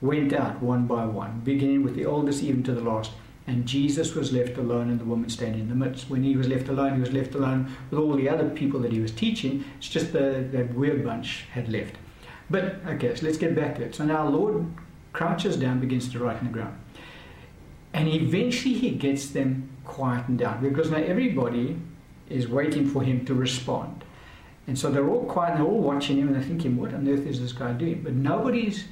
went 0.00 0.32
out 0.32 0.60
one 0.60 0.86
by 0.86 1.06
one, 1.06 1.40
beginning 1.44 1.84
with 1.84 1.94
the 1.94 2.06
oldest 2.06 2.42
even 2.42 2.64
to 2.64 2.72
the 2.72 2.80
last. 2.80 3.12
And 3.46 3.66
Jesus 3.66 4.14
was 4.14 4.32
left 4.32 4.56
alone 4.56 4.90
and 4.90 5.00
the 5.00 5.04
woman 5.04 5.28
standing 5.28 5.62
in 5.62 5.68
the 5.68 5.74
midst. 5.74 6.10
When 6.10 6.22
he 6.22 6.36
was 6.36 6.48
left 6.48 6.68
alone, 6.68 6.94
he 6.94 7.00
was 7.00 7.12
left 7.12 7.34
alone 7.34 7.74
with 7.90 7.98
all 7.98 8.14
the 8.14 8.28
other 8.28 8.48
people 8.50 8.80
that 8.80 8.92
he 8.92 9.00
was 9.00 9.12
teaching. 9.12 9.64
It's 9.78 9.88
just 9.88 10.12
the, 10.12 10.48
that 10.52 10.74
weird 10.74 11.04
bunch 11.04 11.46
had 11.52 11.68
left. 11.68 11.96
But, 12.50 12.76
okay, 12.86 13.14
so 13.14 13.26
let's 13.26 13.38
get 13.38 13.54
back 13.54 13.76
to 13.76 13.84
it. 13.84 13.94
So 13.94 14.04
now 14.04 14.28
Lord 14.28 14.66
crouches 15.12 15.56
down, 15.56 15.80
begins 15.80 16.10
to 16.12 16.18
write 16.18 16.38
in 16.38 16.46
the 16.46 16.52
ground. 16.52 16.78
And 17.92 18.08
eventually 18.08 18.74
he 18.74 18.90
gets 18.90 19.30
them 19.30 19.68
quietened 19.84 20.38
down 20.38 20.62
because 20.62 20.90
now 20.90 20.98
everybody 20.98 21.76
is 22.28 22.48
waiting 22.48 22.88
for 22.88 23.02
him 23.02 23.24
to 23.26 23.34
respond. 23.34 24.04
And 24.66 24.78
so 24.78 24.90
they're 24.90 25.08
all 25.08 25.24
quiet, 25.24 25.52
and 25.52 25.60
they're 25.60 25.70
all 25.70 25.80
watching 25.80 26.18
him 26.18 26.28
and 26.28 26.36
they're 26.36 26.42
thinking, 26.42 26.76
what 26.76 26.94
on 26.94 27.08
earth 27.08 27.26
is 27.26 27.40
this 27.40 27.52
guy 27.52 27.72
doing? 27.72 28.02
But 28.02 28.14
nobody's 28.14 28.84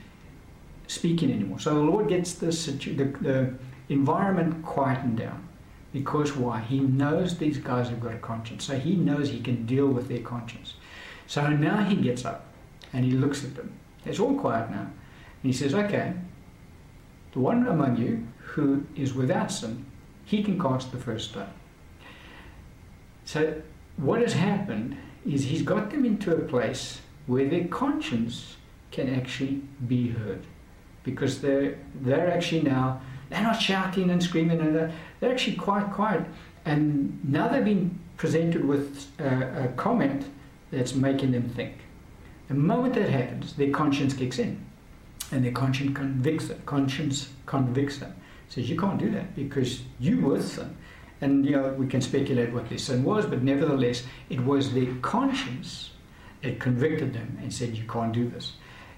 speaking 0.88 1.30
anymore. 1.32 1.60
So 1.60 1.74
the 1.74 1.80
Lord 1.80 2.08
gets 2.08 2.34
the, 2.34 2.50
the, 2.50 3.04
the 3.20 3.54
environment 3.88 4.64
quietened 4.64 5.18
down. 5.18 5.46
Because 5.92 6.36
why? 6.36 6.60
He 6.60 6.80
knows 6.80 7.38
these 7.38 7.58
guys 7.58 7.88
have 7.88 8.00
got 8.00 8.14
a 8.14 8.18
conscience. 8.18 8.64
So 8.64 8.78
he 8.78 8.94
knows 8.94 9.28
he 9.28 9.40
can 9.40 9.66
deal 9.66 9.86
with 9.86 10.08
their 10.08 10.20
conscience. 10.20 10.74
So 11.26 11.48
now 11.48 11.84
he 11.84 11.96
gets 11.96 12.24
up 12.24 12.46
and 12.92 13.04
he 13.04 13.12
looks 13.12 13.44
at 13.44 13.54
them. 13.56 13.72
It's 14.04 14.18
all 14.20 14.34
quiet 14.34 14.70
now. 14.70 14.90
He 15.42 15.52
says, 15.52 15.74
Okay, 15.74 16.12
the 17.32 17.40
one 17.40 17.66
among 17.66 17.96
you 17.96 18.26
who 18.38 18.84
is 18.96 19.14
without 19.14 19.50
sin, 19.50 19.84
he 20.24 20.42
can 20.42 20.58
cast 20.58 20.92
the 20.92 20.98
first 20.98 21.30
stone. 21.30 21.50
So 23.24 23.62
what 23.96 24.20
has 24.20 24.34
happened 24.34 24.96
is 25.26 25.44
he's 25.44 25.62
got 25.62 25.90
them 25.90 26.04
into 26.04 26.34
a 26.34 26.40
place 26.40 27.00
where 27.26 27.48
their 27.48 27.68
conscience 27.68 28.56
can 28.90 29.14
actually 29.14 29.62
be 29.86 30.08
heard. 30.08 30.42
Because 31.04 31.40
they're 31.40 31.78
they're 31.94 32.30
actually 32.30 32.62
now 32.62 33.00
they're 33.28 33.42
not 33.42 33.60
shouting 33.62 34.10
and 34.10 34.22
screaming 34.22 34.60
and 34.60 34.74
they're, 34.74 34.92
they're 35.20 35.32
actually 35.32 35.56
quite 35.56 35.92
quiet. 35.92 36.24
And 36.64 37.18
now 37.24 37.48
they've 37.48 37.64
been 37.64 37.98
presented 38.16 38.64
with 38.64 39.06
a, 39.18 39.64
a 39.64 39.68
comment 39.76 40.26
that's 40.70 40.94
making 40.94 41.30
them 41.30 41.48
think. 41.48 41.74
The 42.48 42.54
moment 42.54 42.94
that 42.94 43.08
happens 43.08 43.54
their 43.54 43.70
conscience 43.70 44.12
kicks 44.12 44.38
in 44.38 44.60
and 45.30 45.44
their 45.44 45.52
conscience 45.52 45.96
convicts 45.96 46.48
them 46.48 46.62
conscience 46.66 47.28
convicts 47.46 47.98
them 47.98 48.14
says 48.48 48.68
you 48.68 48.78
can't 48.78 48.98
do 48.98 49.10
that 49.10 49.34
because 49.36 49.82
you 49.98 50.20
were 50.20 50.40
sin 50.40 50.76
and 51.20 51.44
you 51.44 51.52
know 51.52 51.72
we 51.74 51.86
can 51.86 52.00
speculate 52.00 52.52
what 52.52 52.68
their 52.68 52.78
sin 52.78 53.04
was 53.04 53.26
but 53.26 53.42
nevertheless 53.42 54.04
it 54.28 54.40
was 54.40 54.72
their 54.72 54.92
conscience 55.02 55.90
that 56.42 56.58
convicted 56.58 57.12
them 57.12 57.38
and 57.42 57.52
said 57.52 57.76
you 57.76 57.84
can't 57.84 58.12
do 58.12 58.28
this 58.28 58.52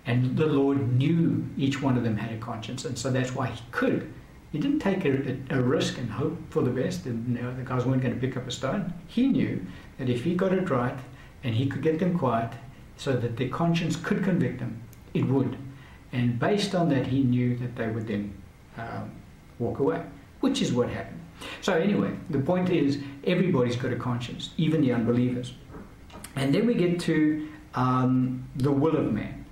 and 0.04 0.36
the 0.36 0.46
Lord 0.46 0.96
knew 0.96 1.44
each 1.56 1.80
one 1.80 1.96
of 1.96 2.02
them 2.02 2.16
had 2.16 2.32
a 2.32 2.38
conscience, 2.38 2.84
and 2.84 2.98
so 2.98 3.10
that's 3.10 3.34
why 3.34 3.48
He 3.48 3.62
could 3.70 4.12
He 4.50 4.58
didn't 4.58 4.80
take 4.80 5.04
a, 5.04 5.38
a, 5.50 5.58
a 5.58 5.62
risk 5.62 5.98
and 5.98 6.10
hope 6.10 6.38
for 6.50 6.62
the 6.62 6.70
best, 6.70 7.06
and 7.06 7.36
you 7.36 7.42
know, 7.42 7.54
the 7.54 7.62
guys 7.62 7.86
weren't 7.86 8.02
going 8.02 8.14
to 8.14 8.20
pick 8.20 8.36
up 8.36 8.46
a 8.46 8.50
stone. 8.50 8.92
He 9.06 9.28
knew 9.28 9.64
that 9.98 10.08
if 10.08 10.24
he 10.24 10.34
got 10.34 10.52
it 10.52 10.68
right 10.70 10.98
and 11.44 11.54
he 11.54 11.66
could 11.66 11.82
get 11.82 11.98
them 11.98 12.18
quiet 12.18 12.52
so 12.96 13.12
that 13.16 13.36
their 13.36 13.48
conscience 13.48 13.96
could 13.96 14.24
convict 14.24 14.58
them, 14.58 14.82
it 15.14 15.26
would. 15.26 15.56
And 16.12 16.38
based 16.38 16.74
on 16.74 16.88
that, 16.90 17.06
he 17.06 17.22
knew 17.22 17.56
that 17.56 17.74
they 17.76 17.88
would 17.88 18.06
then 18.06 18.34
um, 18.76 19.10
walk 19.58 19.78
away, 19.78 20.02
which 20.40 20.60
is 20.60 20.72
what 20.72 20.88
happened. 20.88 21.20
So, 21.60 21.74
anyway, 21.74 22.14
the 22.30 22.38
point 22.38 22.70
is 22.70 22.98
everybody's 23.24 23.76
got 23.76 23.92
a 23.92 23.96
conscience, 23.96 24.50
even 24.56 24.82
the 24.82 24.92
unbelievers. 24.92 25.54
And 26.36 26.54
then 26.54 26.66
we 26.66 26.74
get 26.74 27.00
to 27.00 27.48
um, 27.74 28.48
the 28.56 28.70
will 28.70 28.96
of 28.96 29.12
man. 29.12 29.42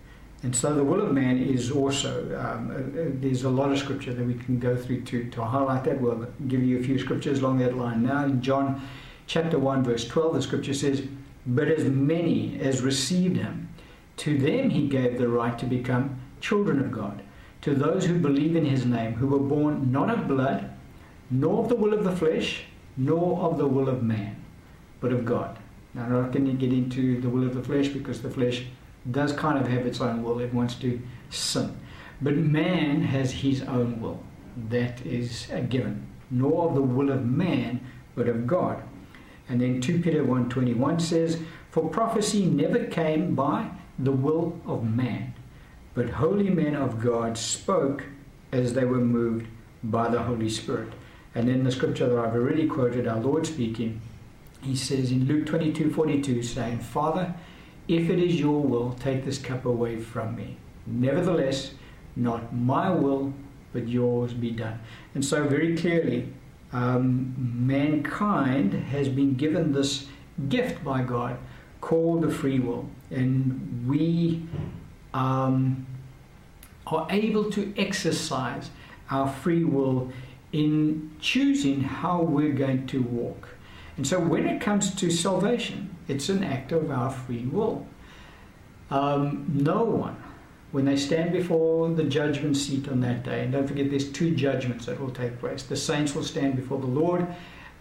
And 0.42 0.56
so 0.56 0.74
the 0.74 0.84
will 0.84 1.02
of 1.02 1.12
man 1.12 1.36
is 1.38 1.70
also, 1.70 2.38
um, 2.38 2.70
uh, 2.70 3.10
there's 3.20 3.44
a 3.44 3.50
lot 3.50 3.70
of 3.70 3.78
scripture 3.78 4.14
that 4.14 4.24
we 4.24 4.34
can 4.34 4.58
go 4.58 4.74
through 4.74 5.02
to, 5.02 5.28
to 5.30 5.44
highlight 5.44 5.84
that. 5.84 6.00
We'll 6.00 6.26
give 6.48 6.62
you 6.62 6.78
a 6.78 6.82
few 6.82 6.98
scriptures 6.98 7.40
along 7.40 7.58
that 7.58 7.76
line 7.76 8.02
now. 8.02 8.24
In 8.24 8.40
John 8.40 8.80
chapter 9.26 9.58
1, 9.58 9.84
verse 9.84 10.08
12, 10.08 10.34
the 10.34 10.42
scripture 10.42 10.72
says, 10.72 11.02
But 11.46 11.68
as 11.68 11.84
many 11.84 12.58
as 12.60 12.80
received 12.80 13.36
him, 13.36 13.68
to 14.18 14.38
them 14.38 14.70
he 14.70 14.88
gave 14.88 15.18
the 15.18 15.28
right 15.28 15.58
to 15.58 15.66
become 15.66 16.18
children 16.40 16.80
of 16.80 16.90
God, 16.90 17.22
to 17.62 17.74
those 17.74 18.06
who 18.06 18.18
believe 18.18 18.56
in 18.56 18.64
his 18.64 18.86
name, 18.86 19.14
who 19.14 19.26
were 19.26 19.38
born 19.38 19.92
not 19.92 20.10
of 20.10 20.28
blood, 20.28 20.70
nor 21.30 21.62
of 21.62 21.68
the 21.68 21.76
will 21.76 21.94
of 21.94 22.04
the 22.04 22.16
flesh, 22.16 22.64
nor 22.96 23.40
of 23.40 23.58
the 23.58 23.66
will 23.66 23.88
of 23.88 24.02
man, 24.02 24.36
but 25.00 25.12
of 25.12 25.24
God. 25.24 25.58
Now, 25.94 26.04
I'm 26.04 26.12
not 26.12 26.32
going 26.32 26.46
to 26.46 26.52
get 26.52 26.72
into 26.72 27.20
the 27.20 27.28
will 27.28 27.46
of 27.46 27.54
the 27.54 27.62
flesh 27.62 27.88
because 27.88 28.22
the 28.22 28.30
flesh 28.30 28.64
does 29.10 29.32
kind 29.32 29.58
of 29.58 29.68
have 29.68 29.86
its 29.86 30.00
own 30.00 30.22
will. 30.22 30.40
It 30.40 30.54
wants 30.54 30.74
to 30.76 31.00
sin. 31.30 31.76
But 32.20 32.36
man 32.36 33.02
has 33.02 33.32
his 33.32 33.62
own 33.62 34.00
will. 34.00 34.22
That 34.68 35.04
is 35.04 35.48
a 35.50 35.60
given. 35.60 36.06
Nor 36.30 36.68
of 36.68 36.74
the 36.74 36.82
will 36.82 37.10
of 37.10 37.24
man, 37.24 37.80
but 38.14 38.28
of 38.28 38.46
God. 38.46 38.82
And 39.48 39.60
then 39.60 39.80
2 39.80 40.00
Peter 40.00 40.22
1.21 40.22 41.00
says, 41.00 41.40
For 41.70 41.88
prophecy 41.88 42.46
never 42.46 42.84
came 42.84 43.34
by 43.34 43.70
the 43.98 44.12
will 44.12 44.60
of 44.66 44.84
man, 44.84 45.34
but 45.94 46.10
holy 46.10 46.50
men 46.50 46.74
of 46.74 47.00
God 47.02 47.36
spoke 47.36 48.04
as 48.52 48.74
they 48.74 48.84
were 48.84 49.00
moved 49.00 49.46
by 49.82 50.08
the 50.08 50.22
Holy 50.22 50.48
Spirit. 50.48 50.92
And 51.34 51.48
in 51.48 51.64
the 51.64 51.70
scripture 51.70 52.08
that 52.08 52.18
I've 52.18 52.34
already 52.34 52.66
quoted, 52.66 53.06
our 53.06 53.20
Lord 53.20 53.46
speaking, 53.46 54.00
he 54.62 54.76
says 54.76 55.10
in 55.10 55.26
Luke 55.26 55.46
22 55.46 55.90
42, 55.90 56.42
saying, 56.42 56.80
Father, 56.80 57.34
if 57.88 58.10
it 58.10 58.18
is 58.18 58.38
your 58.38 58.62
will, 58.62 58.92
take 59.00 59.24
this 59.24 59.38
cup 59.38 59.64
away 59.64 59.96
from 59.98 60.36
me. 60.36 60.56
Nevertheless, 60.86 61.72
not 62.16 62.54
my 62.54 62.90
will, 62.90 63.32
but 63.72 63.88
yours 63.88 64.34
be 64.34 64.50
done. 64.50 64.80
And 65.14 65.24
so, 65.24 65.46
very 65.46 65.76
clearly, 65.76 66.32
um, 66.72 67.34
mankind 67.38 68.74
has 68.74 69.08
been 69.08 69.34
given 69.34 69.72
this 69.72 70.06
gift 70.48 70.84
by 70.84 71.02
God 71.02 71.38
called 71.80 72.22
the 72.22 72.30
free 72.30 72.60
will. 72.60 72.88
And 73.10 73.86
we 73.88 74.42
um, 75.14 75.86
are 76.86 77.06
able 77.10 77.50
to 77.50 77.72
exercise 77.76 78.70
our 79.10 79.28
free 79.28 79.64
will 79.64 80.10
in 80.52 81.10
choosing 81.20 81.80
how 81.80 82.22
we're 82.22 82.52
going 82.52 82.86
to 82.88 83.02
walk. 83.02 83.48
And 83.96 84.06
so 84.06 84.18
when 84.18 84.46
it 84.46 84.60
comes 84.60 84.94
to 84.96 85.10
salvation, 85.10 85.94
it's 86.08 86.28
an 86.28 86.42
act 86.42 86.72
of 86.72 86.90
our 86.90 87.10
free 87.10 87.46
will. 87.46 87.86
Um, 88.90 89.46
no 89.54 89.84
one, 89.84 90.16
when 90.72 90.84
they 90.84 90.96
stand 90.96 91.32
before 91.32 91.90
the 91.90 92.04
judgment 92.04 92.56
seat 92.56 92.88
on 92.88 93.00
that 93.02 93.22
day, 93.22 93.44
and 93.44 93.52
don't 93.52 93.66
forget 93.66 93.90
there's 93.90 94.10
two 94.10 94.34
judgments 94.34 94.86
that 94.86 95.00
will 95.00 95.10
take 95.10 95.38
place. 95.38 95.62
The 95.62 95.76
saints 95.76 96.14
will 96.14 96.24
stand 96.24 96.56
before 96.56 96.80
the 96.80 96.86
Lord 96.86 97.26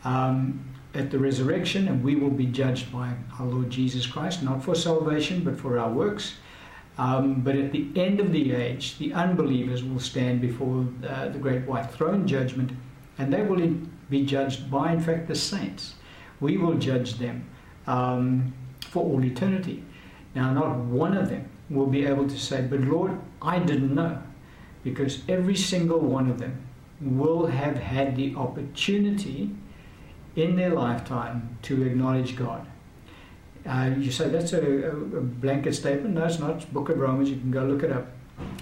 um, 0.04 0.64
at 0.94 1.10
the 1.10 1.18
resurrection, 1.18 1.88
and 1.88 2.04
we 2.04 2.16
will 2.16 2.30
be 2.30 2.46
judged 2.46 2.92
by 2.92 3.14
our 3.40 3.46
Lord 3.46 3.70
Jesus 3.70 4.06
Christ, 4.06 4.44
not 4.44 4.64
for 4.64 4.76
salvation, 4.76 5.44
but 5.44 5.60
for 5.60 5.80
our 5.80 5.92
works. 5.92 6.36
Um, 7.00 7.40
but 7.40 7.56
at 7.56 7.72
the 7.72 7.88
end 7.96 8.20
of 8.20 8.34
the 8.34 8.54
age, 8.54 8.98
the 8.98 9.14
unbelievers 9.14 9.86
will 9.86 10.02
stand 10.02 10.42
before 10.42 10.86
uh, 11.08 11.30
the 11.30 11.40
great 11.40 11.66
white 11.66 11.90
throne 11.90 12.28
judgment, 12.28 12.74
and 13.18 13.32
they 13.32 13.42
will 13.42 13.66
be 14.10 14.26
judged 14.26 14.70
by, 14.70 14.92
in 14.92 15.00
fact, 15.00 15.30
the 15.30 15.36
saints. 15.36 15.94
We 16.42 16.58
will 16.58 16.74
judge 16.74 17.14
them 17.14 17.50
um, 17.88 18.54
for 18.82 19.02
all 19.02 19.24
eternity. 19.24 19.82
Now, 20.36 20.52
not 20.52 20.76
one 20.76 21.16
of 21.16 21.30
them 21.30 21.50
will 21.70 21.86
be 21.86 22.06
able 22.06 22.28
to 22.28 22.38
say, 22.38 22.64
But 22.64 22.82
Lord, 22.82 23.18
I 23.42 23.60
didn't 23.60 23.96
know. 23.96 24.22
Because 24.84 25.22
every 25.30 25.56
single 25.56 26.00
one 26.00 26.30
of 26.30 26.38
them 26.40 26.68
will 27.00 27.46
have 27.46 27.78
had 27.78 28.18
the 28.18 28.36
opportunity 28.36 29.56
in 30.36 30.58
their 30.58 30.72
lifetime 30.72 31.58
to 31.62 31.82
acknowledge 31.84 32.36
God. 32.36 32.68
Uh, 33.66 33.92
you 33.98 34.12
say 34.12 34.30
that's 34.30 34.54
a, 34.54 34.90
a, 34.90 34.94
blanket 34.94 35.74
statement. 35.74 36.16
No, 36.16 36.26
it's 36.26 36.40
not. 36.40 36.58
It's 36.58 36.66
Book 36.66 36.90
of 36.90 36.98
Romans. 36.98 37.30
You 37.30 37.38
can 37.38 37.52
go 37.52 37.66
look 37.66 37.84
it 37.84 37.92
up. 37.92 38.08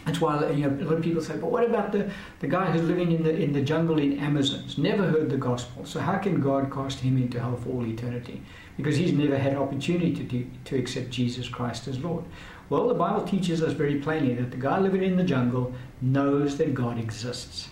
That's 0.06 0.22
why 0.22 0.50
you 0.52 0.68
know, 0.68 0.84
a 0.84 0.86
lot 0.86 0.94
of 0.96 1.04
people 1.04 1.22
say, 1.22 1.38
but 1.38 1.52
what 1.52 1.64
about 1.64 1.92
the, 1.92 2.10
the 2.40 2.48
guy 2.48 2.72
who's 2.72 2.82
living 2.82 3.12
in 3.12 3.24
the, 3.24 3.36
in 3.36 3.52
the 3.52 3.62
jungle 3.62 4.00
in 4.00 4.18
Amazons, 4.20 4.78
never 4.78 5.04
heard 5.04 5.30
the 5.30 5.38
gospel? 5.38 5.86
So 5.86 6.00
how 6.00 6.18
can 6.18 6.42
God 6.42 6.72
cast 6.72 7.00
him 7.00 7.18
into 7.18 7.40
hell 7.40 7.58
for 7.58 7.70
all 7.70 7.86
eternity? 7.86 8.42
Because 8.78 8.96
he's 8.96 9.12
never 9.12 9.38
had 9.38 9.56
opportunity 9.56 10.14
to, 10.16 10.24
do, 10.24 10.48
to 10.66 10.78
accept 10.78 11.10
Jesus 11.10 11.48
Christ 11.48 11.88
as 11.88 12.00
Lord. 12.00 12.24
Well, 12.70 12.88
the 12.88 12.94
Bible 12.94 13.24
teaches 13.24 13.62
us 13.62 13.74
very 13.74 14.00
plainly 14.00 14.34
that 14.36 14.52
the 14.52 14.58
guy 14.58 14.80
living 14.80 15.04
in 15.04 15.16
the 15.16 15.24
jungle 15.24 15.74
knows 16.02 16.58
that 16.58 16.74
God 16.74 16.98
exists. 16.98 17.70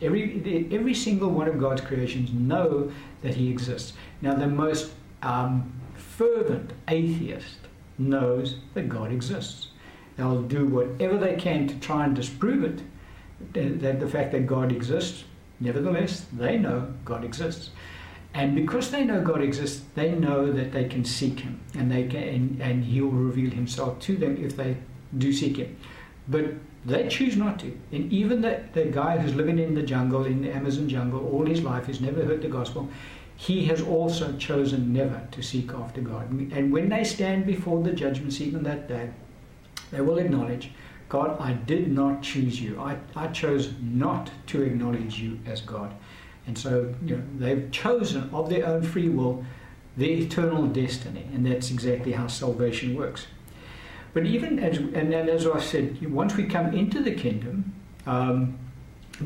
Every, 0.00 0.68
every 0.72 0.94
single 0.94 1.30
one 1.30 1.48
of 1.48 1.58
God's 1.58 1.80
creations 1.80 2.32
know 2.32 2.92
that 3.22 3.34
he 3.34 3.50
exists. 3.50 3.94
Now, 4.22 4.34
the 4.34 4.46
most 4.46 4.92
um, 5.22 5.72
fervent 6.18 6.72
atheist 6.88 7.58
knows 7.96 8.56
that 8.74 8.88
God 8.88 9.12
exists. 9.12 9.68
They'll 10.16 10.42
do 10.42 10.66
whatever 10.66 11.16
they 11.16 11.36
can 11.36 11.68
to 11.68 11.78
try 11.78 12.04
and 12.04 12.14
disprove 12.14 12.64
it, 12.64 12.82
that 13.52 14.00
the 14.00 14.08
fact 14.08 14.32
that 14.32 14.46
God 14.46 14.72
exists. 14.72 15.24
Nevertheless, 15.60 16.26
they 16.32 16.58
know 16.58 16.92
God 17.04 17.24
exists. 17.24 17.70
And 18.34 18.56
because 18.56 18.90
they 18.90 19.04
know 19.04 19.22
God 19.22 19.42
exists, 19.42 19.84
they 19.94 20.10
know 20.10 20.52
that 20.52 20.72
they 20.72 20.86
can 20.86 21.04
seek 21.04 21.40
Him, 21.40 21.60
and 21.74 21.90
they 21.90 22.08
can, 22.08 22.22
and, 22.22 22.60
and 22.60 22.84
He 22.84 23.00
will 23.00 23.10
reveal 23.10 23.52
Himself 23.52 24.00
to 24.00 24.16
them 24.16 24.44
if 24.44 24.56
they 24.56 24.76
do 25.16 25.32
seek 25.32 25.56
Him. 25.56 25.76
But 26.26 26.54
they 26.84 27.08
choose 27.08 27.36
not 27.36 27.60
to. 27.60 27.76
And 27.92 28.12
even 28.12 28.40
the, 28.40 28.62
the 28.72 28.86
guy 28.86 29.18
who's 29.18 29.34
living 29.34 29.58
in 29.58 29.74
the 29.74 29.82
jungle, 29.82 30.24
in 30.24 30.42
the 30.42 30.54
Amazon 30.54 30.88
jungle, 30.88 31.28
all 31.28 31.46
his 31.46 31.62
life, 31.62 31.86
has 31.86 32.00
never 32.00 32.24
heard 32.24 32.42
the 32.42 32.48
gospel, 32.48 32.88
he 33.38 33.66
has 33.66 33.80
also 33.80 34.36
chosen 34.36 34.92
never 34.92 35.22
to 35.30 35.42
seek 35.42 35.72
after 35.72 36.00
God. 36.00 36.28
And 36.52 36.72
when 36.72 36.88
they 36.88 37.04
stand 37.04 37.46
before 37.46 37.84
the 37.84 37.92
judgment 37.92 38.32
seat 38.32 38.52
on 38.52 38.64
that 38.64 38.88
day, 38.88 39.10
they 39.92 40.00
will 40.00 40.18
acknowledge, 40.18 40.72
God, 41.08 41.40
I 41.40 41.52
did 41.52 41.90
not 41.90 42.20
choose 42.20 42.60
you. 42.60 42.80
I, 42.80 42.98
I 43.14 43.28
chose 43.28 43.72
not 43.80 44.32
to 44.48 44.62
acknowledge 44.62 45.20
you 45.20 45.38
as 45.46 45.60
God. 45.60 45.94
And 46.48 46.58
so 46.58 46.92
you 47.04 47.16
know, 47.16 47.22
they've 47.36 47.70
chosen 47.70 48.28
of 48.32 48.50
their 48.50 48.66
own 48.66 48.82
free 48.82 49.08
will 49.08 49.44
their 49.96 50.10
eternal 50.10 50.66
destiny. 50.66 51.28
And 51.32 51.46
that's 51.46 51.70
exactly 51.70 52.12
how 52.12 52.26
salvation 52.26 52.96
works. 52.96 53.28
But 54.14 54.26
even 54.26 54.58
as, 54.58 54.78
and 54.78 55.14
as 55.14 55.46
I 55.46 55.60
said, 55.60 56.12
once 56.12 56.36
we 56.36 56.44
come 56.46 56.74
into 56.74 57.02
the 57.02 57.14
kingdom, 57.14 57.72
um, 58.04 58.58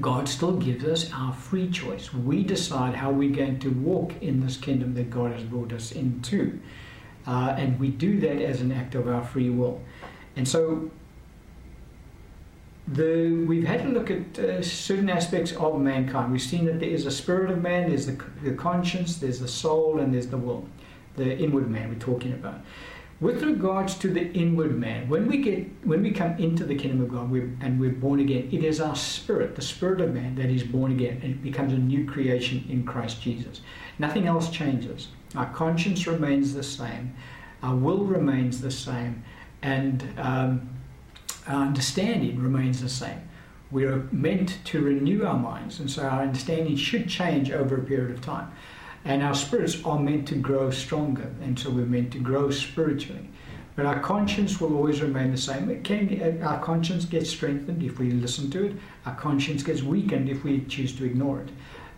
God 0.01 0.28
still 0.28 0.57
gives 0.57 0.84
us 0.84 1.12
our 1.12 1.32
free 1.32 1.70
choice. 1.70 2.14
We 2.14 2.43
decide 2.43 2.95
how 2.95 3.11
we're 3.11 3.34
going 3.34 3.59
to 3.61 3.68
walk 3.68 4.14
in 4.22 4.40
this 4.40 4.57
kingdom 4.57 4.95
that 4.95 5.11
God 5.11 5.32
has 5.32 5.43
brought 5.43 5.72
us 5.72 5.93
into. 5.93 6.61
Uh, 7.26 7.55
and 7.59 7.78
we 7.78 7.88
do 7.88 8.18
that 8.20 8.43
as 8.43 8.61
an 8.61 8.72
act 8.72 8.95
of 8.95 9.07
our 9.07 9.22
free 9.22 9.51
will. 9.51 9.80
And 10.34 10.49
so 10.49 10.90
the, 12.88 13.45
we've 13.47 13.66
had 13.66 13.82
to 13.82 13.88
look 13.88 14.11
at 14.11 14.38
uh, 14.38 14.62
certain 14.62 15.11
aspects 15.11 15.53
of 15.53 15.78
mankind. 15.78 16.32
We've 16.32 16.43
seen 16.43 16.64
that 16.66 16.80
there 16.80 16.88
is 16.88 17.07
a 17.07 17.11
spirit 17.11 17.51
of 17.51 17.62
man, 17.62 17.88
there's 17.88 18.07
the, 18.07 18.18
the 18.43 18.53
conscience, 18.53 19.18
there's 19.18 19.40
the 19.40 19.49
soul, 19.49 20.01
and 20.01 20.14
there's 20.14 20.26
the 20.26 20.38
will, 20.38 20.66
the 21.16 21.36
inward 21.38 21.70
man 21.70 21.90
we're 21.90 21.95
talking 21.97 22.32
about. 22.32 22.61
With 23.23 23.45
regards 23.45 23.95
to 23.99 24.09
the 24.09 24.33
inward 24.33 24.77
man, 24.77 25.09
when 25.09 25.29
we 25.29 25.39
get 25.39 25.64
when 25.87 26.03
we 26.03 26.11
come 26.11 26.37
into 26.39 26.64
the 26.64 26.75
kingdom 26.75 27.03
of 27.03 27.09
God 27.09 27.31
we're, 27.31 27.57
and 27.61 27.79
we're 27.79 27.93
born 27.93 28.18
again, 28.18 28.49
it 28.51 28.64
is 28.64 28.81
our 28.81 28.97
spirit, 28.97 29.55
the 29.55 29.62
spirit 29.62 30.01
of 30.01 30.12
man, 30.12 30.35
that 30.35 30.47
is 30.47 30.64
born 30.64 30.91
again 30.91 31.20
and 31.23 31.35
it 31.35 31.41
becomes 31.41 31.73
a 31.73 31.79
new 31.79 32.05
creation 32.05 32.66
in 32.68 32.85
Christ 32.85 33.23
Jesus. 33.23 33.61
Nothing 34.01 34.27
else 34.27 34.51
changes. 34.51 35.07
Our 35.37 35.49
conscience 35.53 36.05
remains 36.09 36.53
the 36.53 36.64
same, 36.64 37.14
our 37.62 37.77
will 37.77 38.05
remains 38.05 38.61
the 38.61 38.73
same, 38.73 39.23
and 39.62 40.03
um, 40.18 40.70
our 41.47 41.62
understanding 41.62 42.43
remains 42.43 42.83
the 42.83 42.89
same. 42.89 43.20
We 43.70 43.85
are 43.85 44.09
meant 44.11 44.59
to 44.64 44.81
renew 44.81 45.25
our 45.25 45.39
minds, 45.39 45.79
and 45.79 45.89
so 45.89 46.03
our 46.03 46.23
understanding 46.23 46.75
should 46.75 47.09
change 47.09 47.53
over 47.53 47.77
a 47.77 47.85
period 47.85 48.11
of 48.11 48.20
time. 48.20 48.51
And 49.05 49.22
our 49.22 49.34
spirits 49.34 49.84
are 49.84 49.98
meant 49.98 50.28
to 50.28 50.36
grow 50.36 50.70
stronger, 50.70 51.30
and 51.42 51.59
so 51.59 51.70
we're 51.70 51.86
meant 51.86 52.12
to 52.12 52.18
grow 52.18 52.50
spiritually. 52.50 53.28
But 53.74 53.86
our 53.86 54.00
conscience 54.00 54.61
will 54.61 54.76
always 54.76 55.00
remain 55.00 55.30
the 55.30 55.38
same. 55.38 55.70
It 55.70 55.82
can, 55.82 56.42
our 56.42 56.61
conscience 56.61 57.05
gets 57.05 57.30
strengthened 57.30 57.82
if 57.82 57.98
we 57.98 58.11
listen 58.11 58.50
to 58.50 58.66
it. 58.66 58.76
Our 59.07 59.14
conscience 59.14 59.62
gets 59.62 59.82
weakened 59.82 60.28
if 60.28 60.44
we 60.44 60.64
choose 60.66 60.94
to 60.96 61.05
ignore 61.05 61.40
it. 61.40 61.48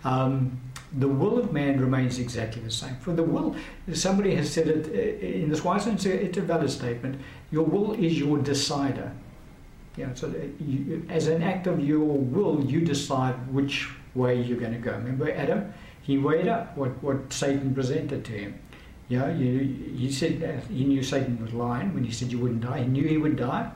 Um, 0.05 0.61
the 0.96 1.09
will 1.09 1.38
of 1.38 1.52
man 1.52 1.80
remains 1.80 2.18
exactly 2.20 2.62
the 2.62 2.70
same. 2.70 2.94
For 2.96 3.12
the 3.12 3.22
will, 3.22 3.57
somebody 3.92 4.34
has 4.36 4.52
said 4.52 4.68
it 4.68 4.86
uh, 4.86 5.26
in 5.26 5.50
this 5.50 5.64
wise, 5.64 5.86
and 5.86 6.05
it's 6.07 6.38
a 6.38 6.42
valid 6.42 6.70
statement. 6.70 7.20
Your 7.50 7.64
will 7.64 7.92
is 7.92 8.18
your 8.18 8.38
decider. 8.38 9.12
Know, 9.96 10.11
so 10.14 10.32
you, 10.61 11.05
as 11.09 11.28
an 11.28 11.42
act 11.42 11.66
of 11.66 11.80
your 11.80 12.00
will, 12.00 12.64
you 12.64 12.80
decide 12.80 13.34
which 13.52 13.88
way 14.14 14.40
you're 14.40 14.59
going 14.59 14.72
to 14.72 14.78
go. 14.78 14.92
Remember 14.92 15.30
Adam? 15.32 15.72
He 16.05 16.18
weighed 16.18 16.48
up 16.48 16.76
what, 16.76 17.02
what 17.02 17.32
Satan 17.32 17.74
presented 17.74 18.26
to 18.26 18.32
him. 18.32 18.61
Yeah, 19.09 19.32
you, 19.32 19.59
he 19.96 20.12
said 20.12 20.62
he 20.70 20.84
knew 20.84 21.02
Satan 21.02 21.42
was 21.42 21.55
lying 21.55 21.94
when 21.94 22.05
he 22.05 22.12
said 22.12 22.30
you 22.30 22.38
wouldn't 22.38 22.61
die. 22.61 22.80
He 22.80 22.86
knew 22.86 23.09
he 23.09 23.16
would 23.16 23.36
die, 23.36 23.70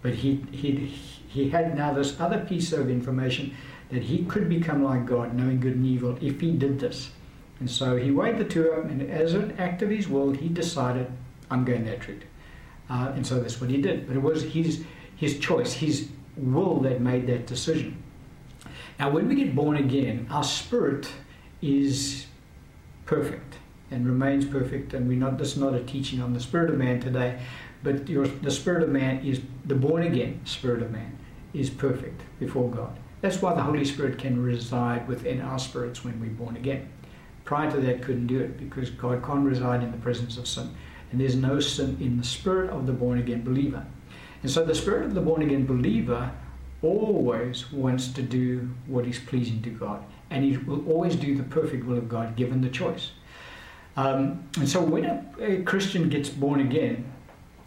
but 0.00 0.14
he, 0.14 0.44
he, 0.52 0.86
he 1.28 1.50
had 1.50 1.76
now 1.76 1.92
this 1.92 2.20
other 2.20 2.44
piece 2.44 2.72
of 2.72 2.88
information 2.88 3.54
that 3.90 4.02
he 4.02 4.24
could 4.24 4.48
become 4.48 4.84
like 4.84 5.06
God, 5.06 5.34
knowing 5.34 5.58
good 5.58 5.74
and 5.74 5.84
evil, 5.84 6.16
if 6.20 6.40
he 6.40 6.52
did 6.52 6.78
this. 6.78 7.10
And 7.58 7.68
so 7.68 7.96
he 7.96 8.12
weighed 8.12 8.38
the 8.38 8.44
two 8.44 8.72
up, 8.72 8.84
and 8.84 9.02
as 9.10 9.34
an 9.34 9.56
act 9.58 9.82
of 9.82 9.90
his 9.90 10.08
will, 10.08 10.30
he 10.30 10.48
decided, 10.48 11.10
I'm 11.50 11.64
going 11.64 11.84
that 11.86 12.06
route. 12.06 12.22
Uh, 12.88 13.12
and 13.14 13.26
so 13.26 13.40
that's 13.40 13.60
what 13.60 13.70
he 13.70 13.82
did. 13.82 14.06
But 14.06 14.16
it 14.16 14.22
was 14.22 14.44
his, 14.44 14.84
his 15.16 15.38
choice, 15.38 15.72
his 15.74 16.08
will 16.36 16.78
that 16.80 17.00
made 17.00 17.26
that 17.26 17.46
decision. 17.46 18.02
Now, 18.98 19.10
when 19.10 19.28
we 19.28 19.34
get 19.34 19.54
born 19.54 19.76
again, 19.76 20.28
our 20.30 20.44
spirit 20.44 21.08
is 21.62 22.26
perfect 23.06 23.56
and 23.90 24.06
remains 24.06 24.44
perfect. 24.44 24.94
And 24.94 25.08
we're 25.08 25.18
not, 25.18 25.38
this 25.38 25.52
is 25.52 25.58
not 25.58 25.74
a 25.74 25.82
teaching 25.84 26.20
on 26.20 26.32
the 26.32 26.40
spirit 26.40 26.70
of 26.70 26.76
man 26.76 27.00
today, 27.00 27.40
but 27.82 28.08
your, 28.08 28.26
the 28.26 28.50
spirit 28.50 28.82
of 28.82 28.90
man 28.90 29.24
is, 29.24 29.40
the 29.64 29.74
born 29.74 30.02
again 30.02 30.40
spirit 30.44 30.82
of 30.82 30.90
man 30.90 31.16
is 31.54 31.70
perfect 31.70 32.22
before 32.38 32.70
God. 32.70 32.98
That's 33.20 33.40
why 33.40 33.54
the 33.54 33.62
Holy 33.62 33.84
Spirit 33.84 34.18
can 34.18 34.42
reside 34.42 35.06
within 35.06 35.40
our 35.40 35.58
spirits 35.58 36.04
when 36.04 36.20
we're 36.20 36.30
born 36.30 36.56
again. 36.56 36.88
Prior 37.44 37.70
to 37.70 37.80
that, 37.80 38.02
couldn't 38.02 38.26
do 38.26 38.40
it 38.40 38.58
because 38.58 38.90
God 38.90 39.24
can't 39.24 39.44
reside 39.44 39.82
in 39.82 39.92
the 39.92 39.98
presence 39.98 40.36
of 40.38 40.48
sin. 40.48 40.74
And 41.10 41.20
there's 41.20 41.36
no 41.36 41.60
sin 41.60 41.98
in 42.00 42.16
the 42.16 42.24
spirit 42.24 42.70
of 42.70 42.86
the 42.86 42.92
born 42.92 43.18
again 43.18 43.44
believer. 43.44 43.86
And 44.42 44.50
so 44.50 44.64
the 44.64 44.74
spirit 44.74 45.04
of 45.04 45.14
the 45.14 45.20
born 45.20 45.42
again 45.42 45.66
believer 45.66 46.32
always 46.82 47.70
wants 47.70 48.08
to 48.08 48.22
do 48.22 48.70
what 48.86 49.06
is 49.06 49.18
pleasing 49.18 49.62
to 49.62 49.70
God. 49.70 50.04
And 50.32 50.44
he 50.44 50.56
will 50.56 50.88
always 50.88 51.14
do 51.14 51.36
the 51.36 51.42
perfect 51.42 51.84
will 51.84 51.98
of 51.98 52.08
God 52.08 52.36
given 52.36 52.62
the 52.62 52.70
choice. 52.70 53.10
Um, 53.96 54.48
and 54.56 54.68
so 54.68 54.82
when 54.82 55.04
a, 55.04 55.26
a 55.38 55.62
Christian 55.62 56.08
gets 56.08 56.30
born 56.30 56.60
again, 56.60 57.12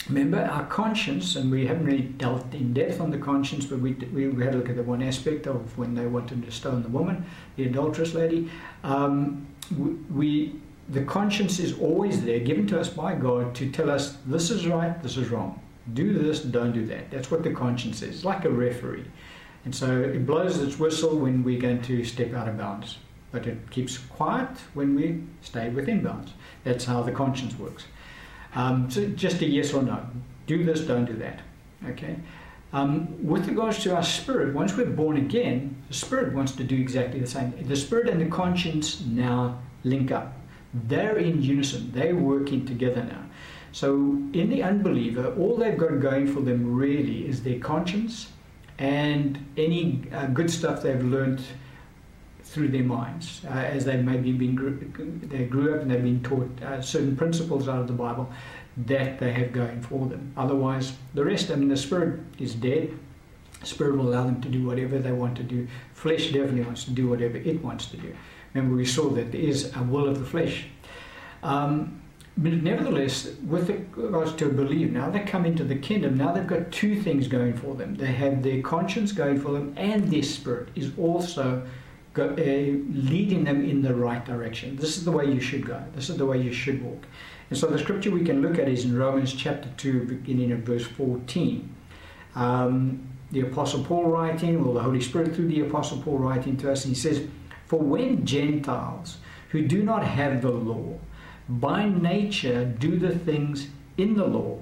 remember 0.09 0.39
our 0.39 0.65
conscience, 0.65 1.35
and 1.35 1.51
we 1.51 1.67
haven't 1.67 1.85
really 1.85 2.03
dealt 2.03 2.51
in 2.53 2.73
depth 2.73 2.99
on 2.99 3.11
the 3.11 3.17
conscience, 3.17 3.65
but 3.65 3.79
we, 3.79 3.93
we, 3.93 4.43
had 4.43 4.55
a 4.55 4.57
look 4.57 4.69
at 4.69 4.75
the 4.75 4.83
one 4.83 5.03
aspect 5.03 5.47
of 5.47 5.77
when 5.77 5.93
they 5.93 6.07
wanted 6.07 6.43
to 6.43 6.51
stone 6.51 6.81
the 6.81 6.89
woman, 6.89 7.25
the 7.55 7.65
adulterous 7.65 8.13
lady. 8.13 8.49
Um, 8.83 9.47
we, 10.11 10.59
the 10.89 11.03
conscience 11.03 11.59
is 11.59 11.77
always 11.79 12.23
there, 12.23 12.39
given 12.39 12.67
to 12.67 12.79
us 12.79 12.89
by 12.89 13.15
God 13.15 13.55
to 13.55 13.69
tell 13.71 13.89
us 13.89 14.17
this 14.25 14.49
is 14.51 14.67
right, 14.67 15.01
this 15.01 15.17
is 15.17 15.29
wrong. 15.29 15.61
Do 15.93 16.13
this, 16.13 16.41
don't 16.41 16.71
do 16.71 16.85
that. 16.87 17.11
That's 17.11 17.29
what 17.29 17.43
the 17.43 17.51
conscience 17.51 18.01
is, 18.01 18.25
like 18.25 18.45
a 18.45 18.49
referee. 18.49 19.05
And 19.65 19.73
so 19.75 19.99
it 19.99 20.25
blows 20.25 20.61
its 20.61 20.79
whistle 20.79 21.17
when 21.17 21.43
we're 21.43 21.59
going 21.59 21.81
to 21.83 22.03
step 22.05 22.33
out 22.33 22.47
of 22.47 22.57
bounds, 22.57 22.99
but 23.31 23.47
it 23.47 23.69
keeps 23.71 23.97
quiet 23.97 24.49
when 24.75 24.95
we 24.95 25.23
stay 25.41 25.69
within 25.69 26.03
bounds. 26.03 26.33
That's 26.63 26.85
how 26.85 27.01
the 27.01 27.11
conscience 27.11 27.57
works. 27.57 27.85
Um, 28.53 28.89
so 28.89 29.07
just 29.09 29.41
a 29.41 29.45
yes 29.45 29.73
or 29.73 29.81
no. 29.81 30.05
Do 30.45 30.63
this, 30.63 30.81
don't 30.81 31.05
do 31.05 31.13
that. 31.13 31.41
Okay? 31.87 32.15
Um, 32.73 33.25
with 33.25 33.47
regards 33.47 33.81
to 33.83 33.95
our 33.95 34.03
spirit, 34.03 34.53
once 34.53 34.77
we're 34.77 34.85
born 34.85 35.17
again, 35.17 35.75
the 35.87 35.93
spirit 35.95 36.33
wants 36.33 36.51
to 36.53 36.63
do 36.63 36.75
exactly 36.75 37.19
the 37.19 37.27
same. 37.27 37.53
The 37.67 37.75
spirit 37.75 38.07
and 38.07 38.21
the 38.21 38.27
conscience 38.27 39.01
now 39.01 39.59
link 39.83 40.11
up. 40.11 40.37
They're 40.73 41.17
in 41.17 41.41
unison, 41.41 41.91
they're 41.91 42.15
working 42.15 42.65
together 42.65 43.03
now. 43.03 43.23
So, 43.71 43.93
in 44.33 44.49
the 44.49 44.63
unbeliever, 44.63 45.33
all 45.37 45.57
they've 45.57 45.77
got 45.77 45.99
going 45.99 46.33
for 46.33 46.41
them 46.41 46.75
really 46.75 47.27
is 47.27 47.43
their 47.43 47.59
conscience 47.59 48.29
and 48.77 49.45
any 49.57 50.03
uh, 50.13 50.27
good 50.27 50.49
stuff 50.49 50.81
they've 50.81 51.03
learned 51.03 51.41
through 52.43 52.67
their 52.69 52.83
minds 52.83 53.41
uh, 53.45 53.49
as 53.49 53.85
they 53.85 53.97
maybe 53.97 54.31
been 54.31 54.55
they 55.23 55.45
grew 55.45 55.75
up 55.75 55.81
and 55.81 55.91
they've 55.91 56.03
been 56.03 56.21
taught 56.23 56.61
uh, 56.61 56.81
certain 56.81 57.15
principles 57.15 57.67
out 57.67 57.79
of 57.79 57.87
the 57.87 57.93
Bible 57.93 58.29
that 58.77 59.19
they 59.19 59.31
have 59.33 59.51
going 59.51 59.81
for 59.81 60.05
them. 60.05 60.33
Otherwise, 60.35 60.93
the 61.13 61.23
rest, 61.23 61.49
I 61.49 61.55
mean, 61.55 61.69
the 61.69 61.77
spirit 61.77 62.19
is 62.39 62.53
dead. 62.53 62.97
Spirit 63.63 63.97
will 63.97 64.09
allow 64.09 64.25
them 64.25 64.41
to 64.41 64.49
do 64.49 64.65
whatever 64.65 64.99
they 64.99 65.11
want 65.11 65.35
to 65.37 65.43
do. 65.43 65.67
Flesh 65.93 66.27
definitely 66.27 66.61
wants 66.61 66.83
to 66.83 66.91
do 66.91 67.07
whatever 67.07 67.37
it 67.37 67.63
wants 67.63 67.87
to 67.87 67.97
do. 67.97 68.13
Remember, 68.53 68.75
we 68.75 68.85
saw 68.85 69.09
that 69.09 69.31
there 69.31 69.41
is 69.41 69.75
a 69.75 69.83
will 69.83 70.07
of 70.07 70.19
the 70.19 70.25
flesh. 70.25 70.67
Um, 71.41 72.01
nevertheless, 72.37 73.29
with 73.47 73.69
regards 73.69 74.33
to 74.33 74.47
a 74.47 74.49
believer, 74.49 74.91
now 74.91 75.09
they 75.09 75.21
come 75.21 75.45
into 75.45 75.63
the 75.63 75.75
kingdom, 75.75 76.17
now 76.17 76.31
they've 76.33 76.45
got 76.45 76.71
two 76.71 77.01
things 77.01 77.27
going 77.27 77.55
for 77.55 77.75
them. 77.75 77.95
They 77.95 78.07
have 78.07 78.43
their 78.43 78.61
conscience 78.61 79.11
going 79.11 79.39
for 79.39 79.51
them, 79.51 79.73
and 79.77 80.11
their 80.11 80.23
spirit 80.23 80.69
is 80.75 80.91
also 80.97 81.65
go, 82.13 82.29
uh, 82.29 82.33
leading 82.33 83.43
them 83.43 83.63
in 83.63 83.81
the 83.81 83.93
right 83.93 84.25
direction. 84.25 84.75
This 84.75 84.97
is 84.97 85.05
the 85.05 85.11
way 85.11 85.25
you 85.25 85.39
should 85.39 85.65
go. 85.65 85.81
This 85.93 86.09
is 86.09 86.17
the 86.17 86.25
way 86.25 86.41
you 86.41 86.51
should 86.51 86.83
walk. 86.83 87.05
And 87.49 87.57
so 87.57 87.67
the 87.67 87.77
scripture 87.77 88.11
we 88.11 88.23
can 88.23 88.41
look 88.41 88.57
at 88.57 88.67
is 88.67 88.85
in 88.85 88.97
Romans 88.97 89.33
chapter 89.33 89.69
2, 89.77 90.05
beginning 90.05 90.51
at 90.51 90.59
verse 90.59 90.85
14. 90.85 91.73
Um, 92.35 93.07
the 93.31 93.41
Apostle 93.41 93.83
Paul 93.83 94.05
writing, 94.05 94.63
or 94.63 94.73
the 94.73 94.81
Holy 94.81 95.01
Spirit 95.01 95.35
through 95.35 95.47
the 95.47 95.61
Apostle 95.61 96.01
Paul 96.01 96.17
writing 96.17 96.57
to 96.57 96.71
us, 96.71 96.85
and 96.85 96.95
he 96.95 96.99
says, 96.99 97.27
For 97.67 97.79
when 97.79 98.25
Gentiles 98.25 99.17
who 99.49 99.67
do 99.67 99.83
not 99.83 100.03
have 100.03 100.41
the 100.41 100.51
law, 100.51 100.97
by 101.47 101.87
nature 101.87 102.65
do 102.65 102.97
the 102.97 103.17
things 103.17 103.67
in 103.97 104.15
the 104.15 104.25
law, 104.25 104.59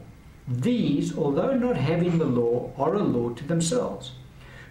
these, 0.47 1.17
although 1.17 1.55
not 1.55 1.77
having 1.77 2.17
the 2.17 2.25
law, 2.25 2.71
are 2.77 2.95
a 2.95 3.03
law 3.03 3.29
to 3.29 3.43
themselves, 3.45 4.11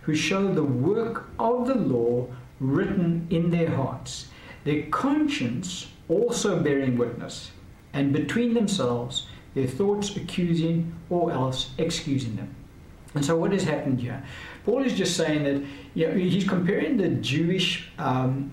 who 0.03 0.15
show 0.15 0.53
the 0.53 0.65
work 0.65 1.29
of 1.39 1.67
the 1.67 1.75
law 1.75 2.27
written 2.61 3.27
in 3.31 3.51
their 3.51 3.71
hearts, 3.71 4.29
their 4.65 4.83
conscience 4.87 5.89
also 6.09 6.61
bearing 6.63 6.99
witness, 6.99 7.53
and 7.93 8.13
between 8.13 8.55
themselves 8.55 9.27
their 9.55 9.67
thoughts 9.67 10.17
accusing 10.17 10.95
or 11.11 11.31
else 11.31 11.71
excusing 11.79 12.37
them. 12.37 12.55
And 13.15 13.25
so, 13.25 13.37
what 13.37 13.53
has 13.53 13.65
happened 13.65 14.01
here? 14.01 14.23
Paul 14.65 14.83
is 14.85 14.95
just 14.95 15.17
saying 15.17 15.45
that 15.45 15.63
you 15.95 16.09
know, 16.09 16.15
he's 16.15 16.49
comparing 16.49 16.97
the 16.97 17.09
Jewish, 17.09 17.91
um, 17.99 18.51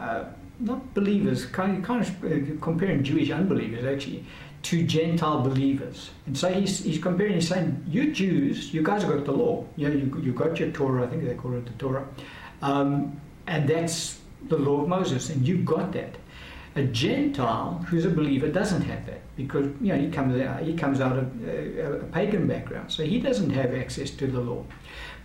uh, 0.00 0.24
not 0.60 0.94
believers, 0.94 1.46
kind 1.46 1.84
kind 1.84 2.02
of 2.02 2.24
uh, 2.24 2.60
comparing 2.60 3.02
Jewish 3.02 3.30
unbelievers 3.30 3.84
actually 3.84 4.24
to 4.62 4.82
Gentile 4.82 5.40
believers. 5.40 6.10
And 6.26 6.36
so 6.36 6.52
he's, 6.52 6.80
he's 6.80 7.00
comparing, 7.00 7.34
he's 7.34 7.48
saying, 7.48 7.84
You 7.86 8.12
Jews, 8.12 8.74
you 8.74 8.82
guys 8.82 9.02
have 9.02 9.12
got 9.12 9.24
the 9.24 9.32
law. 9.32 9.64
You 9.76 9.88
know, 9.88 9.94
you, 9.94 10.20
you 10.22 10.32
got 10.32 10.58
your 10.58 10.70
Torah, 10.72 11.04
I 11.04 11.06
think 11.06 11.24
they 11.24 11.34
call 11.34 11.54
it 11.54 11.66
the 11.66 11.72
Torah. 11.72 12.06
Um, 12.60 13.20
and 13.46 13.68
that's 13.68 14.18
the 14.48 14.58
law 14.58 14.82
of 14.82 14.88
Moses, 14.88 15.30
and 15.30 15.46
you've 15.46 15.64
got 15.64 15.92
that. 15.92 16.16
A 16.78 16.84
Gentile 16.84 17.84
who's 17.88 18.04
a 18.04 18.10
believer 18.10 18.46
doesn't 18.46 18.82
have 18.82 19.04
that 19.06 19.20
because 19.36 19.66
you 19.80 19.92
know 19.92 19.98
he 19.98 20.08
comes 20.10 20.40
out, 20.40 20.62
he 20.62 20.74
comes 20.74 21.00
out 21.00 21.18
of 21.18 21.44
a, 21.44 21.98
a 21.98 22.04
pagan 22.04 22.46
background, 22.46 22.92
so 22.92 23.02
he 23.02 23.18
doesn't 23.18 23.50
have 23.50 23.74
access 23.74 24.10
to 24.12 24.28
the 24.28 24.38
law. 24.38 24.62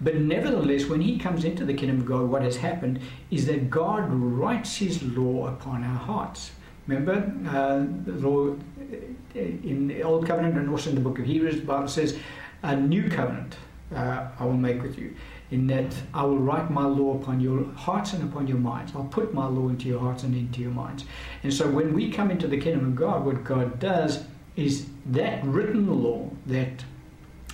But 0.01 0.15
nevertheless, 0.15 0.85
when 0.85 1.01
he 1.01 1.19
comes 1.19 1.45
into 1.45 1.63
the 1.63 1.75
kingdom 1.75 1.99
of 1.99 2.07
God, 2.07 2.23
what 2.23 2.41
has 2.41 2.57
happened 2.57 3.01
is 3.29 3.45
that 3.45 3.69
God 3.69 4.11
writes 4.11 4.77
His 4.77 5.03
law 5.03 5.45
upon 5.47 5.83
our 5.83 5.99
hearts. 5.99 6.53
Remember, 6.87 7.31
uh, 7.47 7.85
the 8.03 8.13
law 8.27 8.49
uh, 8.49 9.39
in 9.39 9.87
the 9.87 10.01
Old 10.01 10.25
Covenant 10.25 10.57
and 10.57 10.71
also 10.71 10.89
in 10.89 10.95
the 10.95 11.01
book 11.01 11.19
of 11.19 11.25
Hebrews, 11.25 11.57
the 11.57 11.67
Bible 11.67 11.87
says, 11.87 12.17
"A 12.63 12.75
new 12.75 13.11
covenant 13.11 13.57
uh, 13.95 14.27
I 14.39 14.43
will 14.43 14.53
make 14.53 14.81
with 14.81 14.97
you." 14.97 15.15
In 15.53 15.67
that 15.67 15.93
I 16.15 16.23
will 16.23 16.39
write 16.39 16.71
my 16.71 16.85
law 16.85 17.15
upon 17.15 17.39
your 17.39 17.63
hearts 17.73 18.13
and 18.13 18.23
upon 18.23 18.47
your 18.47 18.57
minds. 18.57 18.93
I'll 18.95 19.03
put 19.03 19.35
my 19.35 19.45
law 19.45 19.69
into 19.69 19.87
your 19.87 19.99
hearts 19.99 20.23
and 20.23 20.35
into 20.35 20.61
your 20.61 20.71
minds. 20.71 21.05
And 21.43 21.53
so 21.53 21.69
when 21.69 21.93
we 21.93 22.11
come 22.11 22.31
into 22.31 22.47
the 22.47 22.59
kingdom 22.59 22.87
of 22.87 22.95
God, 22.95 23.23
what 23.23 23.43
God 23.43 23.79
does 23.79 24.25
is 24.55 24.87
that 25.05 25.45
written 25.45 26.03
law 26.03 26.27
that 26.47 26.83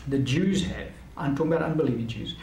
the 0.07 0.19
Jews 0.19 0.65
have, 0.67 0.87
I'm 1.17 1.35
talking 1.35 1.51
about 1.51 1.69
unbelieving 1.69 2.07
Jews, 2.07 2.35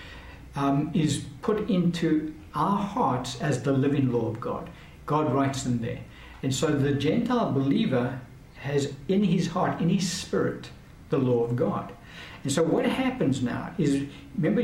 um, 0.56 0.90
is 0.92 1.24
put 1.40 1.70
into 1.70 2.34
our 2.54 2.78
hearts 2.78 3.40
as 3.40 3.62
the 3.62 3.72
living 3.72 4.12
law 4.12 4.28
of 4.28 4.38
God. 4.38 4.68
God 5.06 5.32
writes 5.32 5.62
them 5.62 5.80
there. 5.80 6.00
And 6.42 6.54
so 6.54 6.66
the 6.66 6.92
Gentile 6.92 7.50
believer 7.50 8.20
has 8.56 8.92
in 9.08 9.24
his 9.24 9.48
heart, 9.48 9.80
in 9.80 9.88
his 9.88 10.10
spirit, 10.10 10.68
the 11.08 11.18
law 11.18 11.44
of 11.44 11.56
God. 11.56 11.92
And 12.46 12.52
so 12.52 12.62
what 12.62 12.86
happens 12.86 13.42
now 13.42 13.74
is, 13.76 14.04
remember, 14.38 14.62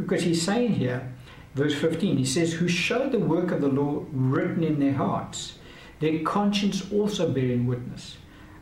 because 0.00 0.22
he's 0.22 0.40
saying 0.40 0.74
here, 0.74 1.12
verse 1.56 1.74
15, 1.74 2.16
he 2.16 2.24
says, 2.24 2.52
Who 2.52 2.68
show 2.68 3.08
the 3.08 3.18
work 3.18 3.50
of 3.50 3.60
the 3.60 3.66
law 3.66 4.04
written 4.12 4.62
in 4.62 4.78
their 4.78 4.92
hearts, 4.92 5.58
their 5.98 6.20
conscience 6.20 6.92
also 6.92 7.28
bearing 7.28 7.66
witness. 7.66 8.18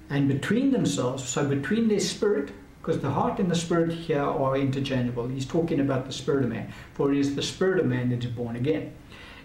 And 0.08 0.26
between 0.26 0.70
themselves, 0.70 1.22
so 1.22 1.46
between 1.46 1.88
their 1.88 2.00
spirit, 2.00 2.50
because 2.80 3.02
the 3.02 3.10
heart 3.10 3.38
and 3.40 3.50
the 3.50 3.54
spirit 3.54 3.92
here 3.92 4.22
are 4.22 4.56
interchangeable. 4.56 5.28
He's 5.28 5.44
talking 5.44 5.78
about 5.78 6.06
the 6.06 6.12
spirit 6.12 6.44
of 6.44 6.48
man, 6.48 6.72
for 6.94 7.12
it 7.12 7.18
is 7.18 7.36
the 7.36 7.42
spirit 7.42 7.78
of 7.78 7.84
man 7.84 8.08
that 8.08 8.24
is 8.24 8.30
born 8.30 8.56
again. 8.56 8.94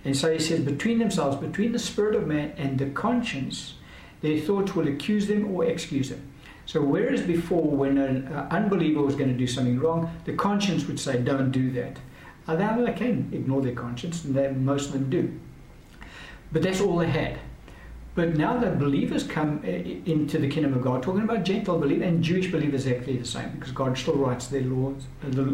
And 0.05 0.15
so 0.15 0.31
he 0.31 0.39
says, 0.39 0.61
between 0.61 0.99
themselves, 0.99 1.35
between 1.35 1.73
the 1.73 1.79
spirit 1.79 2.15
of 2.15 2.27
man 2.27 2.53
and 2.55 2.79
the 2.79 2.91
conscience, 2.91 3.73
their 4.21 4.39
thoughts 4.39 4.73
will 4.73 4.87
accuse 4.87 5.27
them 5.27 5.53
or 5.53 5.65
excuse 5.65 6.11
them. 6.11 6.30
So, 6.65 6.81
whereas 6.81 7.21
before, 7.21 7.63
when 7.63 7.97
an 7.97 8.27
uh, 8.27 8.47
unbeliever 8.51 9.01
was 9.01 9.15
going 9.15 9.29
to 9.29 9.37
do 9.37 9.47
something 9.47 9.79
wrong, 9.79 10.15
the 10.25 10.33
conscience 10.33 10.85
would 10.85 10.99
say, 10.99 11.17
Don't 11.17 11.51
do 11.51 11.71
that. 11.71 11.97
Now 12.47 12.83
they 12.83 12.93
can 12.93 13.29
ignore 13.31 13.61
their 13.61 13.75
conscience, 13.75 14.23
and 14.23 14.35
they, 14.35 14.51
most 14.51 14.87
of 14.87 14.93
them 14.93 15.09
do. 15.09 15.39
But 16.51 16.63
that's 16.63 16.81
all 16.81 16.97
they 16.97 17.07
had. 17.07 17.39
But 18.13 18.35
now 18.35 18.57
that 18.57 18.77
believers 18.77 19.23
come 19.23 19.61
uh, 19.63 19.69
into 19.69 20.37
the 20.37 20.49
kingdom 20.49 20.73
of 20.73 20.81
God, 20.81 21.01
talking 21.01 21.21
about 21.21 21.43
Gentile 21.43 21.79
believers 21.79 22.07
and 22.07 22.23
Jewish 22.23 22.51
believers 22.51 22.85
exactly 22.85 23.17
the 23.17 23.25
same, 23.25 23.51
because 23.51 23.71
God 23.71 23.97
still 23.97 24.15
writes 24.15 24.47
their 24.47 24.61
laws, 24.61 25.03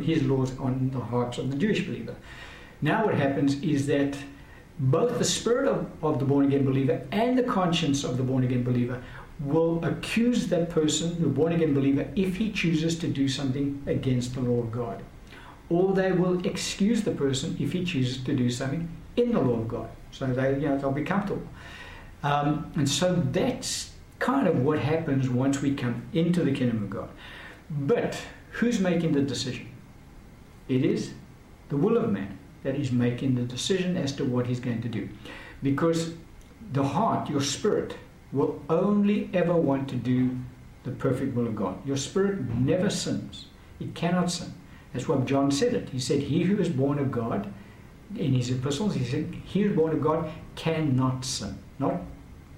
His 0.04 0.24
laws 0.24 0.58
on 0.58 0.90
the 0.92 1.00
hearts 1.00 1.38
of 1.38 1.52
the 1.52 1.58
Jewish 1.58 1.86
believer. 1.86 2.16
Now 2.82 3.06
what 3.06 3.16
happens 3.16 3.62
is 3.62 3.86
that 3.88 4.18
both 4.80 5.18
the 5.18 5.26
spirit 5.26 5.68
of, 5.68 5.90
of 6.04 6.20
the 6.20 6.26
born 6.26 6.46
again 6.46 6.66
believer 6.66 7.02
and 7.12 7.38
the 7.38 7.44
conscience 7.44 8.04
of 8.04 8.18
the 8.18 8.24
born 8.24 8.44
again 8.44 8.64
believer 8.64 9.02
will 9.40 9.84
accuse 9.86 10.48
that 10.48 10.70
person, 10.70 11.22
the 11.22 11.28
born 11.28 11.54
again 11.54 11.74
believer, 11.74 12.08
if 12.16 12.38
he 12.38 12.52
chooses 12.52 12.98
to 13.00 13.08
do 13.08 13.28
something 13.28 13.82
against 13.86 14.34
the 14.34 14.42
law 14.42 14.60
of 14.60 14.72
God. 14.72 15.04
Or 15.70 15.94
they 15.94 16.12
will 16.12 16.46
excuse 16.46 17.04
the 17.04 17.12
person 17.12 17.56
if 17.60 17.74
he 17.74 17.84
chooses 17.84 18.24
to 18.24 18.36
do 18.36 18.50
something 18.50 18.90
in 19.16 19.34
the 19.34 19.40
law 19.40 19.60
of 19.60 19.68
God. 19.68 19.90
So 20.12 20.28
they, 20.28 20.54
you 20.54 20.70
know, 20.70 20.78
they'll 20.78 20.92
be 20.92 21.04
comfortable. 21.04 21.46
Um, 22.24 22.72
and 22.76 22.90
so 22.90 23.16
that's 23.32 23.92
kind 24.20 24.48
of 24.48 24.60
what 24.60 24.80
happens 24.80 25.30
once 25.30 25.62
we 25.62 25.76
come 25.76 26.04
into 26.14 26.44
the 26.44 26.52
kingdom 26.52 26.84
of 26.84 26.90
God. 26.90 27.10
But 27.70 28.20
who's 28.52 28.80
making 28.80 29.12
the 29.12 29.22
decision? 29.22 29.70
It 30.68 30.84
is 30.84 31.14
the 31.70 31.78
will 31.78 31.98
of 31.98 32.12
man 32.12 32.40
that 32.64 32.76
is 32.76 32.92
making 32.92 33.36
the 33.36 33.44
decision 33.44 33.96
as 33.98 34.14
to 34.14 34.26
what 34.26 34.48
he's 34.48 34.60
going 34.60 34.82
to 34.82 34.90
do. 34.90 35.10
Because 35.62 36.14
the 36.74 36.84
heart, 36.84 37.30
your 37.30 37.42
spirit, 37.42 37.96
will 38.32 38.62
only 38.70 39.30
ever 39.34 39.56
want 39.56 39.88
to 39.90 39.96
do 39.96 40.38
the 40.84 40.92
perfect 40.92 41.36
will 41.36 41.48
of 41.48 41.56
God. 41.56 41.86
Your 41.86 41.98
spirit 41.98 42.42
never 42.56 42.90
sins, 42.90 43.48
it 43.80 43.96
cannot 43.96 44.32
sin. 44.32 44.54
That's 44.94 45.08
what 45.08 45.26
John 45.26 45.52
said 45.52 45.74
it. 45.74 45.90
He 45.90 46.00
said, 46.00 46.22
He 46.24 46.44
who 46.44 46.58
is 46.60 46.70
born 46.70 46.98
of 47.00 47.12
God, 47.12 47.54
in 48.16 48.34
his 48.34 48.50
epistles, 48.50 48.96
he 48.96 49.04
said, 49.04 49.36
He 49.46 49.62
who 49.62 49.70
is 49.70 49.76
born 49.76 49.94
of 49.94 50.02
God 50.02 50.32
cannot 50.56 51.26
sin. 51.26 51.58
Not 51.78 52.02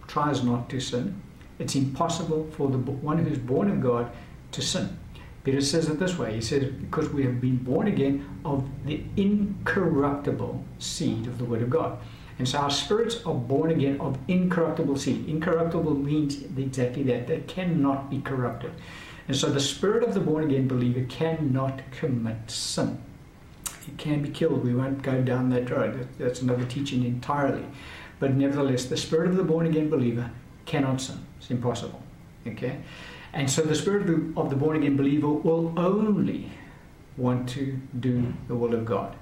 tries 0.07 0.43
not 0.43 0.69
to 0.69 0.79
sin. 0.79 1.21
It's 1.59 1.75
impossible 1.75 2.49
for 2.51 2.69
the 2.69 2.77
one 2.77 3.17
who 3.17 3.29
is 3.29 3.37
born 3.37 3.69
of 3.69 3.81
God 3.81 4.11
to 4.51 4.61
sin. 4.61 4.97
Peter 5.43 5.61
says 5.61 5.87
it 5.89 5.99
this 5.99 6.17
way 6.17 6.35
He 6.35 6.41
says, 6.41 6.71
Because 6.71 7.09
we 7.09 7.23
have 7.23 7.41
been 7.41 7.57
born 7.57 7.87
again 7.87 8.27
of 8.45 8.67
the 8.85 9.03
incorruptible 9.17 10.63
seed 10.79 11.27
of 11.27 11.37
the 11.37 11.45
Word 11.45 11.61
of 11.61 11.69
God. 11.69 11.97
And 12.39 12.47
so 12.47 12.57
our 12.59 12.71
spirits 12.71 13.23
are 13.25 13.35
born 13.35 13.69
again 13.69 13.99
of 13.99 14.17
incorruptible 14.29 14.97
seed. 14.97 15.27
Incorruptible 15.27 15.93
means 15.93 16.41
exactly 16.57 17.03
that, 17.03 17.27
that 17.27 17.47
cannot 17.47 18.09
be 18.09 18.21
corrupted. 18.21 18.71
And 19.27 19.35
so 19.35 19.49
the 19.49 19.59
spirit 19.59 20.03
of 20.03 20.13
the 20.13 20.21
born 20.21 20.45
again 20.45 20.67
believer 20.67 21.05
cannot 21.09 21.81
commit 21.91 22.49
sin. 22.49 22.99
It 23.87 23.97
can 23.97 24.21
be 24.23 24.29
killed. 24.29 24.63
We 24.63 24.73
won't 24.73 25.01
go 25.01 25.21
down 25.21 25.49
that 25.49 25.69
road. 25.69 26.07
That's 26.17 26.41
another 26.41 26.65
teaching 26.65 27.03
entirely. 27.03 27.65
But 28.19 28.33
nevertheless, 28.33 28.85
the 28.85 28.97
spirit 28.97 29.29
of 29.29 29.35
the 29.35 29.43
born 29.43 29.67
again 29.67 29.89
believer 29.89 30.31
cannot 30.65 31.01
sin. 31.01 31.19
It's 31.37 31.51
impossible. 31.51 32.01
Okay? 32.47 32.79
And 33.33 33.49
so 33.49 33.61
the 33.61 33.75
spirit 33.75 34.09
of 34.37 34.49
the 34.49 34.55
born 34.55 34.77
again 34.77 34.95
believer 34.95 35.27
will 35.27 35.77
only 35.77 36.51
want 37.17 37.49
to 37.49 37.79
do 37.99 38.33
the 38.47 38.55
will 38.55 38.73
of 38.73 38.85
God. 38.85 39.15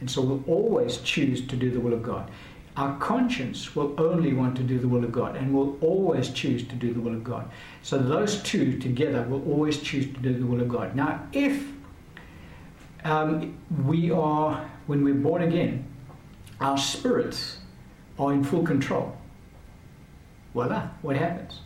And 0.00 0.10
so 0.10 0.22
will 0.22 0.44
always 0.46 0.98
choose 0.98 1.46
to 1.46 1.56
do 1.56 1.70
the 1.70 1.80
will 1.80 1.92
of 1.92 2.02
God. 2.02 2.30
Our 2.76 2.96
conscience 2.98 3.74
will 3.74 3.94
only 4.00 4.32
want 4.32 4.56
to 4.56 4.62
do 4.62 4.78
the 4.78 4.86
will 4.86 5.04
of 5.04 5.10
God 5.10 5.36
and 5.36 5.52
will 5.52 5.76
always 5.80 6.30
choose 6.30 6.66
to 6.68 6.74
do 6.74 6.94
the 6.94 7.00
will 7.00 7.14
of 7.14 7.24
God. 7.24 7.50
So 7.82 7.98
those 7.98 8.42
two 8.42 8.78
together 8.78 9.22
will 9.22 9.44
always 9.50 9.80
choose 9.80 10.06
to 10.06 10.20
do 10.20 10.32
the 10.32 10.46
will 10.46 10.60
of 10.60 10.68
God. 10.68 10.94
Now, 10.94 11.26
if 11.32 11.66
um, 13.04 13.58
we 13.84 14.10
are, 14.10 14.70
when 14.86 15.02
we're 15.02 15.14
born 15.14 15.42
again, 15.42 15.84
our 16.60 16.78
spirits 16.78 17.58
are 18.18 18.32
in 18.32 18.44
full 18.44 18.62
control, 18.62 19.16
voila, 20.54 20.90
what 21.02 21.16
happens? 21.16 21.60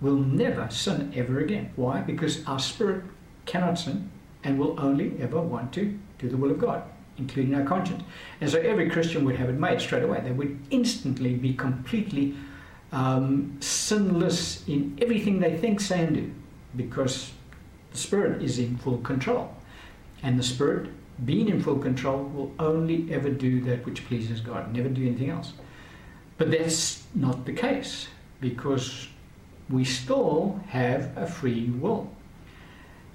We'll 0.00 0.16
never 0.16 0.70
sin 0.70 1.12
ever 1.14 1.40
again. 1.40 1.72
Why? 1.76 2.00
Because 2.00 2.46
our 2.46 2.60
spirit 2.60 3.04
cannot 3.44 3.78
sin 3.78 4.10
and 4.44 4.58
will 4.58 4.80
only 4.80 5.20
ever 5.20 5.40
want 5.40 5.72
to 5.74 5.98
do 6.18 6.28
the 6.28 6.36
will 6.36 6.52
of 6.52 6.58
God 6.58 6.84
including 7.18 7.54
our 7.54 7.64
conscience. 7.64 8.02
And 8.40 8.48
so 8.48 8.58
every 8.58 8.88
Christian 8.88 9.24
would 9.24 9.36
have 9.36 9.48
it 9.48 9.58
made 9.58 9.80
straight 9.80 10.02
away. 10.02 10.20
They 10.20 10.32
would 10.32 10.58
instantly 10.70 11.34
be 11.34 11.54
completely 11.54 12.34
um, 12.92 13.56
sinless 13.60 14.66
in 14.68 14.98
everything 15.02 15.40
they 15.40 15.56
think, 15.56 15.80
say, 15.80 16.04
and 16.04 16.14
do, 16.14 16.34
because 16.76 17.32
the 17.90 17.98
Spirit 17.98 18.42
is 18.42 18.58
in 18.58 18.76
full 18.76 18.98
control. 18.98 19.54
And 20.22 20.38
the 20.38 20.42
Spirit, 20.42 20.90
being 21.24 21.48
in 21.48 21.62
full 21.62 21.78
control, 21.78 22.24
will 22.24 22.52
only 22.58 23.12
ever 23.12 23.30
do 23.30 23.60
that 23.62 23.84
which 23.84 24.06
pleases 24.06 24.40
God, 24.40 24.74
never 24.74 24.88
do 24.88 25.06
anything 25.06 25.30
else. 25.30 25.52
But 26.36 26.50
that's 26.50 27.04
not 27.14 27.44
the 27.44 27.52
case, 27.52 28.08
because 28.40 29.08
we 29.68 29.84
still 29.84 30.60
have 30.68 31.16
a 31.16 31.26
free 31.26 31.70
will. 31.70 32.10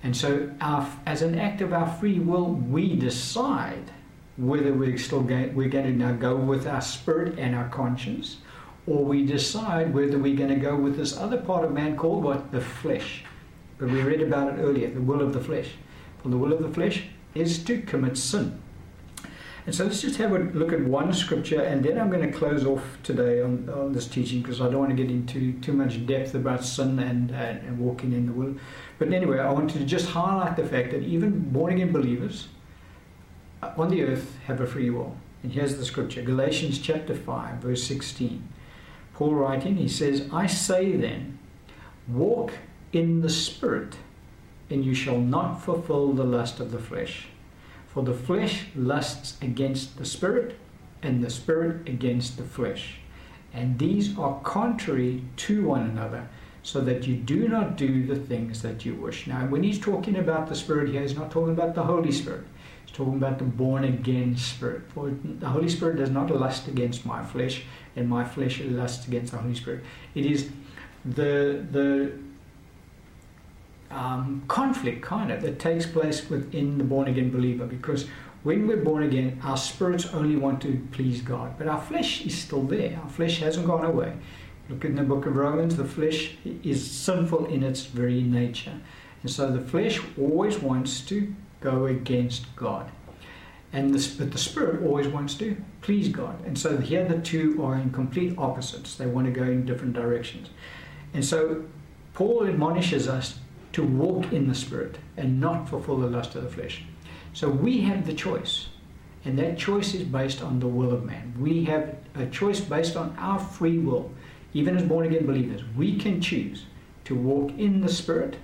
And 0.03 0.15
so, 0.15 0.51
our, 0.59 0.87
as 1.05 1.21
an 1.21 1.39
act 1.39 1.61
of 1.61 1.71
our 1.71 1.87
free 1.87 2.19
will, 2.19 2.47
we 2.47 2.95
decide 2.95 3.89
whether 4.35 4.73
we're 4.73 4.97
still 4.97 5.21
going, 5.21 5.55
we're 5.55 5.69
going 5.69 5.85
to 5.85 5.91
now 5.91 6.11
go 6.11 6.35
with 6.35 6.67
our 6.67 6.81
spirit 6.81 7.39
and 7.39 7.55
our 7.55 7.69
conscience, 7.69 8.37
or 8.85 9.05
we 9.05 9.25
decide 9.25 9.93
whether 9.93 10.17
we're 10.17 10.35
going 10.35 10.49
to 10.49 10.55
go 10.55 10.75
with 10.75 10.97
this 10.97 11.15
other 11.17 11.37
part 11.37 11.63
of 11.63 11.71
man 11.71 11.95
called 11.95 12.23
what? 12.23 12.51
The 12.51 12.59
flesh. 12.59 13.23
But 13.77 13.89
we 13.89 14.01
read 14.01 14.21
about 14.21 14.53
it 14.53 14.61
earlier, 14.61 14.89
the 14.89 15.01
will 15.01 15.21
of 15.21 15.33
the 15.33 15.39
flesh. 15.39 15.71
For 16.21 16.29
the 16.29 16.37
will 16.37 16.53
of 16.53 16.61
the 16.61 16.69
flesh 16.69 17.05
is 17.35 17.63
to 17.65 17.81
commit 17.81 18.17
sin. 18.17 18.61
And 19.65 19.73
so 19.73 19.85
let's 19.85 20.01
just 20.01 20.17
have 20.17 20.33
a 20.33 20.39
look 20.39 20.73
at 20.73 20.81
one 20.81 21.13
scripture, 21.13 21.61
and 21.61 21.83
then 21.83 21.97
I'm 21.97 22.09
going 22.09 22.29
to 22.29 22.37
close 22.37 22.65
off 22.65 22.83
today 23.01 23.41
on, 23.41 23.69
on 23.69 23.93
this 23.93 24.07
teaching 24.07 24.41
because 24.41 24.59
I 24.59 24.65
don't 24.65 24.79
want 24.79 24.89
to 24.89 24.95
get 24.95 25.09
into 25.09 25.53
too 25.61 25.71
much 25.71 26.05
depth 26.05 26.35
about 26.35 26.65
sin 26.65 26.99
and, 26.99 27.31
and, 27.31 27.59
and 27.65 27.79
walking 27.79 28.11
in 28.11 28.25
the 28.25 28.33
will. 28.33 28.55
But 28.99 29.13
anyway, 29.13 29.39
I 29.39 29.51
wanted 29.51 29.79
to 29.79 29.85
just 29.85 30.09
highlight 30.09 30.57
the 30.57 30.65
fact 30.65 30.91
that 30.91 31.03
even 31.03 31.49
born 31.51 31.73
again 31.73 31.93
believers 31.93 32.49
uh, 33.61 33.71
on 33.77 33.89
the 33.89 34.03
earth 34.03 34.37
have 34.47 34.59
a 34.59 34.67
free 34.67 34.89
will. 34.89 35.15
And 35.43 35.51
here's 35.53 35.77
the 35.77 35.85
scripture 35.85 36.21
Galatians 36.21 36.79
chapter 36.79 37.15
5, 37.15 37.59
verse 37.59 37.83
16. 37.85 38.45
Paul 39.13 39.35
writing, 39.35 39.77
he 39.77 39.87
says, 39.87 40.27
I 40.33 40.45
say 40.45 40.93
then, 40.97 41.39
walk 42.09 42.51
in 42.91 43.21
the 43.21 43.29
Spirit, 43.29 43.95
and 44.69 44.83
you 44.83 44.93
shall 44.93 45.19
not 45.19 45.63
fulfill 45.63 46.11
the 46.11 46.23
lust 46.23 46.59
of 46.59 46.71
the 46.71 46.79
flesh. 46.79 47.27
For 47.93 48.03
the 48.03 48.13
flesh 48.13 48.65
lusts 48.75 49.37
against 49.41 49.97
the 49.97 50.05
spirit, 50.05 50.57
and 51.03 51.23
the 51.23 51.29
spirit 51.29 51.87
against 51.87 52.37
the 52.37 52.43
flesh. 52.43 52.95
And 53.53 53.77
these 53.77 54.17
are 54.17 54.39
contrary 54.41 55.21
to 55.37 55.67
one 55.67 55.83
another, 55.83 56.27
so 56.63 56.81
that 56.81 57.05
you 57.05 57.15
do 57.15 57.47
not 57.47 57.77
do 57.77 58.07
the 58.07 58.15
things 58.15 58.61
that 58.63 58.83
you 58.85 58.95
wish. 58.95 59.27
Now, 59.27 59.45
when 59.45 59.63
he's 59.63 59.79
talking 59.79 60.15
about 60.17 60.47
the 60.47 60.55
Spirit 60.55 60.89
here, 60.89 61.01
he's 61.01 61.15
not 61.15 61.29
talking 61.29 61.53
about 61.53 61.75
the 61.75 61.83
Holy 61.83 62.11
Spirit. 62.11 62.45
He's 62.85 62.95
talking 62.95 63.15
about 63.15 63.37
the 63.37 63.43
born 63.43 63.83
again 63.83 64.37
Spirit. 64.37 64.83
For 64.93 65.11
the 65.11 65.49
Holy 65.49 65.69
Spirit 65.69 65.97
does 65.97 66.09
not 66.09 66.31
lust 66.31 66.67
against 66.69 67.05
my 67.05 67.23
flesh, 67.23 67.63
and 67.95 68.09
my 68.09 68.23
flesh 68.23 68.61
lusts 68.61 69.07
against 69.07 69.33
the 69.33 69.39
Holy 69.39 69.55
Spirit. 69.55 69.83
It 70.15 70.25
is 70.25 70.49
the 71.05 71.65
the 71.69 72.13
um, 73.93 74.43
conflict 74.47 75.01
kind 75.01 75.31
of 75.31 75.41
that 75.41 75.59
takes 75.59 75.85
place 75.85 76.29
within 76.29 76.77
the 76.77 76.83
born 76.83 77.07
again 77.07 77.31
believer 77.31 77.65
because 77.65 78.07
when 78.43 78.67
we're 78.67 78.83
born 78.83 79.03
again, 79.03 79.39
our 79.43 79.55
spirits 79.55 80.13
only 80.13 80.35
want 80.35 80.61
to 80.63 80.85
please 80.91 81.21
God, 81.21 81.57
but 81.57 81.67
our 81.67 81.79
flesh 81.79 82.25
is 82.25 82.37
still 82.37 82.63
there. 82.63 82.99
Our 83.01 83.09
flesh 83.09 83.39
hasn't 83.39 83.65
gone 83.65 83.85
away. 83.85 84.13
Look 84.69 84.83
in 84.83 84.95
the 84.95 85.03
book 85.03 85.25
of 85.25 85.35
Romans, 85.35 85.77
the 85.77 85.85
flesh 85.85 86.35
is 86.63 86.89
sinful 86.89 87.45
in 87.45 87.63
its 87.63 87.85
very 87.85 88.21
nature. 88.21 88.79
And 89.21 89.31
so 89.31 89.49
the 89.51 89.61
flesh 89.61 90.01
always 90.19 90.57
wants 90.59 91.01
to 91.01 91.33
go 91.61 91.85
against 91.85 92.53
God. 92.55 92.91
And 93.71 93.93
the, 93.93 94.15
but 94.17 94.31
the 94.31 94.37
spirit 94.37 94.83
always 94.83 95.07
wants 95.07 95.35
to 95.35 95.57
please 95.81 96.09
God. 96.09 96.45
And 96.45 96.57
so 96.59 96.77
here 96.77 97.07
the 97.07 97.19
two 97.19 97.63
are 97.63 97.75
in 97.75 97.91
complete 97.91 98.37
opposites. 98.37 98.95
They 98.95 99.07
want 99.07 99.25
to 99.27 99.31
go 99.31 99.43
in 99.43 99.65
different 99.65 99.93
directions. 99.93 100.49
And 101.13 101.25
so 101.25 101.63
Paul 102.13 102.45
admonishes 102.45 103.07
us 103.07 103.39
to 103.73 103.83
walk 103.83 104.31
in 104.31 104.47
the 104.47 104.55
Spirit 104.55 104.97
and 105.17 105.41
not 105.41 105.67
fulfill 105.67 105.97
the 105.97 106.07
lust 106.07 106.35
of 106.35 106.43
the 106.43 106.49
flesh. 106.49 106.83
So 107.33 107.49
we 107.49 107.81
have 107.81 108.05
the 108.05 108.13
choice, 108.13 108.67
and 109.25 109.37
that 109.39 109.57
choice 109.57 109.95
is 109.95 110.03
based 110.03 110.43
on 110.43 110.59
the 110.59 110.67
will 110.67 110.93
of 110.93 111.03
man. 111.03 111.33
We 111.39 111.65
have 111.65 111.95
a 112.15 112.27
choice 112.27 112.59
based 112.59 112.95
on 112.95 113.15
our 113.17 113.39
free 113.39 113.79
will. 113.79 114.11
Even 114.53 114.77
as 114.77 114.83
born 114.83 115.07
again 115.07 115.25
believers, 115.25 115.63
we 115.75 115.97
can 115.97 116.21
choose 116.21 116.65
to 117.05 117.15
walk 117.15 117.51
in 117.57 117.81
the 117.81 117.89
Spirit, 117.89 118.37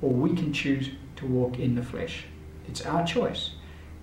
or 0.00 0.10
we 0.10 0.34
can 0.34 0.52
choose 0.52 0.90
to 1.16 1.26
walk 1.26 1.58
in 1.58 1.74
the 1.74 1.82
flesh. 1.82 2.24
It's 2.68 2.86
our 2.86 3.04
choice. 3.04 3.50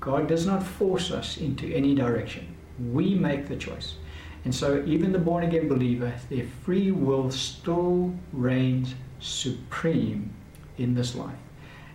God 0.01 0.27
does 0.27 0.45
not 0.45 0.63
force 0.63 1.11
us 1.11 1.37
into 1.37 1.73
any 1.73 1.95
direction. 1.95 2.53
We 2.91 3.15
make 3.15 3.47
the 3.47 3.55
choice. 3.55 3.95
And 4.43 4.53
so, 4.53 4.83
even 4.85 5.13
the 5.13 5.19
born 5.19 5.45
again 5.45 5.69
believer, 5.69 6.13
their 6.29 6.45
free 6.65 6.91
will 6.91 7.31
still 7.31 8.13
reigns 8.33 8.95
supreme 9.21 10.33
in 10.77 10.95
this 10.95 11.15
life. 11.15 11.35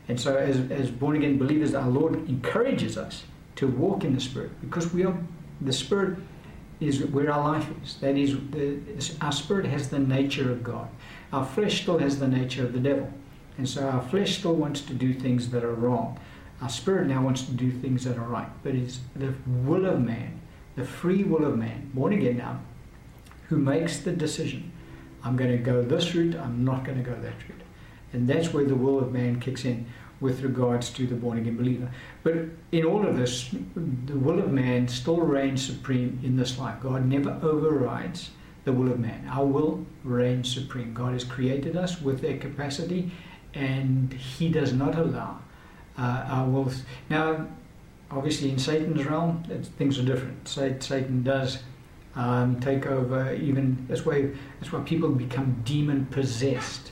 And 0.09 0.19
so, 0.19 0.37
as, 0.37 0.59
as 0.71 0.91
born 0.91 1.17
again 1.17 1.39
believers, 1.39 1.75
our 1.75 1.89
Lord 1.89 2.15
encourages 2.29 2.97
us 2.97 3.25
to 3.57 3.67
walk 3.67 4.05
in 4.05 4.15
the 4.15 4.21
Spirit 4.21 4.53
because 4.61 4.93
we 4.93 5.05
are 5.05 5.17
the 5.61 5.73
Spirit 5.73 6.19
is 6.81 7.05
where 7.07 7.31
our 7.33 7.53
life 7.53 7.69
is. 7.83 7.97
That 7.97 8.17
is, 8.17 8.37
the, 8.51 8.79
our 9.21 9.33
spirit 9.33 9.67
has 9.67 9.89
the 9.89 9.99
nature 9.99 10.51
of 10.53 10.63
God. 10.63 10.89
Our 11.33 11.45
flesh 11.45 11.83
still 11.83 11.99
has 11.99 12.19
the 12.19 12.29
nature 12.29 12.65
of 12.65 12.73
the 12.73 12.79
devil. 12.79 13.13
And 13.57 13.69
so 13.69 13.87
our 13.87 14.01
flesh 14.01 14.39
still 14.39 14.55
wants 14.55 14.83
to 14.83 14.95
do 14.95 15.13
things 15.13 15.51
that 15.51 15.65
are 15.65 15.75
wrong. 15.75 16.21
Our 16.63 16.69
spirit 16.69 17.09
now 17.09 17.23
wants 17.23 17.43
to 17.43 17.53
do 17.53 17.71
things 17.71 18.05
that 18.05 18.17
are 18.17 18.29
right. 18.29 18.49
But 18.63 18.75
it's 18.75 19.01
the 19.17 19.35
will 19.47 19.87
of 19.87 20.01
man, 20.01 20.41
the 20.77 20.85
free 20.85 21.25
will 21.25 21.45
of 21.45 21.59
man, 21.59 21.91
born 21.93 22.13
again 22.13 22.39
now, 22.39 22.61
who 23.49 23.57
makes 23.57 23.99
the 23.99 24.13
decision 24.13 24.73
I'm 25.25 25.37
going 25.37 25.51
to 25.51 25.59
go 25.59 25.83
this 25.83 26.15
route, 26.15 26.37
I'm 26.37 26.65
not 26.65 26.85
going 26.85 27.03
to 27.03 27.05
go 27.05 27.15
that 27.17 27.35
route. 27.49 27.63
And 28.13 28.29
that's 28.29 28.53
where 28.53 28.65
the 28.65 28.75
will 28.75 28.99
of 28.99 29.13
man 29.13 29.41
kicks 29.41 29.65
in 29.65 29.87
with 30.21 30.43
regards 30.43 30.91
to 30.91 31.07
the 31.07 31.15
born 31.15 31.39
again 31.39 31.57
believer. 31.57 31.91
But 32.23 32.35
in 32.73 32.85
all 32.85 33.07
of 33.07 33.17
this, 33.17 33.55
the 33.75 34.19
will 34.19 34.39
of 34.41 34.51
man 34.51 34.89
still 34.89 35.19
reigns 35.19 35.65
supreme 35.65 36.21
in 36.25 36.37
this 36.37 36.59
life. 36.59 36.81
God 36.81 37.07
never 37.07 37.39
overrides 37.43 38.31
the 38.65 38.73
will 38.73 38.91
of 38.91 38.99
man. 38.99 39.27
Our 39.29 39.47
will 39.47 39.87
reigns 40.03 40.53
supreme. 40.53 40.93
God 40.93 41.13
has 41.13 41.25
created 41.25 41.77
us 41.77 42.03
with 42.03 42.21
that 42.23 42.41
capacity, 42.41 43.13
and 43.55 44.13
He 44.13 44.49
does 44.49 44.73
not 44.73 44.99
allow 44.99 45.39
uh, 45.97 46.25
our 46.29 46.49
wills. 46.49 46.83
Now, 47.09 47.47
obviously, 48.11 48.51
in 48.51 48.59
Satan's 48.59 49.05
realm, 49.05 49.45
things 49.79 49.99
are 49.99 50.05
different. 50.05 50.49
Satan 50.49 51.23
does. 51.23 51.63
Um, 52.17 52.59
take 52.59 52.87
over 52.87 53.33
even 53.35 53.87
that's 53.89 54.05
why 54.05 54.31
that's 54.59 54.73
why 54.73 54.81
people 54.81 55.11
become 55.11 55.63
demon 55.65 56.07
possessed 56.07 56.91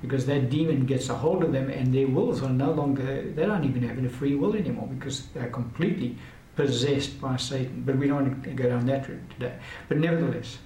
because 0.00 0.26
that 0.26 0.50
demon 0.50 0.86
gets 0.86 1.08
a 1.08 1.14
hold 1.14 1.42
of 1.42 1.52
them 1.52 1.70
and 1.70 1.92
their 1.92 2.06
wills 2.06 2.42
are 2.42 2.50
no 2.50 2.70
longer, 2.70 3.30
they 3.32 3.46
don't 3.46 3.64
even 3.64 3.82
have 3.82 4.02
a 4.02 4.08
free 4.08 4.34
will 4.34 4.54
anymore 4.54 4.88
because 4.88 5.26
they're 5.28 5.50
completely 5.50 6.16
possessed 6.54 7.20
by 7.20 7.36
Satan. 7.36 7.82
But 7.84 7.96
we 7.96 8.08
don't 8.08 8.22
want 8.22 8.44
to 8.44 8.50
go 8.50 8.68
down 8.68 8.86
that 8.86 9.08
route 9.08 9.30
today. 9.30 9.54
But 9.88 9.98
nevertheless, 9.98 10.58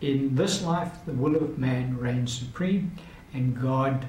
in 0.00 0.34
this 0.34 0.62
life, 0.62 0.92
the 1.06 1.12
will 1.12 1.36
of 1.36 1.58
man 1.58 1.96
reigns 1.98 2.38
supreme 2.38 2.92
and 3.32 3.60
God 3.60 4.06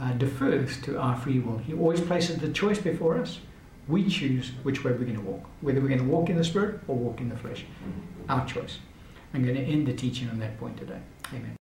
uh, 0.00 0.12
defers 0.12 0.80
to 0.82 0.98
our 0.98 1.16
free 1.16 1.38
will. 1.38 1.58
He 1.58 1.74
always 1.74 2.00
places 2.00 2.38
the 2.38 2.50
choice 2.50 2.78
before 2.78 3.18
us. 3.18 3.40
We 3.88 4.08
choose 4.08 4.52
which 4.62 4.84
way 4.84 4.92
we're 4.92 4.98
going 4.98 5.14
to 5.14 5.20
walk, 5.20 5.44
whether 5.60 5.80
we're 5.80 5.88
going 5.88 6.00
to 6.00 6.06
walk 6.06 6.30
in 6.30 6.36
the 6.36 6.44
spirit 6.44 6.80
or 6.88 6.96
walk 6.96 7.20
in 7.20 7.28
the 7.28 7.36
flesh. 7.36 7.64
Our 8.28 8.46
choice. 8.46 8.78
I'm 9.34 9.44
going 9.44 9.56
to 9.56 9.62
end 9.62 9.86
the 9.86 9.92
teaching 9.92 10.28
on 10.30 10.38
that 10.38 10.58
point 10.58 10.76
today. 10.76 11.00
Amen. 11.34 11.59